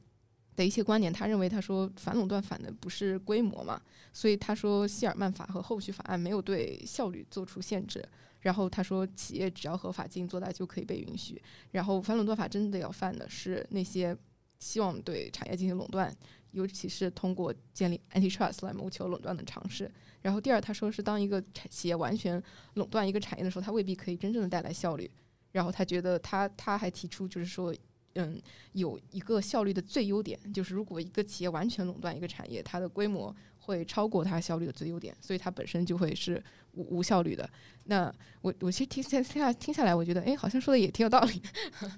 [0.60, 3.80] 的一些观点，他认为他说反垄断反的不是规模嘛，
[4.12, 8.06] 所以他说希尔曼法和后续法案没有对效率做出限制。
[8.40, 11.40] 然后他说企业只要合法经营做大就可以被允许。
[11.70, 14.14] 然后反垄断法真的要犯的是那些
[14.58, 16.14] 希望对产业进行垄断，
[16.50, 19.90] 尤其是通过建立 antitrust 来谋求垄断的尝试。
[20.20, 22.42] 然后第二，他说是当一个企业完全
[22.74, 25.10] 垄断一个产业的时候，它未必可以真正的带来效率。
[25.52, 27.74] 然后他觉得他他还提出就是说。
[28.14, 28.40] 嗯，
[28.72, 36.42] 有一个效率的最优点，就是如果一个企业完全垄断一个产业，它的规模会超过它效率的最优点，所以它本身就会是
[36.72, 37.48] 无无效率的。
[37.84, 41.40] 那我我其实听下听下听下来，我觉得哎，好像说的也挺有道理。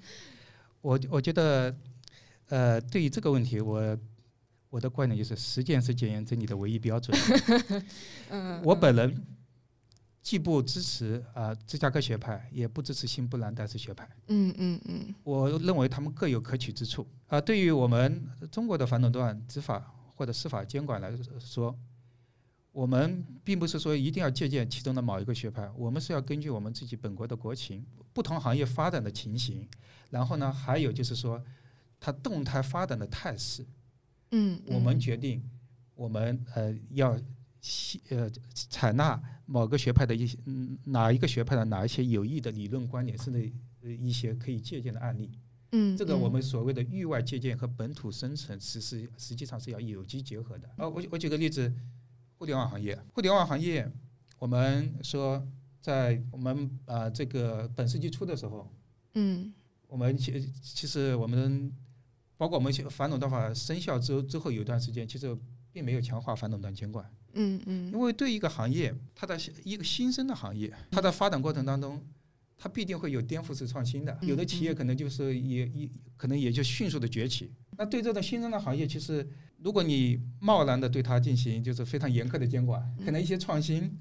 [0.83, 1.75] 我我觉得，
[2.49, 3.99] 呃，对于这个问题，我
[4.69, 7.17] 我的观点就是，实践是检验真理的唯一标准。
[8.31, 9.15] 嗯，我本人
[10.23, 14.09] 既不支持啊、芝加哥学派，也不支持新布兰代斯学派。
[14.29, 21.77] 嗯嗯嗯我认为他们各有可取之处啊、对于我们中国的反垄断执法或者司法监管来说，
[22.71, 29.69] 我们并不是说一定要借鉴其中的某一个学派，我们是要根据我们自己本国的国情、不同行业发展的情形，
[30.09, 31.43] 然后呢，还有就是说
[31.99, 33.67] 它动态发展的态势，
[34.31, 35.43] 嗯，我们决定
[35.95, 37.25] 我们呃要吸
[38.09, 43.53] 呃采纳某个学派的一些嗯哪一个学派的哪一些有益的理论观点，甚至
[43.83, 45.31] 呃一些可以借鉴的案例。
[45.75, 50.69] 嗯，这个我们所谓的域外借鉴和本土生成，实是实际上是要有机结合的。
[50.77, 51.73] 呃，我我举个例子，
[52.37, 53.91] 互联网行业，互联网行业，
[54.39, 55.43] 我们说
[55.81, 58.71] 在我们啊、这个本世纪初的时候，
[59.15, 59.53] 嗯
[59.87, 61.73] 我们其其实我们
[62.37, 65.35] 包括我们反垄断法生效之后之后有一段时间，其实
[65.73, 72.01] 并没有强化反垄断监管，嗯嗯因为对一个行业，它的一个新生的行业，它的发展过程当中。
[72.65, 77.51] 它必定会有颠覆式创新的，有的企业可能就是也也可能也就迅速的崛起。
[77.77, 79.29] 那对这种新生的行业，其实
[79.59, 83.93] 如果你贸然的对它进行就是非常严苛的监管，可能一些创新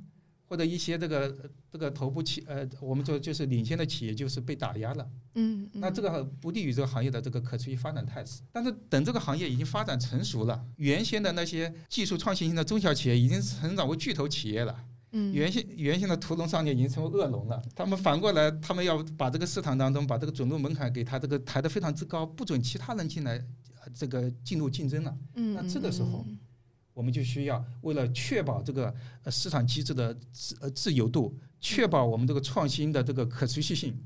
[0.52, 1.34] 或者一些这个
[1.72, 5.10] 这个头部企呃，我们说就是领先的企业就是被打压了。
[5.36, 8.42] 嗯，那这个不利于这个行业的这个可持续发展态势。
[8.52, 14.76] 但是等这个行业已经发展成熟了，原先的那些技术创新型的中小企业已经成长为巨头企业了。
[15.14, 23.38] 嗯原先原先的屠龙少年已经成为恶龙了，他们反过来，他们要把这个市场当中把这个准入门槛给他这个抬得非常之高，不准其他人进来，
[23.80, 25.18] 呃这个进入竞争了。
[25.36, 26.26] 嗯，那这个时候
[26.94, 28.94] 我们就需要为了确保这个
[29.24, 33.98] 呃市场机制的自呃自由度，确保我们这个创新的这个可持续性，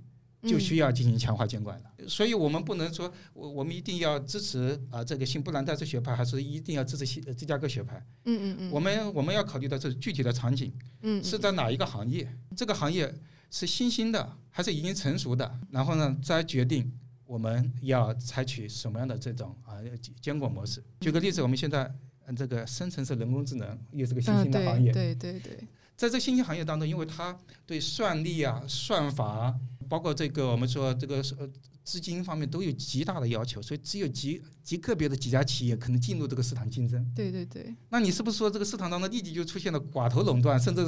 [0.44, 1.92] 就需要进行强化监管了。
[2.08, 7.98] 所以我们不能说我我们一定要支持啊、这个新布兰代斯学派，还是一定要支持新呃芝加哥学派。
[8.26, 10.72] 嗯嗯嗯，我们我们要考虑到这具体的场景。
[11.02, 12.32] 嗯是在哪一个行业？
[12.56, 13.12] 这个行业
[13.50, 15.60] 是新兴的还是已经成熟的？
[15.72, 16.92] 然后呢，再决定
[17.26, 19.82] 我们要采取什么样的这种啊
[20.22, 20.84] 监管模式。
[21.00, 21.92] 举个例子，我们现在
[22.28, 25.58] 嗯这个深层次人工智能又是个新兴的行业，嗯对对对，
[25.96, 29.56] 在这新兴行业当中，因为它对算力啊、算法啊，
[29.88, 31.50] 包括这个我们说这个呃
[31.84, 37.06] 资金方面都有极大的要求，所以只有极极个别的几家企业可能进入这个市场竞争。
[37.16, 40.84] 对对对，那你是不是说这个市场当中立即就出现了寡头垄断，甚至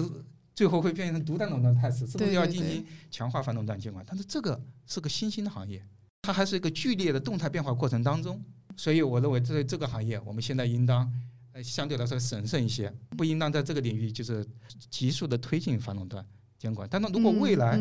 [0.56, 2.08] 最后会变成独占垄断态势？
[2.08, 4.04] 是不是要进行强化反垄断监管？
[4.08, 5.86] 但是这个是个新兴的行业，
[6.24, 8.44] 它还是一个剧烈的动态变化过程当中，
[8.78, 11.12] 所以我认为在这个行业我们现在应当
[11.52, 14.48] 呃相对来说审慎一些，不应当在这个领域就是
[14.90, 16.26] 急速的推进反垄断
[16.58, 16.88] 监管。
[16.90, 17.78] 但是如果未来，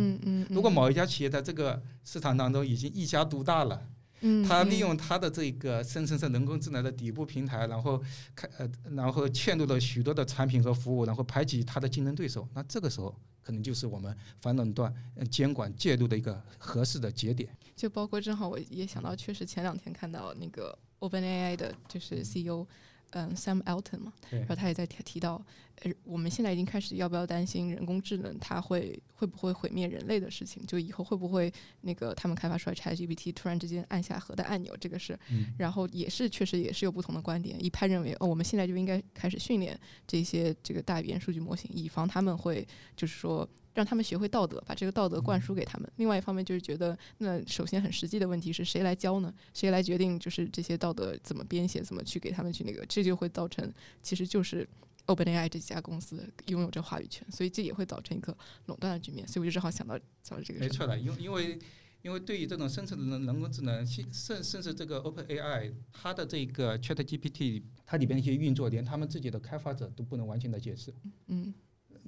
[0.48, 3.88] 如果某一家企业在这个市场当中已经一家独大了，
[4.22, 8.02] 嗯，他利用他的这个深层次人工智能的底部平台，然后
[8.34, 12.48] 开呃，然后嵌入了许多的产品和服务，然后排挤他的竞争对手。
[12.54, 13.14] 那这个时候
[13.46, 14.92] 可能就是我们反垄断
[15.30, 17.48] 监管介入的一个合适的节点。
[17.76, 22.66] 就包括正好我也想到，确实前两天看到那个 OpenAI 的就是 CEO。
[23.12, 25.40] ，Sam Altman 嘛，然后他也在提提到，
[25.82, 30.64] 呃，我们现在已经开始要不要担心人工智能它会会不会毁灭人类的事情？
[30.66, 35.18] 就以后会不会那个他们开发出来 ChatGPT 突然之间按下核弹按钮这个事？
[35.58, 42.66] 然后也是确实也是有不同的观点，一派认为哦，我们现在就应该开始训练这些这个大语言数据模型，以防他们会
[42.96, 43.48] 就是说。
[43.76, 45.92] 让他们学会道德，把这个道德灌输给他们。
[45.96, 49.32] 另外一方面就是觉得，那首先很实际的问题是谁来教呢？
[49.52, 52.84] 谁来决定就是这些道德怎么编写，怎么去给他们去那个？
[52.86, 53.70] 这就会造成，
[54.02, 54.66] 其实就是
[55.08, 58.34] OpenAI 这几家公司拥有这话语权，所以这也会造成一个
[58.64, 59.28] 垄断的局面。
[59.28, 60.60] 所以我就只好想到想到这个。
[60.60, 61.58] 没错的，因因为
[62.00, 70.94] 因为对于这种生成的人人工智能，甚甚至这个 OpenAI 它的这个 ChatGPT 它里边一些运作，连他们自己的开发者都不能完全的解释。
[71.26, 71.52] 嗯。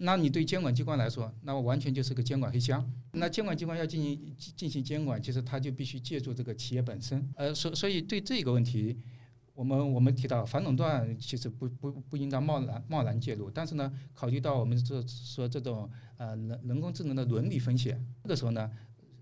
[0.01, 2.89] 那你对监管机关来说，那完全就是个监管黑箱。
[3.13, 7.29] 那监管机关要进行进行监管，其实它就必须借助这个企业本身。
[7.37, 8.97] 呃，所所以对这个问题，
[9.55, 13.51] 我们我们提到反垄断其实不不不应当贸然贸然介入。
[13.51, 18.71] 但是呢，考虑到我们这说这种呃人人工智能的伦理风险，这个时候呢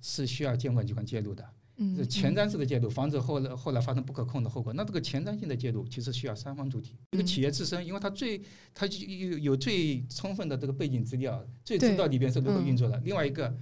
[0.03, 1.43] 是需要监管机关介入的。
[1.79, 4.73] 嗯，前瞻式的介入，防止后来后来发生不可控的后果。
[4.73, 6.95] 那这个前瞻性的介入，其实需要三方主体。
[7.11, 8.41] 一个企业自身，因为它最
[8.73, 12.99] 它有有最充分的这个背景资料，最知道里边是如何运作的。
[13.01, 13.55] 另外一个，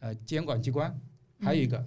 [0.00, 0.94] 呃，监管机关，
[1.38, 1.82] 还有一个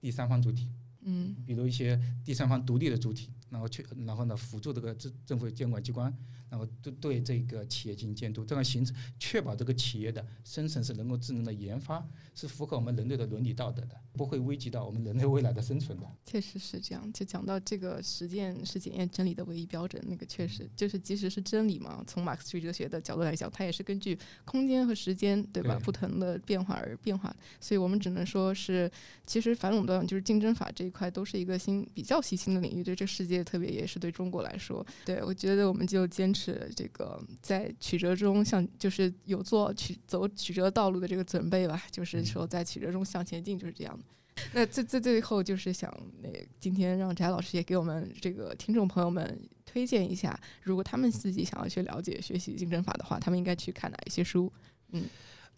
[0.00, 0.68] 第三方主体，
[1.02, 6.16] 嗯，比如一些第三方独立的主体，然后去然后呢辅助这个政政府监管机关。
[6.54, 16.06] 然后对对这个企业进行监督，这样形成确保这个企业的生成是人工智能的研发是符合我们人类的伦理道德的，不会危及到我们人类未来的生存的。
[16.24, 25.76] 确实是这样，就讲到这个实践是检验真理的唯一标准，那个确实就是即使是真理嘛，从马克思主义哲学的角度来讲，它也是根据空间和时间，对吧？
[25.84, 27.34] 不同的变化而变化。
[27.58, 28.88] 所以我们只能说是，
[29.26, 36.43] 其实反垄断就是竞争法这一块都是一个新比较新兴的领域，对这个世界特别也是对中国来说，对我觉得我们就坚持。
[36.44, 44.04] 是这个在曲折中向，就是有做曲走曲折道路的这个准备吧，就是说在曲折中向前进，就是这样的。
[44.52, 54.52] 那最最最后就是想，那今天让翟老师也给我们这个听众朋友们推荐一下，如果他们自己想要去了解学习竞争法的话，他们应该去看哪一些书？
[54.90, 55.04] 嗯，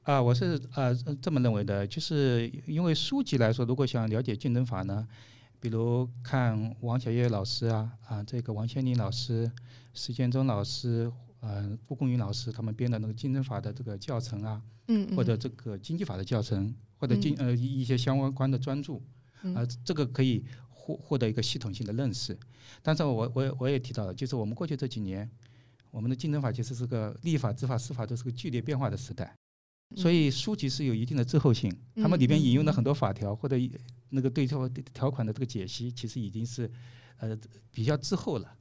[0.03, 5.09] 啊，我是呃这么认为的，就是因为书籍来说，如果想了解竞争法呢，
[5.61, 9.51] 比如看王小叶老师啊啊，这个王先林老师。
[9.99, 11.11] 石建忠老师，
[11.41, 18.97] 呃，顾公云老师他们编的那个竞争法的这个教程啊，嗯，或者这个经济法的教程，或者经呃一些相关的专著，
[19.55, 22.39] 啊，这个可以获获得一个系统性的认识。
[22.83, 25.27] 但是我我我也提到了，就是我们过去这几年，
[25.91, 29.35] 我们的竞争法其实是个立法、执法、司法都是个剧烈变化的时代，
[29.95, 31.71] 所以书籍是有一定的滞后性。
[31.95, 33.57] 他们里边引用的很多法条或者
[34.11, 36.71] 那个对条条款的这个解析，其实已经是
[37.19, 37.39] 呃
[37.71, 38.57] 比较滞后了。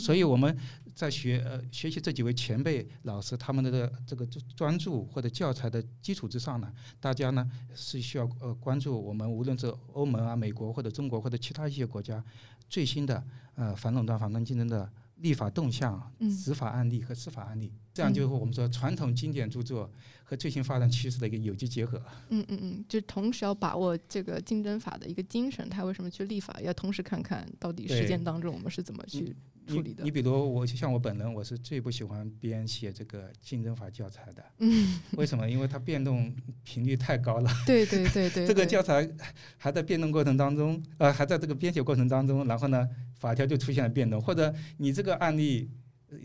[0.00, 0.56] 所以我们
[0.96, 4.26] 在学呃学习这几位前辈老师他们的这个
[4.56, 12.24] 专注或者教材的基础之上呢，大家呢是需要呃关注我们无论是欧盟啊、美国或者中国或者其他一些国家
[12.68, 13.22] 最新的
[13.54, 16.12] 呃反垄断、反垄断竞争的立法动向、
[16.44, 19.90] 执法案例和司法案例，这样就是我们说传统经典著作
[20.22, 22.00] 和最新发展趋势的一个有机结合。
[22.28, 29.34] 嗯嗯嗯，就同时要把握这个竞争法的一个精神，它为什么去立法，要同时看看到底实践当中我们是怎么去。
[29.66, 34.44] 你你比如我像我本人，我是最不喜欢编写这个竞争法教材的。
[34.58, 35.00] 嗯。
[35.12, 35.48] 为什么？
[35.48, 37.50] 因为它变动频率太高了。
[37.66, 38.46] 对对对对。
[38.48, 39.08] 这个教材
[39.56, 42.88] 还在变动过程当中，呃，还在这个编写过程当中，然后呢，
[43.18, 45.70] 法条就出现了变动，或者你这个案例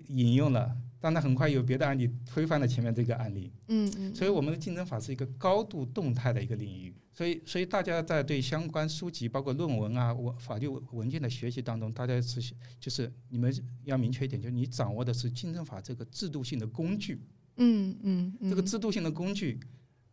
[0.08, 3.52] 引用了，但它很快有别的案例推翻了前面这个案例。
[3.68, 4.16] 嗯嗯。
[4.16, 6.96] 所以我们的竞争法是一个高度动态的一个领域。
[7.14, 13.54] 所以，所以大家在对相关书籍，包括论文啊、文法律文件的学习当中，大家是就是你们
[13.84, 17.22] 要明确一点，就是你掌握的是竞争法这个制度性的工具。
[17.58, 18.38] 嗯嗯。
[18.50, 19.60] 这个制度性的工具，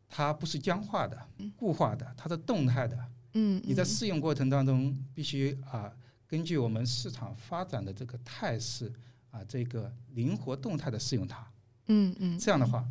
[0.08, 1.16] 它不是僵化的、
[1.54, 2.98] 固化的，它是动态的。
[3.34, 3.62] 嗯。
[3.64, 5.94] 你在适用过程当中，必须啊，
[6.26, 8.92] 根据我们市场发展的这个态势
[9.38, 11.46] 啊，这个灵活动态的适用它。
[11.86, 12.38] 嗯嗯。
[12.38, 12.84] 这样的话，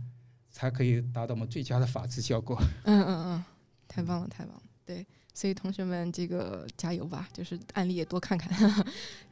[0.49, 2.57] 才可以达到我们最佳的法治效果。
[2.85, 3.45] 嗯嗯嗯。
[3.87, 4.61] 太棒了，太棒了！
[4.85, 8.85] 对，所以同学们，这个加油吧，就是案例也多看看。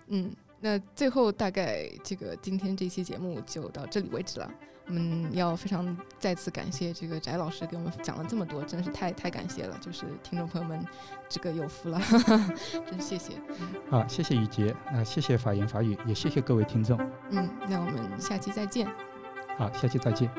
[0.08, 4.52] 嗯，那最后大概这个今天这期节目就到这里为止了。
[4.88, 9.78] 我们要非常再次感谢这个翟老师给我们讲了这么多，真的是太太感谢了。
[9.80, 10.86] 就是听众朋友们，
[11.28, 12.00] 这个有福了，
[12.90, 13.34] 真谢谢。
[13.90, 16.98] 好，谢谢雨杰，那谢谢法言法语，也谢谢各位听众。
[17.32, 18.88] 嗯，那我们下期再见。
[19.58, 20.30] 好，下期再见。